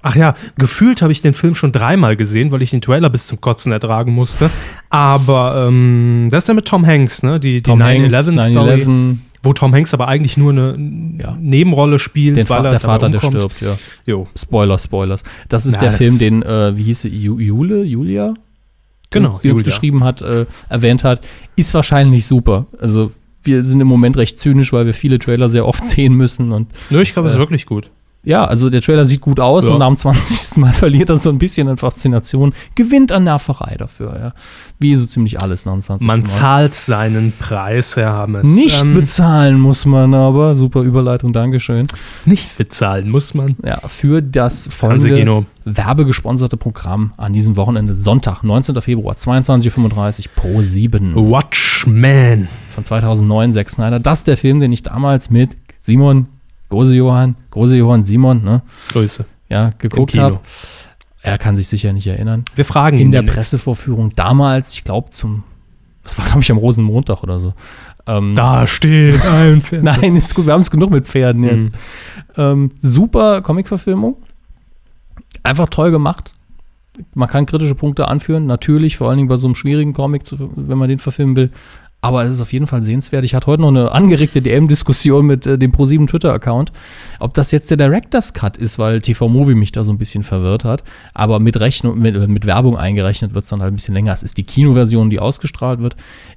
[0.00, 3.26] Ach ja, gefühlt habe ich den Film schon dreimal gesehen, weil ich den Trailer bis
[3.26, 4.48] zum Kotzen ertragen musste.
[4.88, 7.40] Aber ähm, das ist ja mit Tom Hanks, ne?
[7.40, 11.36] Die, die 9-11-Story, 9/11, wo Tom Hanks aber eigentlich nur eine Ja.
[11.40, 13.76] Nebenrolle spielt, den weil er der Vater, der stirbt, ja.
[14.06, 15.22] Jo, Spoiler, Spoilers.
[15.48, 18.34] Das ist Na, der das- Film, den, äh, wie hieß sie, Ju Jule, Julia?
[19.10, 19.40] genau.
[19.42, 19.64] Die uns Julia.
[19.64, 21.20] geschrieben hat, äh, erwähnt hat,
[21.56, 22.66] ist wahrscheinlich super.
[22.80, 23.12] Also,
[23.44, 26.68] wir sind im Moment recht zynisch, weil wir viele Trailer sehr oft sehen müssen und
[26.90, 27.90] Nö, ich glaube, es ist Äh, wirklich gut.
[28.24, 29.72] Ja, also der Trailer sieht gut aus Ja.
[29.74, 30.58] und am 20.
[30.58, 34.32] Mal verliert er so ein bisschen an Faszination, gewinnt an Nerverei dafür, ja.
[34.78, 36.06] Wie so ziemlich alles nach dem 20.
[36.06, 36.26] Man Mal.
[36.26, 38.46] zahlt seinen Preis, Herr Hammes.
[38.46, 41.88] Nicht Ähm, bezahlen muss man aber, super Überleitung, Dankeschön.
[42.24, 43.56] nicht bezahlen muss man.
[43.66, 48.80] Ja, für das folgende werbegesponserte Programm an diesem Wochenende, Sonntag, 19.
[48.82, 52.48] Februar, 22.35 Uhr pro 7 Watchmen.
[52.70, 54.00] von 2009, Zack Snyder.
[54.00, 56.26] Das ist der Film, den ich damals mit Simon,
[56.72, 58.62] Große Johann, Große Johann Simon, ne,
[58.92, 59.26] Grüße.
[59.50, 60.40] ja, geguckt habe.
[61.20, 62.44] Er kann sich sicher nicht erinnern.
[62.54, 63.36] Wir fragen In ihn der demnächst.
[63.36, 65.44] Pressevorführung damals, ich glaube zum,
[66.02, 67.52] das war glaube ich am Rosenmontag oder so.
[68.06, 69.82] Ähm, Da steht ein Pferd.
[69.84, 71.68] Nein, ist gut, wir haben es genug mit Pferden jetzt.
[71.68, 72.42] Mhm.
[72.42, 74.16] Ähm, super Comic-Verfilmung.
[75.42, 76.34] Einfach toll gemacht.
[77.14, 80.78] Man kann kritische Punkte anführen, natürlich, vor allen Dingen bei so einem schwierigen Comic, wenn
[80.78, 81.50] man den verfilmen will.
[82.04, 83.24] Aber es ist auf jeden Fall sehenswert.
[83.24, 86.72] Ich hatte heute noch eine angeregte DM-Diskussion mit äh, dem Pro7 Twitter-Account,
[87.20, 90.24] ob das jetzt der Director's Cut ist, weil TV Movie mich da so ein bisschen
[90.24, 90.82] verwirrt hat.
[91.14, 94.12] Aber mit Rechnung, mit, äh, mit Werbung eingerechnet wird es dann halt ein bisschen länger.
[94.12, 95.94] Es ist die Kinoversion, die ausgestrahlt wird.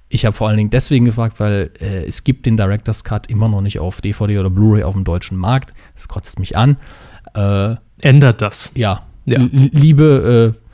[0.07, 3.49] Ich habe vor allen Dingen deswegen gefragt, weil äh, es gibt den Director's Cut immer
[3.49, 5.73] noch nicht auf DVD oder Blu-ray auf dem deutschen Markt.
[5.95, 6.77] Das kotzt mich an.
[7.33, 8.69] Äh, Ändert das.
[8.75, 9.39] ja, Ja.
[9.51, 10.64] Liebe äh,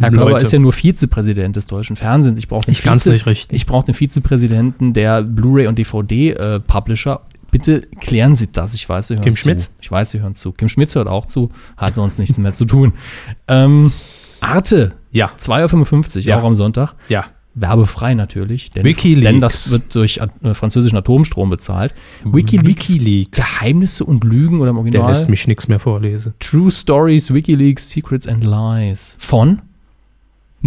[0.00, 0.44] Herr Körber Leute.
[0.44, 2.38] ist ja nur Vizepräsident des deutschen Fernsehens.
[2.38, 7.20] Ich brauche den, Ich Vize- nicht ich brauch den Vizepräsidenten der Blu-ray und DVD-Publisher.
[7.50, 8.74] Bitte klären Sie das.
[8.74, 9.40] Ich weiß, Sie hören Kim zu.
[9.42, 9.70] Schmitz?
[9.80, 10.52] Ich weiß, Sie hören zu.
[10.52, 12.92] Kim Schmitz hört auch zu, hat sonst nichts mehr zu tun.
[13.48, 13.92] Ähm,
[14.40, 16.40] Arte, Ja, 2,55 Uhr, Ja.
[16.40, 16.94] auch am Sonntag.
[17.08, 17.24] ja.
[17.56, 19.24] Werbefrei natürlich, denn, Wikileaks.
[19.24, 21.92] denn das wird durch äh, französischen Atomstrom bezahlt.
[22.24, 23.36] Wikileaks, Wikileaks.
[23.36, 25.08] Geheimnisse und Lügen oder im Der Original.
[25.10, 26.32] lässt mich nichts mehr vorlesen.
[26.38, 29.16] True Stories, Wikileaks, Secrets and Lies.
[29.18, 29.62] Von,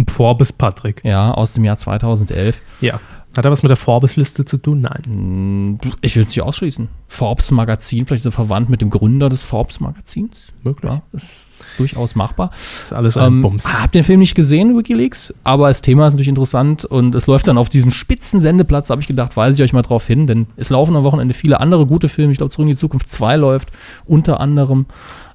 [0.08, 1.02] Forbes Patrick.
[1.04, 2.60] ja, aus dem Jahr 2011.
[2.80, 3.00] Ja.
[3.36, 4.82] Hat er was mit der Forbes-Liste zu tun?
[4.82, 5.80] Nein.
[6.02, 6.86] Ich will es nicht ausschließen.
[7.08, 10.52] Forbes Magazin, vielleicht ist er verwandt mit dem Gründer des Forbes Magazins.
[10.62, 10.92] Möglich.
[10.92, 12.50] Ja, das ist durchaus machbar.
[12.50, 13.72] Das ist alles ein Ähm, Bums.
[13.72, 17.48] hab den Film nicht gesehen, Wikileaks, aber das Thema ist natürlich interessant und es läuft
[17.48, 20.46] dann auf diesem spitzen Sendeplatz, habe ich gedacht, weise ich euch mal drauf hin, denn
[20.56, 22.30] es laufen am Wochenende viele andere gute Filme.
[22.30, 23.70] Ich glaube, Zurück in die Zukunft 2 läuft
[24.06, 24.86] unter anderem.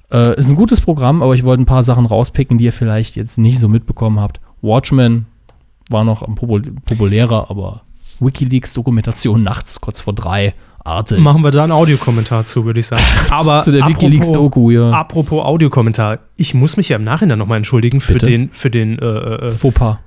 [0.10, 3.18] Äh, ist ein gutes Programm, aber ich wollte ein paar Sachen rauspicken, die ihr vielleicht
[3.18, 4.40] jetzt nicht so mitbekommen habt.
[4.62, 5.26] Watchmen
[5.90, 7.82] war noch popul populärer, aber
[8.20, 10.54] Wikileaks-Dokumentation nachts, kurz vor drei,
[10.84, 11.20] Arte.
[11.20, 13.04] Machen wir da einen Audiokommentar zu, würde ich sagen.
[13.30, 14.92] Aber zu der Wikileaks-Doku, ja.
[14.92, 18.26] Apropos Audiokommentar, ich muss mich ja im Nachhinein nochmal entschuldigen für Bitte?
[18.28, 19.98] den, für den, äh, äh, Fauxpas.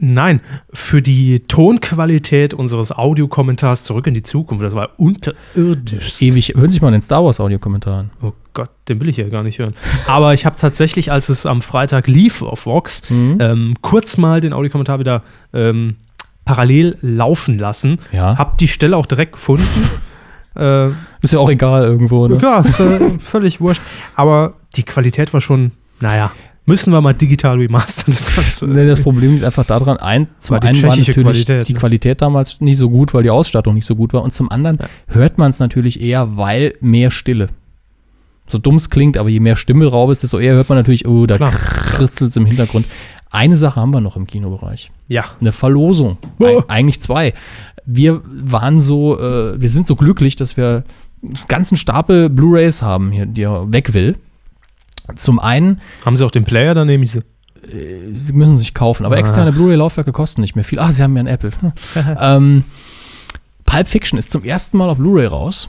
[0.00, 0.40] Nein,
[0.72, 4.64] für die Tonqualität unseres Audiokommentars zurück in die Zukunft.
[4.64, 6.20] Das war unterirdisch.
[6.22, 6.54] Ewig.
[6.56, 8.10] Hören Sie sich mal den Star Wars-Audiokommentar an.
[8.22, 9.74] Oh Gott, den will ich ja gar nicht hören.
[10.06, 13.36] Aber ich habe tatsächlich, als es am Freitag lief auf Vox, Mhm.
[13.40, 15.22] ähm, kurz mal den Audiokommentar wieder
[15.52, 15.96] ähm,
[16.44, 17.98] parallel laufen lassen.
[18.12, 18.36] Ja.
[18.38, 19.66] Hab die Stelle auch direkt gefunden.
[20.56, 20.88] äh,
[21.20, 22.38] Ist ja auch egal irgendwo, ne?
[22.40, 23.82] ja, ist äh, völlig wurscht.
[24.14, 26.30] Aber die Qualität war schon, naja,
[26.68, 28.66] müssen wir mal digital remastern, das Ganze.
[28.68, 31.72] Nee, das Problem liegt einfach daran, ein, zum War die einen war natürlich Qualität, die
[31.72, 31.78] ne?
[31.78, 34.22] Qualität damals nicht so gut, weil die Ausstattung nicht so gut war.
[34.22, 34.78] Und zum anderen
[35.08, 37.48] hört man es natürlich eher, weil mehr Stille.
[38.46, 41.08] So dumm es klingt, aber je mehr Stimme drauf ist, desto eher hört man natürlich,
[41.08, 42.86] oh, da kritzelt es im Hintergrund.
[43.30, 44.90] Eine Sache haben wir noch im Kinobereich.
[45.08, 45.24] Ja.
[45.40, 46.18] Eine Verlosung.
[46.40, 47.34] Eig eigentlich zwei.
[47.84, 50.84] Wir waren so, äh, wir sind so glücklich, dass wir
[51.22, 54.16] einen ganzen Stapel Blu-Rays haben, hier, die er weg will.
[55.16, 57.18] Zum einen Haben sie auch den Player, dann nehme ich sie.
[57.18, 59.06] Äh, Sie müssen sich kaufen.
[59.06, 60.78] Aber externe Blu-ray-Laufwerke kosten nicht mehr viel.
[60.78, 61.50] Ah, Sie haben ja ein Apple.
[62.20, 62.64] ähm,
[63.64, 65.68] Pulp Fiction ist zum ersten Mal auf Blu-ray raus.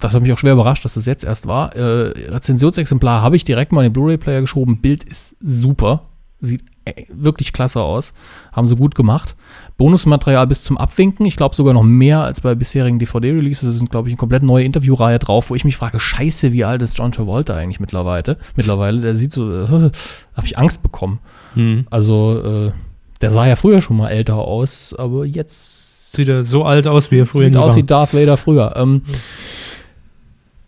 [0.00, 1.76] Das hat mich auch schwer überrascht, dass es jetzt erst war.
[1.76, 4.80] Äh, Rezensionsexemplar habe ich direkt mal in den Blu-ray-Player geschoben.
[4.80, 6.04] Bild ist super.
[6.40, 6.64] Sieht
[7.08, 8.12] wirklich klasse aus.
[8.52, 9.36] Haben sie gut gemacht.
[9.76, 11.26] Bonusmaterial bis zum Abwinken.
[11.26, 13.68] Ich glaube sogar noch mehr als bei bisherigen DVD-Releases.
[13.68, 16.64] Es sind, glaube ich, eine komplett neue Interviewreihe drauf, wo ich mich frage, scheiße, wie
[16.64, 18.38] alt ist John Travolta eigentlich mittlerweile?
[18.56, 19.66] Mittlerweile, der sieht so, äh,
[20.34, 21.20] habe ich Angst bekommen.
[21.54, 21.86] Hm.
[21.90, 22.72] Also, äh,
[23.20, 27.12] der sah ja früher schon mal älter aus, aber jetzt Sieht er so alt aus,
[27.12, 27.76] wie er früher sieht aus war.
[27.76, 28.74] wie Darth Vader früher.
[28.76, 29.02] Ähm,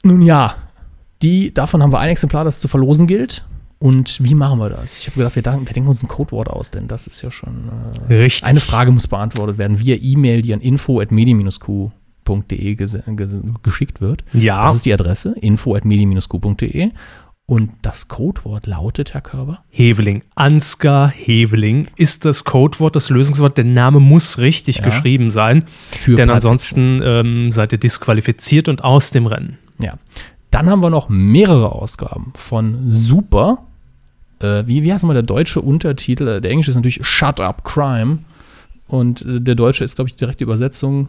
[0.04, 0.54] Nun ja,
[1.20, 3.44] die, davon haben wir ein Exemplar, das zu verlosen gilt.
[3.82, 5.00] Und wie machen wir das?
[5.00, 7.68] Ich habe gedacht, wir, wir denken uns ein Codewort aus, denn das ist ja schon.
[8.08, 8.44] Äh, Richtig.
[8.44, 13.34] eine Frage muss beantwortet werden via E-Mail, die an info.medi-q.de ges ges
[13.64, 14.22] geschickt wird.
[14.32, 14.62] Ja.
[14.62, 16.90] Das ist die Adresse, info.medi-q.de.
[17.46, 19.64] Und das Codewort lautet, Herr Körber?
[19.68, 20.22] Heveling.
[20.36, 23.58] Ansgar Heveling ist das Codewort, das Lösungswort.
[23.58, 24.84] Der Name muss richtig Ja.
[24.84, 29.58] geschrieben sein, Für denn ansonsten ähm, seid ihr disqualifiziert und aus dem Rennen.
[29.80, 29.94] Ja.
[30.52, 33.64] Dann haben wir noch mehrere Ausgaben von Super.
[34.42, 36.26] Äh, wie, wie heißt mal der deutsche Untertitel?
[36.28, 38.18] Äh, Der englische ist natürlich Shut Up Crime.
[38.88, 41.08] Und äh, der deutsche ist, glaube ich, die direkte Übersetzung,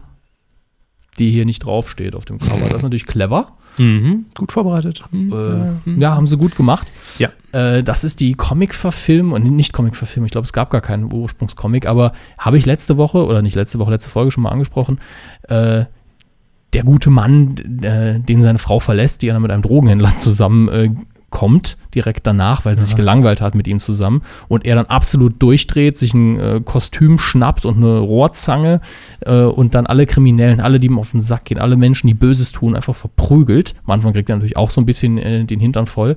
[1.18, 2.68] die hier nicht draufsteht auf dem Cover.
[2.68, 3.52] Das ist natürlich clever.
[3.78, 4.26] Mhm.
[4.36, 5.04] Gut vorbereitet.
[5.10, 5.76] Mhm.
[5.86, 6.90] Äh, ja, haben sie gut gemacht.
[7.18, 7.30] Ja.
[7.52, 11.86] Äh, das ist die Comic-Verfilmung, und nicht Comic-Verfilmung, ich glaube, es gab gar keinen Ursprungscomic,
[11.86, 14.98] aber habe ich letzte Woche, oder nicht letzte Woche, letzte Folge schon mal angesprochen,
[15.48, 15.84] äh,
[16.72, 20.90] der gute Mann, äh, den seine Frau verlässt, die dann mit einem Drogenhändler zusammen äh,
[21.34, 25.42] kommt, direkt danach, weil sie sich gelangweilt hat mit ihm zusammen und er dann absolut
[25.42, 28.80] durchdreht, sich ein äh, Kostüm schnappt und eine Rohrzange
[29.26, 32.14] äh, und dann alle Kriminellen, alle, die ihm auf den Sack gehen, alle Menschen, die
[32.14, 33.74] Böses tun, einfach verprügelt.
[33.84, 36.14] Am Anfang kriegt er natürlich auch so ein bisschen äh, den Hintern voll,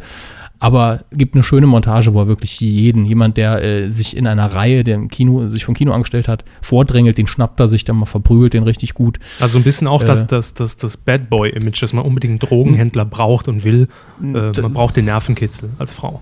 [0.60, 4.54] aber gibt eine schöne Montage, wo er wirklich jeden, jemand, der äh, sich in einer
[4.54, 7.98] Reihe, der im Kino, sich vom Kino angestellt hat, vordrängelt, den schnappt er sich, dann
[7.98, 9.20] mal verprügelt den richtig gut.
[9.40, 10.06] Also ein bisschen auch Äh.
[10.06, 13.88] das, das, das, das Bad Boy-Image, das man unbedingt einen Drogenhändler braucht und will.
[14.22, 14.26] Äh,
[14.62, 16.22] man braucht den Nervenkitzel als Frau.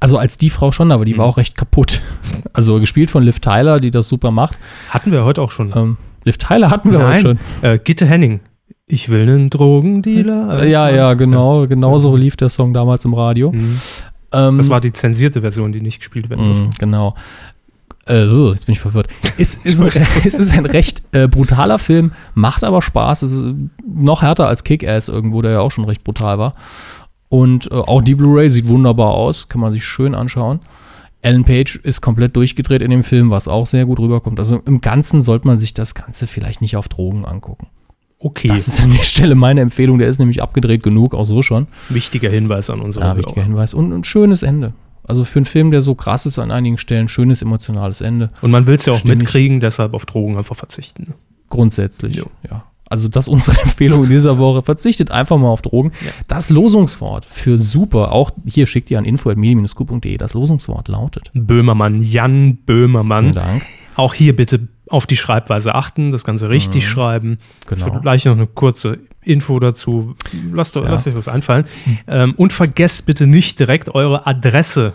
[0.00, 2.00] Also als die Frau schon, aber die war auch recht kaputt.
[2.52, 4.58] Also gespielt von Liv Tyler, die das super macht.
[4.90, 5.72] Hatten wir heute auch schon.
[5.76, 7.38] Ähm, Liv Tyler hatten wir heute schon.
[7.62, 8.40] Äh, Gitte Henning.
[8.88, 10.62] Ich will einen Drogendealer.
[10.62, 11.66] Äh, ja, ja, genau.
[11.66, 13.52] Genauso lief der Song damals im Radio.
[13.52, 13.80] Mhm.
[14.32, 16.64] Ähm, Das war die zensierte Version, die nicht gespielt werden durfte.
[16.64, 17.14] Mm, genau.
[18.06, 19.08] Äh, jetzt bin ich verwirrt.
[19.36, 19.88] Es ist ein,
[20.24, 23.22] es ist ein recht äh, brutaler Film, macht aber Spaß.
[23.22, 23.46] Es ist
[23.86, 26.54] noch härter als Kick-Ass irgendwo, der ja auch schon recht brutal war.
[27.28, 30.60] Und äh, auch die Blu-ray sieht wunderbar aus, kann man sich schön anschauen.
[31.20, 34.38] Ellen Page ist komplett durchgedreht in dem Film, was auch sehr gut rüberkommt.
[34.38, 37.66] Also im Ganzen sollte man sich das Ganze vielleicht nicht auf Drogen angucken.
[38.20, 39.98] Okay, Das ist an der Stelle meine Empfehlung.
[39.98, 41.68] Der ist nämlich abgedreht genug, auch so schon.
[41.88, 43.42] wichtiger Hinweis an unsere Ja, wichtiger.
[43.44, 43.74] Hinweis.
[43.74, 44.72] Und ein schönes Ende.
[45.04, 48.28] Also für einen Film, der so krass ist an einigen Stellen, schönes emotionales Ende.
[48.42, 49.20] Und man will es ja auch Stimmig.
[49.20, 51.04] mitkriegen, deshalb auf Drogen einfach verzichten.
[51.08, 51.14] ne?
[51.48, 52.16] Grundsätzlich.
[52.16, 52.26] Jo.
[52.50, 52.64] Ja.
[52.90, 54.62] Also das ist unsere Empfehlung in dieser Woche.
[54.62, 55.92] Verzichtet einfach mal auf Drogen.
[56.26, 60.16] Das Losungswort für super, auch hier schickt ihr an info.medi-q.de.
[60.18, 61.30] Das Losungswort lautet.
[61.34, 63.24] Böhmermann, Jan Böhmermann.
[63.32, 63.62] Vielen Dank.
[63.98, 67.38] Auch hier bitte auf die Schreibweise achten, das Ganze richtig schreiben.
[67.66, 67.98] Genau.
[68.00, 70.14] Vielleicht noch eine kurze Info dazu.
[70.52, 70.90] Lasst, euch- Ja.
[70.90, 71.66] lasst euch was einfallen.
[72.06, 74.94] Ähm, und vergesst bitte nicht direkt eure Adresse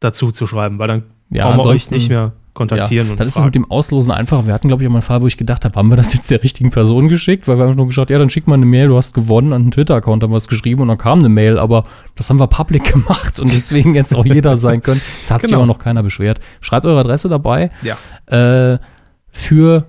[0.00, 3.26] dazu zu schreiben, weil dann Ja, brauchen wir euch nicht mehr kontaktieren Ja, und dann
[3.26, 4.46] ist es mit dem Auslosen einfach.
[4.46, 6.14] Wir hatten, glaube ich, auch mal einen Fall, wo ich gedacht habe, haben wir das
[6.14, 7.46] jetzt der richtigen Person geschickt?
[7.48, 9.62] Weil wir haben nur geschaut, ja, dann schick mal eine Mail, du hast gewonnen, an
[9.62, 11.84] einen Twitter-Account haben wir es geschrieben und dann kam eine Mail, aber
[12.16, 15.00] das haben wir public gemacht und deswegen jetzt auch jeder sein können.
[15.22, 15.60] Es hat sich Genau.
[15.62, 16.40] aber noch keiner beschwert.
[16.60, 17.70] Schreibt eure Adresse dabei.
[17.82, 17.96] Ja.
[18.72, 18.78] Äh,
[19.28, 19.86] für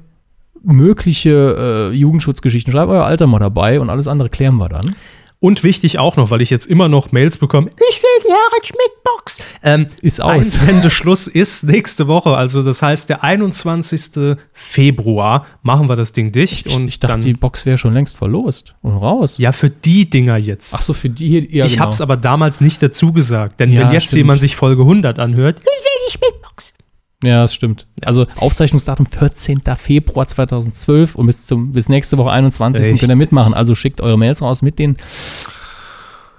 [0.64, 2.74] mögliche äh, Jugendschutzgeschichten.
[2.74, 4.96] Schreibt euer Alter mal dabei und alles andere klären wir dann.
[5.40, 8.66] Und wichtig auch noch, weil ich jetzt immer noch Mails bekomme, ich will die Harald
[8.66, 9.40] Schmidt-Box.
[9.64, 10.32] Ähm, Ist aus.
[10.32, 14.38] Einsendeschluss ist nächste Woche, also das heißt der 21.
[14.54, 17.94] Februar machen wir das Ding dicht Ich, und ich dachte, dann, die Box wäre schon
[17.94, 19.38] längst verlost und raus.
[19.38, 20.74] ja für die Dinger jetzt.
[20.74, 21.52] Ach so, für die hier.
[21.52, 21.86] Ja, ich genau.
[21.86, 24.18] hab's aber damals nicht dazu gesagt, denn Ja, wenn jetzt stimmt.
[24.18, 26.74] jemand sich Folge 100 anhört, ich will die Schmidt-Box.
[27.26, 27.88] Ja, das stimmt.
[28.04, 29.62] Also Aufzeichnungsdatum 14.
[29.78, 32.84] Februar 2012 und bis zum bis nächste Woche 21.
[32.84, 33.00] Richtig.
[33.00, 33.54] könnt ihr mitmachen.
[33.54, 34.98] Also schickt eure Mails raus mit den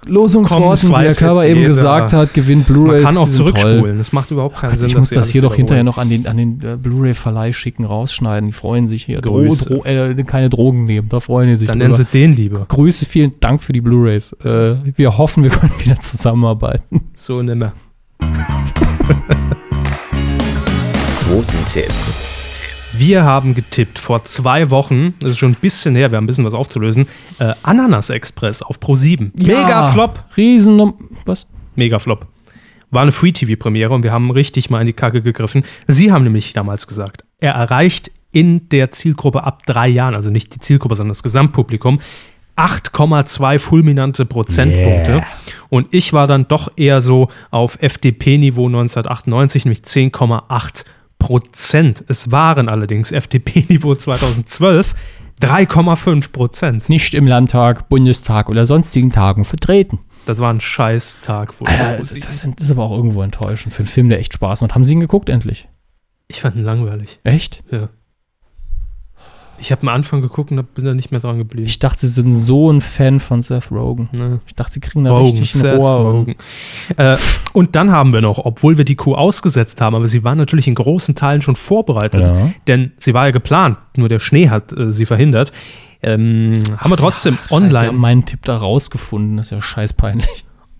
[0.05, 1.67] Losungsworten, die der Körper eben jeder.
[1.69, 3.03] gesagt hat, gewinnt Blu-rays.
[3.03, 3.53] Man kann auch sind toll.
[3.53, 4.89] zurückspulen, das macht überhaupt keinen Gott, Sinn.
[4.89, 8.47] ich muss das hier doch hinterher noch an den, an den äh, Blu-ray-Verleih schicken, rausschneiden.
[8.47, 9.17] Die freuen sich hier.
[9.17, 9.43] Dro.
[9.47, 11.89] Dro äh, keine Drogen nehmen, da freuen die sich Dann drüber.
[11.89, 12.65] nennen sie den lieber.
[12.67, 14.33] Grüße, vielen Dank für die Blu-rays.
[14.43, 17.01] Äh, wir hoffen, wir können wieder zusammenarbeiten.
[17.15, 17.73] So nimmer.
[21.27, 21.91] Quotentipp.
[22.93, 26.27] Wir haben getippt vor zwei Wochen, das ist schon ein bisschen her, wir haben ein
[26.27, 27.05] bisschen was aufzulösen,
[27.39, 29.33] äh, Ananas Express auf Pro 7.
[29.35, 30.23] Mega Flop.
[30.37, 30.93] Riesen.
[31.25, 31.47] Was?
[31.75, 32.27] Mega Flop.
[32.91, 35.65] War eine Free-TV-Premiere und wir haben richtig mal in die Kacke gegriffen.
[35.87, 40.55] Sie haben nämlich damals gesagt, er erreicht in der Zielgruppe ab drei Jahren, also nicht
[40.55, 41.99] die Zielgruppe, sondern das Gesamtpublikum,
[42.55, 45.11] 8,2 fulminante Prozentpunkte.
[45.11, 45.25] Yeah.
[45.69, 50.85] Und ich war dann doch eher so auf FDP-Niveau 1998, nämlich 10,8
[51.19, 52.03] Prozent.
[52.07, 54.93] Es waren allerdings FDP-Niveau 2012
[55.41, 56.89] 3,5 Prozent.
[56.89, 59.99] Nicht im Landtag, Bundestag oder sonstigen Tagen vertreten.
[60.25, 61.53] Das war ein Scheißtag.
[61.59, 64.61] Wo Alter, das, das ist aber auch irgendwo enttäuschend für einen Film, der echt Spaß
[64.61, 64.73] macht.
[64.73, 65.67] Haben Sie ihn geguckt endlich?
[66.27, 67.19] ich fand ihn langweilig.
[67.23, 67.63] Echt?
[67.71, 67.89] Ja.
[69.59, 71.65] Ich habe am Anfang geguckt und bin da nicht mehr dran geblieben.
[71.67, 74.07] Ich dachte, Sie sind so ein Fan von Seth Rogen.
[74.11, 74.39] Ne.
[74.45, 75.95] Ich dachte, Sie kriegen da Rogen, richtig ein Seth Rohr.
[76.11, 76.35] Rogen.
[76.97, 77.17] Äh,
[77.53, 80.67] und dann haben wir noch, obwohl wir die Kuh ausgesetzt haben, aber sie war natürlich
[80.67, 82.51] in großen Teilen schon vorbereitet, Ja.
[82.67, 85.51] denn sie war ja geplant, nur der Schnee hat äh, sie verhindert.
[86.03, 89.37] Ähm, haben wir trotzdem Scheiße, Sie haben online, meinen Tipp da rausgefunden.
[89.37, 89.93] Das ist ja scheiß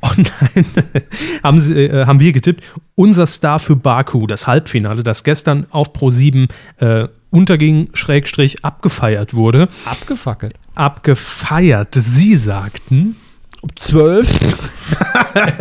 [0.02, 0.32] peinlich.
[0.56, 1.04] online
[1.44, 2.64] haben, sie, äh, haben wir getippt,
[2.96, 6.50] unser Star für Baku, das Halbfinale, das gestern auf Pro7
[6.80, 9.68] äh, unterging, Schrägstrich, abgefeiert wurde.
[9.86, 10.54] Abgefackelt.
[10.76, 11.96] Abgefeiert.
[11.98, 13.16] Sie sagten,
[13.62, 14.28] Um zwölf?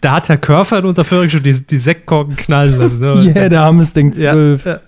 [0.00, 3.00] da hat Herr Körfer in Unterföhring schon die, die Sektkorken knallen lassen.
[3.00, 3.32] Ne?
[3.34, 4.64] Yeah, der armes Ding Ja, zwölf.
[4.64, 4.80] ja.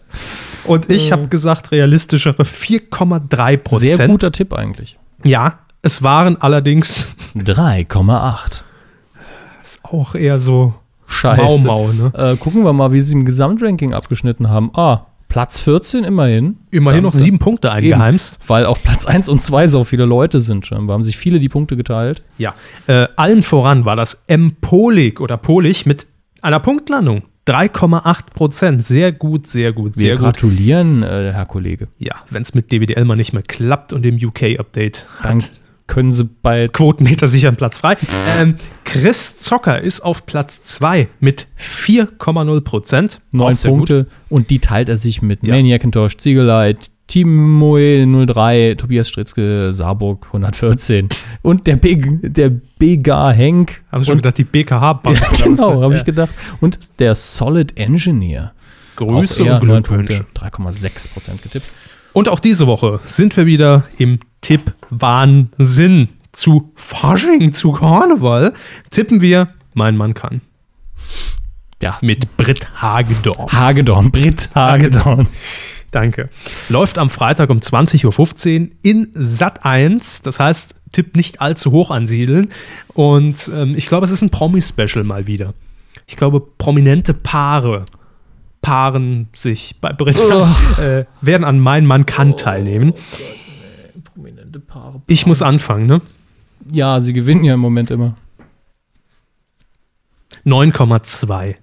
[0.65, 3.97] Und ich habe gesagt, realistischere 4,3 Prozent.
[3.97, 4.99] Sehr guter Tipp eigentlich.
[5.23, 8.65] Ja, es waren allerdings 3,8.
[9.62, 10.74] ist auch eher so
[11.06, 11.66] Scheiße.
[11.66, 11.93] Mau Mau.
[11.93, 12.12] Ne?
[12.15, 14.70] Äh, gucken wir mal, wie sie im Gesamtranking abgeschnitten haben.
[14.74, 16.56] Ah, Platz 14 immerhin.
[16.70, 18.40] Immerhin noch Dann- sieben Punkte eingeheimst.
[18.47, 20.86] Weil auf Platz 1 und 2 so viele Leute sind schon.
[20.86, 22.23] Da haben sich viele die Punkte geteilt.
[22.39, 22.55] Ja,
[22.86, 26.06] äh, allen voran war das Empolik oder Polich mit
[26.40, 27.23] einer Punktlandung.
[27.47, 28.85] 3,8 Prozent.
[28.85, 30.24] Sehr gut, sehr gut, Wir sehr gut.
[30.24, 31.89] gratulieren, äh, Herr Kollege.
[31.98, 35.52] Ja, wenn es mit DWDL mal nicht mehr klappt und dem UK-Update Dann hat
[35.86, 37.97] können sie bei Quotenmeter sicher einen Platz frei.
[38.40, 43.20] Ähm, Chris Zocker ist auf Platz 2 mit 4,0 Prozent.
[43.32, 45.55] 9 Punkte und die teilt er sich mit Ja.
[45.55, 51.11] Maniac Enttäuscht, Ziegelei, Timoe 03, Tobias Stritzke, Saarburg 114
[51.43, 53.82] und der Big, der Bega Henk.
[53.93, 55.20] Haben Sie schon gedacht, die BKH-Bank.
[55.39, 56.31] ja, genau, habe ich gedacht.
[56.61, 58.52] Und der Solid Engineer.
[58.97, 60.24] Grüße und neun Glückwünsche.
[60.32, 61.66] Punkte, 3,6 Prozent getippt.
[62.15, 66.09] Und auch diese Woche sind wir wieder im Tipp-Wahnsinn.
[66.32, 68.55] Zu Fasching, zu Karneval
[68.91, 70.41] tippen wir Mein Mann kann.
[71.81, 73.53] Ja, Mit Britt Hagedorn.
[73.53, 75.28] Hagedorn, Brit Hagedorn.
[75.93, 76.28] Danke.
[76.69, 80.23] Läuft am Freitag um 20.15 Uhr in Sat 1.
[80.23, 82.51] Das heißt, Tipp nicht allzu hoch ansiedeln.
[82.95, 85.55] Und ähm, ich glaube, es ist ein Promi-Special mal wieder.
[86.07, 87.85] Ich glaube, prominente Paare
[88.65, 90.19] paaren sich bei Britt,
[90.78, 92.95] äh, werden an Mein Mann kann teilnehmen.
[94.15, 95.03] Prominente Paare.
[95.07, 96.01] Ich muss anfangen, ne?
[96.70, 98.16] Ja, sie gewinnen ja im Moment immer.
[100.47, 101.57] 9,2.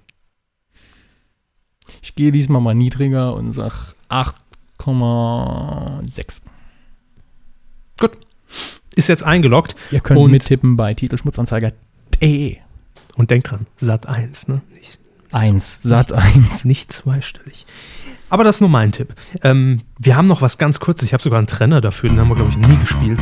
[2.02, 6.42] Ich gehe diesmal mal niedriger und sag 8,6.
[8.00, 8.12] Gut.
[8.94, 9.76] Ist jetzt eingeloggt.
[9.90, 12.56] Ihr könnt Und- mittippen bei Titelschmutzanzeiger.de.
[13.16, 14.62] Und denkt dran, Sat 1, ne?
[14.72, 14.98] Nicht,
[15.32, 16.64] 1, Sat 1.
[16.64, 17.66] nicht zweistellig.
[18.28, 19.14] Aber das ist nur mein Tipp.
[19.42, 21.06] Ähm, wir haben noch was ganz kurzes.
[21.06, 23.20] Ich habe sogar einen Trenner dafür, den haben wir, glaube ich, nie gespielt.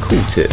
[0.00, 0.50] Q-Tipp.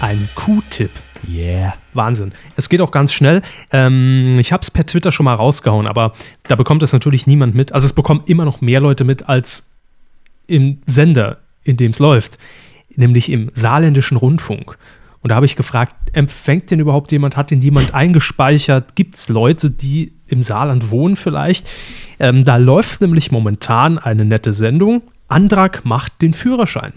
[0.00, 0.90] Ein Q-Tipp.
[1.28, 1.74] Yeah.
[1.94, 2.32] Wahnsinn.
[2.56, 3.42] Es geht auch ganz schnell.
[3.70, 6.12] Ähm, ich habe es per Twitter schon mal rausgehauen, aber
[6.44, 7.72] da bekommt es natürlich niemand mit.
[7.72, 9.68] Also es bekommen immer noch mehr Leute mit als
[10.46, 12.38] im Sender, in dem es läuft,
[12.96, 14.76] nämlich im saarländischen Rundfunk.
[15.22, 18.96] Und da habe ich gefragt, empfängt denn überhaupt jemand, hat den jemand eingespeichert?
[18.96, 21.68] Gibt es Leute, die im Saarland wohnen vielleicht?
[22.18, 25.02] Ähm, da läuft nämlich momentan eine nette Sendung.
[25.28, 26.92] Antrag macht den Führerschein.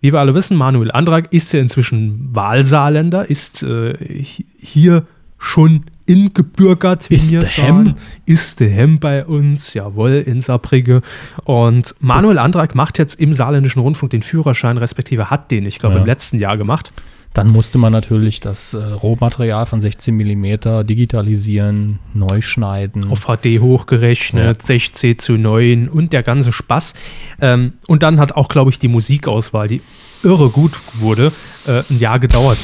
[0.00, 5.04] Wie wir alle wissen, Manuel Andrag ist ja inzwischen Wahlsaarländer, ist äh, hi- hier
[5.36, 7.86] schon ingebürgert, wie Ist wir der sagen.
[7.86, 7.94] Hem?
[8.26, 11.02] Ist der Hem bei uns, jawohl, in Saarbrücke.
[11.44, 15.96] Und Manuel Andrag macht jetzt im saarländischen Rundfunk den Führerschein, respektive hat den, ich glaube,
[15.96, 16.00] Ja.
[16.02, 16.92] im letzten Jahr gemacht.
[17.32, 23.08] Dann musste man natürlich das äh, Rohmaterial von 16 mm digitalisieren, neu schneiden.
[23.08, 26.94] auf HD hochgerechnet, 16 zu 9 und der ganze Spaß.
[27.40, 29.80] Ähm, und dann hat auch, glaube ich, die Musikauswahl, die
[30.24, 31.32] irre gut wurde,
[31.66, 32.58] äh, ein Jahr gedauert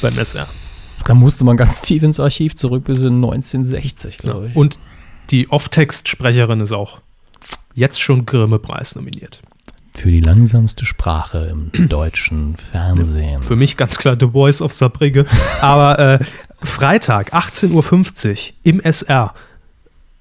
[0.00, 0.46] beim SR.
[1.04, 4.56] da musste man ganz tief ins Archiv zurück bis in 1960, glaube ich.
[4.56, 4.78] Und
[5.30, 6.98] die Off-Text-Sprecherin ist auch
[7.74, 9.42] jetzt schon Grimme-Preis nominiert.
[9.94, 13.42] Für die langsamste Sprache im deutschen Fernsehen.
[13.42, 15.26] Für mich ganz klar The Voice of Saarbrücke.
[15.60, 16.18] Aber äh,
[16.62, 19.34] Freitag, 18.50 Uhr im SR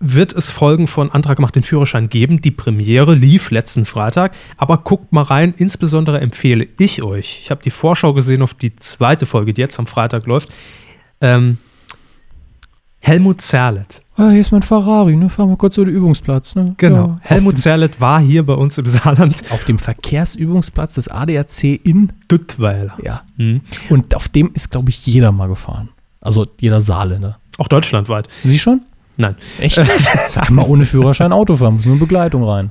[0.02, 2.42] wird es Folgen von Antrag macht den Führerschein geben.
[2.42, 5.54] Die Premiere lief letzten Freitag, aber guckt mal rein.
[5.56, 9.78] Insbesondere empfehle ich euch, ich habe die Vorschau gesehen auf die zweite Folge, die jetzt
[9.78, 10.50] am Freitag läuft.
[11.22, 11.60] Ähm,
[13.04, 14.00] Helmut Zerlett.
[14.16, 15.28] Ah, hier ist mein Ferrari, ne?
[15.28, 16.76] Fahren wir kurz zu dem Übungsplatz, ne?
[16.78, 17.08] Genau.
[17.08, 19.44] Ja, Helmut Zerlett war hier bei uns im Saarland.
[19.50, 22.96] auf dem Verkehrsübungsplatz des ADAC in, Duttweiler.
[23.04, 23.24] ja.
[23.38, 23.62] Mhm.
[23.90, 25.90] Und auf dem ist, glaube ich, jeder mal gefahren.
[26.22, 27.40] Also jeder Saarländer.
[27.58, 28.30] Auch deutschlandweit.
[28.44, 28.82] Sie schon?
[29.18, 29.36] Nein.
[29.60, 29.78] Echt?
[29.80, 32.70] da kann man ohne Führerschein Auto fahren, muss nur Begleitung rein.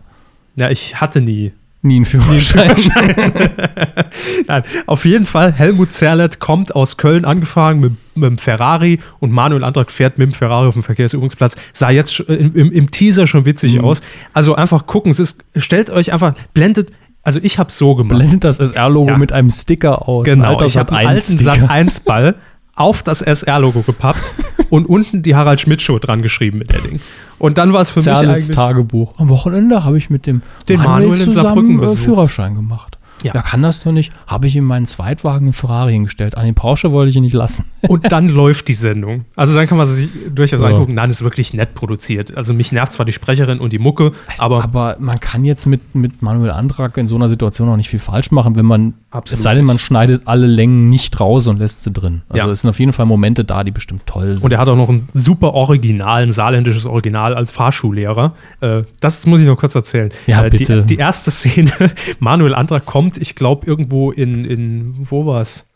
[0.55, 1.53] Ja, ich hatte nie.
[1.83, 2.75] Nie einen Führerschein.
[4.47, 9.31] Nein, auf jeden Fall, Helmut Zerlett kommt aus Köln angefahren mit, mit dem Ferrari und
[9.33, 11.57] Manuel Antrag fährt mit dem Ferrari auf dem Verkehrsübungsplatz.
[11.73, 13.85] Sah jetzt im, im, im Teaser schon witzig Mhm.
[13.85, 14.03] aus.
[14.35, 16.91] Also einfach gucken, es ist, stellt euch einfach, blendet,
[17.23, 18.19] also ich habe so gemacht.
[18.19, 19.17] Blendet das SR-Logo Ja.
[19.19, 20.27] mit einem Sticker aus.
[20.29, 22.35] Ein Genau, alter ich habe einen alten Sat.1 Sat 1 Ball
[22.81, 24.33] auf das SR-Logo gepappt
[24.71, 27.01] und unten die Harald Schmidt Show dran geschrieben mit der Ding.
[27.39, 29.15] Und dann war es für mich Zerlitz eigentlich Tagebuch.
[29.19, 32.01] Am Wochenende habe ich mit dem Den Manuel in Saarbrücken äh, besucht.
[32.01, 32.99] Führerschein gemacht.
[33.23, 33.33] Ja.
[33.35, 33.43] Ja.
[33.43, 34.13] kann das doch nicht.
[34.27, 36.37] Habe ich in meinen Zweitwagen einen Ferrari hingestellt.
[36.37, 37.65] An den Porsche wollte ich ihn nicht lassen.
[37.89, 39.25] Und dann läuft die Sendung.
[39.37, 40.69] Also dann kann man sich durchaus Ja.
[40.69, 42.37] angucken, nein, ist wirklich nett produziert.
[42.37, 45.95] Also mich nervt zwar die Sprecherin und die Mucke, aber, Aber man kann jetzt mit,
[45.95, 49.39] mit Manuel Antrag in so einer Situation auch nicht viel falsch machen, wenn man, Absolut
[49.39, 52.23] es sei denn, man schneidet alle Längen nicht raus und lässt sie drin.
[52.29, 52.53] Also Ja.
[52.53, 54.45] es sind auf jeden Fall Momente da, die bestimmt toll sind.
[54.45, 58.35] und er hat auch noch ein super Original, ein saarländisches Original als Fahrschullehrer.
[58.61, 60.11] Äh, das muss ich noch kurz erzählen.
[60.27, 60.83] Ja, äh, bitte.
[60.83, 61.71] Die, die erste Szene,
[62.21, 65.67] Manuel Antrag kommt, ich glaube, irgendwo in, in wo war es?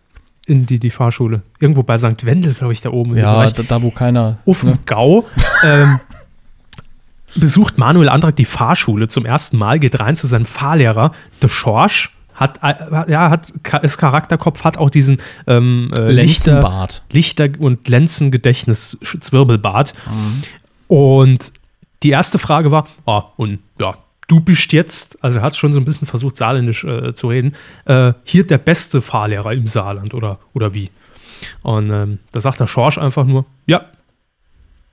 [0.46, 1.40] In die, die Fahrschule.
[1.58, 2.26] Irgendwo bei St.
[2.26, 3.16] Wendel, glaube ich, da oben.
[3.16, 4.38] ja, da, da wo keiner.
[4.60, 4.78] dem ne?
[4.84, 5.24] Gau
[5.64, 6.00] ähm,
[7.34, 12.14] besucht Manuel Antrag die Fahrschule zum ersten Mal, geht rein zu seinem Fahrlehrer, der Schorsch,
[12.34, 15.16] hat, äh, ja, hat, ist Charakterkopf, hat auch diesen
[15.46, 16.88] ähm, äh, Lichter.
[17.10, 19.94] Lichter- und Lenzengedächtnis-Zwirbelbart.
[20.88, 21.52] Und
[22.02, 23.94] die erste Frage war, ah, und ja,
[24.28, 27.54] du bist jetzt, also er hat schon so ein bisschen versucht, saarländisch äh, zu reden,
[27.84, 30.90] äh, hier der beste Fahrlehrer im Saarland oder, oder wie?
[31.62, 33.86] Und ähm, da sagt der Schorsch einfach nur, ja.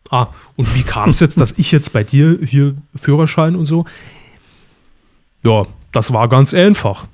[0.10, 0.28] Ah,
[0.58, 3.86] und wie kam es jetzt, dass ich jetzt bei dir hier Führerschein und so?
[5.44, 7.08] Ja, das war ganz einfach.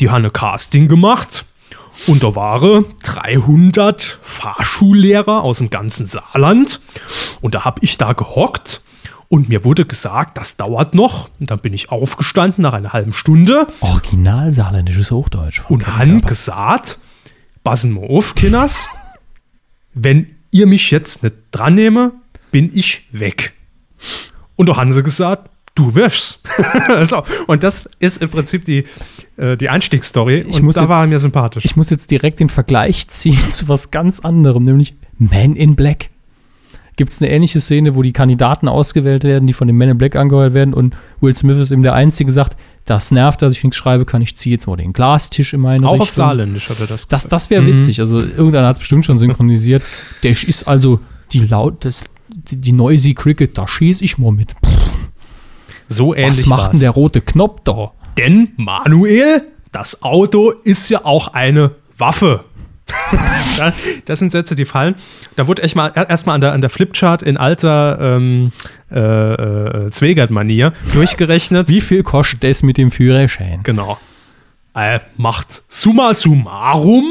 [0.00, 1.44] Die haben ein Casting gemacht
[2.06, 6.80] und da waren 300 Fahrschullehrer aus dem ganzen Saarland
[7.40, 8.80] und da habe ich da gehockt
[9.28, 11.28] und mir wurde gesagt, das dauert noch.
[11.38, 15.62] Und dann bin ich aufgestanden nach einer halben Stunde Original saarländisches Hochdeutsch.
[15.68, 16.98] und han gesagt,
[17.64, 18.88] passen mal auf, Kinders,
[19.94, 22.12] wenn ihr mich jetzt nicht dran nehme,
[22.50, 23.52] bin ich weg.
[24.56, 26.40] Und da haben sie gesagt, du wirst.
[27.04, 28.84] so, und das ist im Prinzip die,
[29.36, 30.40] äh, die Einstiegsstory.
[30.48, 31.64] Ich und muss da jetzt- war er mir sympathisch.
[31.64, 36.08] Ich muss jetzt direkt den Vergleich ziehen zu was ganz anderem, nämlich Man in Black.
[36.98, 39.96] Gibt es eine ähnliche Szene, wo die Kandidaten ausgewählt werden, die von dem Man in
[39.98, 43.62] Black angeheuert werden und Will Smith ist eben der Einzige, sagt, das nervt, dass ich
[43.62, 46.02] nichts schreibe, kann ich ziehe jetzt mal den Glastisch in meine Auch Richtung.
[46.08, 47.32] auf Saarländisch hat er das Das, gesagt.
[47.32, 48.00] das wäre witzig.
[48.00, 49.82] Also irgendeiner hat es bestimmt schon synchronisiert.
[50.22, 50.98] Der ist also
[51.32, 54.54] die laut, das, die, die Noisy Cricket, da schieße ich mal mit.
[54.66, 54.98] Pff,
[55.88, 56.70] so ähnlich was macht war's.
[56.72, 57.92] denn der rote Knopf da?
[58.16, 62.44] Denn, Manuel, das Auto ist ja auch eine Waffe.
[63.58, 63.72] Ja,
[64.04, 64.94] das sind Sätze, die fallen.
[65.34, 68.52] Da wurde echt mal erstmal an der, an der Flipchart in alter ähm,
[68.90, 71.68] äh, äh, Zwegert-Manier durchgerechnet.
[71.68, 73.60] Wie viel kostet das mit dem Führerschein?
[73.64, 73.98] Genau.
[74.74, 77.04] Äh, macht summa summarum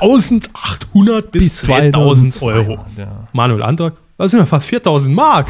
[0.00, 2.84] 1800 bis, 2000 Euro.
[2.98, 3.28] Ja.
[3.32, 5.48] Manuel Antrag, das sind ja fast 4000 Mark.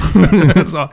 [0.66, 0.88] so.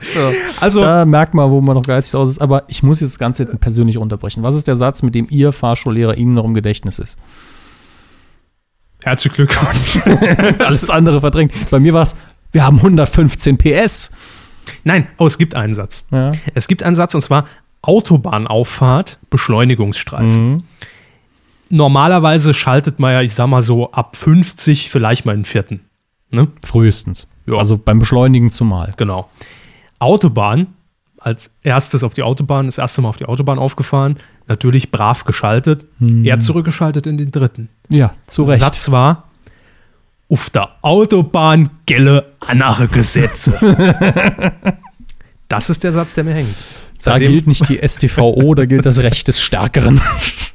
[0.60, 2.40] Also, Da merkt man, wo man noch geizig aus ist.
[2.40, 4.42] Aber ich muss jetzt das Ganze jetzt persönlich unterbrechen.
[4.42, 7.18] Was ist der Satz, mit dem Ihr Fahrschullehrer Ihnen noch im Gedächtnis ist?
[9.04, 9.98] Herzlichen Glückwunsch.
[10.58, 11.52] Alles andere verdrängt.
[11.70, 12.16] Bei mir war es,
[12.52, 14.12] wir haben 115 PS.
[14.84, 16.04] Nein, oh, es gibt einen Satz.
[16.10, 16.32] Ja.
[16.54, 17.46] Es gibt einen Satz und zwar
[17.82, 20.62] Autobahnauffahrt, Beschleunigungsstreifen.
[21.68, 25.80] Normalerweise schaltet man ja, ich sag mal so, ab 50 vielleicht mal einen vierten.
[26.30, 26.48] Ne?
[26.64, 27.28] Frühestens.
[27.46, 27.56] Ja.
[27.56, 28.92] Also beim Beschleunigen zumal.
[28.96, 29.28] Genau.
[29.98, 30.68] Autobahn,
[31.18, 35.84] als erstes auf die Autobahn, das erste Mal auf die Autobahn aufgefahren, natürlich brav geschaltet,
[36.24, 37.68] er zurückgeschaltet in den dritten.
[37.90, 38.60] Ja, zu Recht.
[38.60, 39.28] Satz war,
[40.28, 43.58] auf der Autobahn gelle andere Gesetze.
[45.48, 46.54] das ist der Satz, der mir hängt.
[47.02, 50.00] da gilt nicht die STVO, da gilt das Recht des Stärkeren.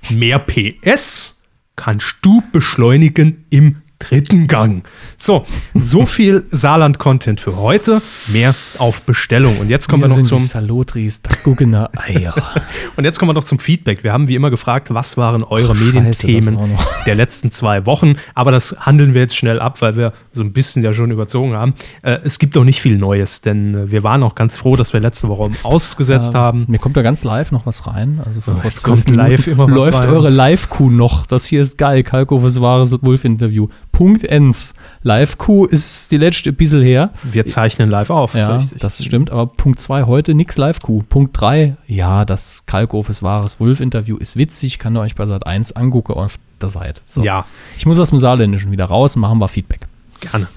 [0.09, 1.39] mehr PS
[1.75, 4.83] kannst du beschleunigen im dritten Gang.
[5.17, 5.43] So,
[5.75, 8.01] so viel Saarland-Content für heute.
[8.27, 9.59] Mehr auf Bestellung.
[9.59, 12.33] Und jetzt kommen wir, noch sind zum Salotris, Guggener Eier.
[12.95, 14.03] und jetzt kommen wir noch zum Feedback.
[14.03, 17.03] Wir haben wie immer gefragt, was waren eure Scheiße, das Medienthemen noch.
[17.03, 18.15] der letzten zwei Wochen.
[18.35, 21.53] Aber das handeln wir jetzt schnell ab, weil wir so ein bisschen ja schon überzogen
[21.53, 21.73] haben.
[22.01, 24.93] Äh, es gibt auch nicht viel Neues, denn äh, wir waren auch ganz froh, dass
[24.93, 26.65] wir letzte Woche ausgesetzt haben.
[26.67, 28.21] Mir kommt da ganz live noch was rein.
[28.25, 30.09] Also von Oh, jetzt kommt live immer was läuft rein.
[30.09, 31.25] eure Live-Kuh noch.
[31.27, 32.03] Das hier ist geil.
[32.03, 33.67] Kalkofes wahres Wolf-Interview.
[33.91, 34.75] Punkt ends.
[35.03, 37.11] Live-Q ist die letzte bisschen her.
[37.23, 38.33] Wir zeichnen live auf.
[38.33, 39.29] Ja, das stimmt.
[39.31, 41.03] Aber Punkt 2 heute nix Live-Q.
[41.09, 45.45] Punkt 3, ja, das Kalkow ist wahres Wolf-Interview ist witzig, kann ihr euch bei Sat
[45.45, 47.01] 1 angucken auf der Seite.
[47.05, 47.23] So.
[47.23, 47.45] Ja,
[47.77, 49.87] Ich muss aus dem Saarländischen wieder raus, machen wir Feedback.
[50.19, 50.47] gerne.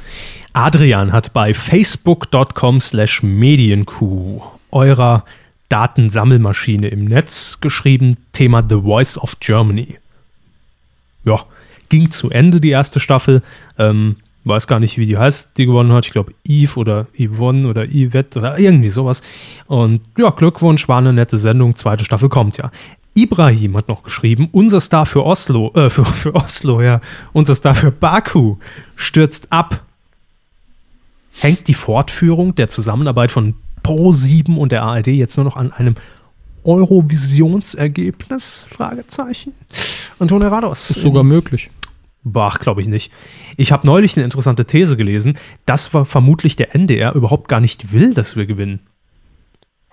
[0.54, 5.24] Adrian hat bei facebook.com slash medienkuh eurer
[5.70, 9.96] Datensammelmaschine im Netz geschrieben, Thema The Voice of Germany.
[11.24, 11.40] Ja,
[11.92, 13.42] ging zu Ende die erste Staffel.
[13.78, 16.06] Ähm, weiß gar nicht, wie die heißt, die gewonnen hat.
[16.06, 19.20] Ich glaube, Eve oder Yvonne oder Yvette oder irgendwie sowas.
[19.66, 21.76] Und ja, Glückwunsch, war eine nette Sendung.
[21.76, 22.70] Zweite Staffel kommt ja.
[23.14, 27.02] Ibrahim hat noch geschrieben, unser Star für Oslo, äh, für, für Oslo, ja,
[27.34, 28.56] unser Star für Baku
[28.96, 29.82] stürzt ab.
[31.38, 33.54] Hängt die Fortführung der Zusammenarbeit von
[33.84, 35.96] Pro7 und der ARD jetzt nur noch an einem
[36.64, 38.66] Eurovisionsergebnis?
[38.70, 39.52] Fragezeichen.
[40.18, 40.88] Antonio Rados.
[40.88, 41.68] Ist sogar möglich.
[42.24, 43.12] Bach, glaube ich nicht.
[43.56, 47.92] Ich habe neulich eine interessante These gelesen, dass war vermutlich der NDR überhaupt gar nicht
[47.92, 48.80] will, dass wir gewinnen.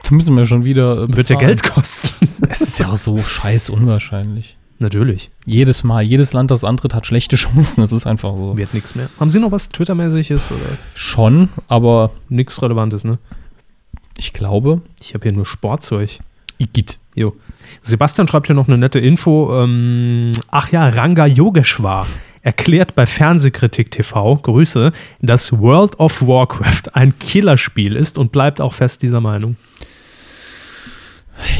[0.04, 0.94] Da müssen wir schon wieder.
[1.04, 1.40] äh, Wird ja bezahlen.
[1.40, 2.28] Geld kosten.
[2.50, 4.58] Es ist ja auch so scheiß unwahrscheinlich.
[4.82, 5.30] Natürlich.
[5.46, 7.82] Jedes Mal, jedes Land, das antritt, hat schlechte Chancen.
[7.82, 8.56] Das ist einfach so.
[8.56, 9.10] Wird nichts mehr.
[9.20, 10.52] Haben Sie noch was Twitter-mäßiges
[10.96, 13.18] Schon, aber nichts Relevantes, ne?
[14.18, 16.20] ich glaube, Ich habe hier nur Sportzeug.
[16.58, 17.00] Igitt.
[17.20, 17.34] Jo.
[17.82, 19.62] Sebastian schreibt hier noch eine nette Info.
[19.62, 22.08] Ähm, ach ja, Ranga Yogeshwar
[22.42, 28.74] erklärt bei Fernsehkritik TV, Grüße, dass World of Warcraft ein Killerspiel ist und bleibt auch
[28.74, 29.58] fest dieser Meinung.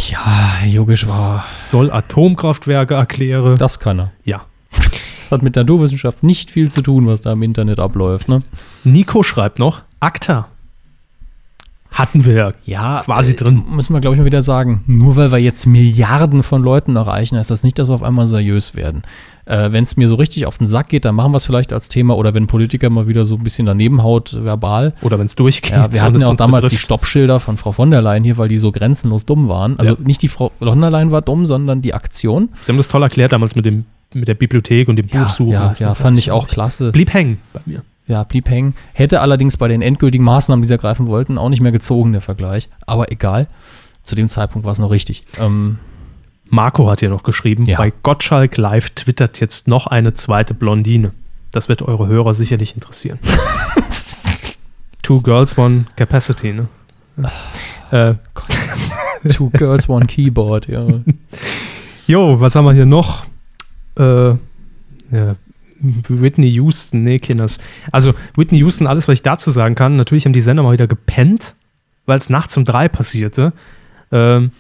[0.10, 1.46] Ja, Yogisch war.
[1.62, 3.56] Soll Atomkraftwerke erkläre.
[3.56, 4.12] Das kann er.
[4.24, 4.46] Ja.
[4.72, 8.40] Das hat mit Naturwissenschaft nicht viel zu tun, was da im Internet abläuft, ne?
[8.86, 10.48] Nico schreibt noch, ACTA.
[11.92, 13.64] Hatten wir ja Ja, quasi äh, drin.
[13.72, 17.36] Müssen wir, glaube ich, mal wieder sagen, nur weil wir jetzt Milliarden von Leuten erreichen,
[17.38, 19.02] heißt das nicht, dass wir auf einmal seriös werden.
[19.46, 21.74] Äh, wenn es mir so richtig auf den Sack geht, dann machen wir es vielleicht
[21.74, 24.94] als Thema oder wenn Politiker mal wieder so ein bisschen daneben haut, verbal.
[25.02, 25.72] Oder wenn es durchgeht.
[25.72, 26.84] Ja, wir hatten ja auch damals die betrifft.
[26.84, 29.80] Stoppschilder von Frau von der Leyen hier, weil die so grenzenlos dumm waren.
[29.80, 30.00] Also Ja.
[30.04, 32.50] nicht die Frau von der Leyen war dumm, sondern die Aktion.
[32.62, 35.52] Sie haben das toll erklärt damals mit, dem, mit der Bibliothek und dem Buchsuchen.
[35.54, 35.84] ja, und so.
[35.84, 36.92] ja, fand ich auch klasse.
[36.92, 37.82] Blieb hängen bei mir.
[38.10, 38.74] Ja, blieb hängen.
[38.94, 42.22] Hätte allerdings bei den endgültigen Maßnahmen, die sie ergreifen wollten, auch nicht mehr gezogen, der
[42.22, 42.68] Vergleich.
[42.88, 43.48] Aber egal.
[44.02, 45.26] Zu dem Zeitpunkt war es noch richtig.
[45.38, 45.78] Ähm,
[46.50, 47.78] Marco hat hier noch geschrieben, Ja.
[47.78, 51.12] bei Gottschalk Live twittert jetzt noch eine zweite Blondine.
[51.52, 53.20] Das wird eure Hörer sicherlich interessieren.
[55.04, 56.68] Two Girls, One Capacity, ne?
[57.92, 58.16] Äh,
[59.32, 60.84] Two Girls, One Keyboard, ja.
[62.08, 63.26] jo, was haben wir hier noch?
[63.98, 65.36] Äh, ja,
[65.82, 67.60] Whitney Houston, nee, Kinders.
[67.92, 70.88] Also, Whitney Houston, alles, was ich dazu sagen kann, natürlich haben die Sender mal wieder
[70.88, 71.56] gepennt,
[72.06, 73.54] weil es nachts um drei passierte.
[74.12, 74.52] Ähm,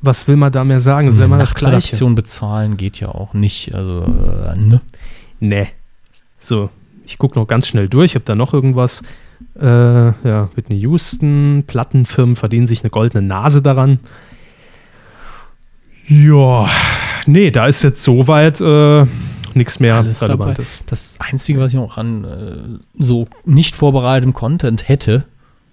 [0.00, 1.06] was will man da mehr sagen?
[1.06, 2.04] Das ist ja immer das Gleiche.
[2.10, 3.74] Bezahlen geht ja auch nicht.
[3.74, 4.80] Also, äh, ne?
[5.40, 5.68] Nee.
[6.38, 6.68] So,
[7.06, 9.02] ich gucke noch ganz schnell durch, ob da noch irgendwas.
[9.58, 14.00] Äh, ja, Whitney Houston, Plattenfirmen verdienen sich eine goldene Nase daran.
[16.06, 16.68] Ja,
[17.26, 19.06] nee, da ist jetzt soweit äh,
[19.56, 20.44] nichts mehr Alles dabei.
[20.44, 20.82] Relevantes.
[20.86, 25.24] Das Einzige, was ich noch an äh, so nicht vorbereitetem Content hätte,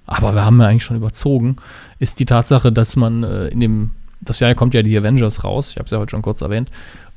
[0.05, 1.55] aber wir haben ja eigentlich schon überzogen,
[1.99, 5.71] ist die Tatsache, dass man äh, in dem, das Jahr kommt ja die Avengers raus,
[5.71, 6.69] ich habe es ja heute schon kurz erwähnt,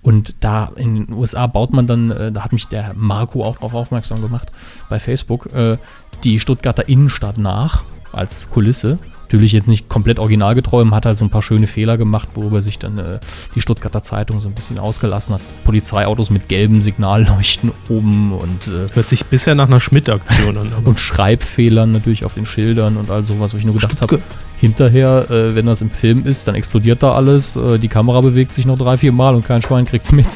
[0.02, 3.56] und da in den USA baut man dann, äh, da hat mich der Marco auch
[3.56, 4.52] darauf aufmerksam gemacht,
[4.90, 5.78] bei Facebook, äh,
[6.24, 7.82] die Stuttgarter Innenstadt nach
[8.12, 8.98] als Kulisse.
[9.24, 12.60] Natürlich jetzt nicht komplett originalgetreu, man hat halt so ein paar schöne Fehler gemacht, worüber
[12.60, 13.18] sich dann äh,
[13.54, 15.40] die Stuttgarter Zeitung so ein bisschen ausgelassen hat.
[15.64, 20.72] Polizeiautos mit gelben Signalleuchten oben und, äh, Hört sich bisher nach einer Schmidt-Aktion an.
[20.84, 24.20] und Schreibfehlern natürlich auf den Schildern und all sowas, wo ich nur gedacht habe,
[24.60, 28.54] hinterher, äh, wenn das im Film ist, dann explodiert da alles, äh, die Kamera bewegt
[28.54, 30.26] sich noch drei, vier Mal und kein Schwein kriegt's mit.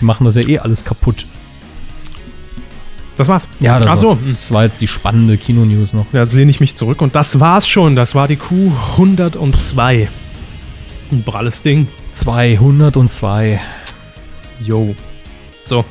[0.00, 1.26] Die machen das ja eh alles kaputt.
[3.20, 3.48] Das war's.
[3.60, 4.08] Ja, das, Ach so.
[4.08, 6.06] war, das war jetzt die spannende Kinonews noch.
[6.14, 7.94] Ja, jetzt lehne ich mich zurück und das war's schon.
[7.94, 10.08] Das war die Q102.
[11.12, 11.86] Ein pralles Ding.
[12.14, 13.60] 202.
[14.64, 14.94] Jo.
[15.66, 15.84] So,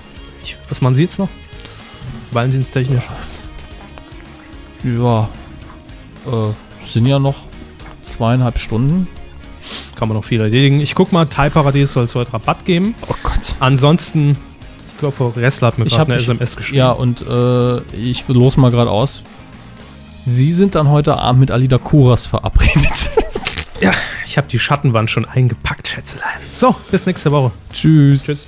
[0.43, 1.29] ich, was machen Sie jetzt noch?
[2.31, 3.03] Valentinstechnisch.
[4.83, 5.29] Ja,
[6.25, 7.35] äh, sind ja noch
[8.01, 9.07] zweieinhalb Stunden.
[9.95, 10.79] Kann man noch viel erledigen.
[10.79, 12.95] Ich guck mal, Thai Paradies soll es heute Rabatt geben.
[13.07, 13.55] Oh Gott.
[13.59, 14.35] Ansonsten,
[14.99, 16.77] glaube, Frau Ressler hat mir Ich gerade eine SMS geschrieben.
[16.79, 19.23] Ja, und äh, ich los mal gerade aus.
[20.25, 23.11] Sie sind dann heute Abend mit Alida Kuras verabredet.
[23.81, 23.93] Ja,
[24.25, 26.27] ich habe die Schattenwand schon eingepackt, Schätzelein.
[26.51, 27.51] So, bis nächste Woche.
[27.71, 28.25] Tschüss.
[28.25, 28.47] Tschüss.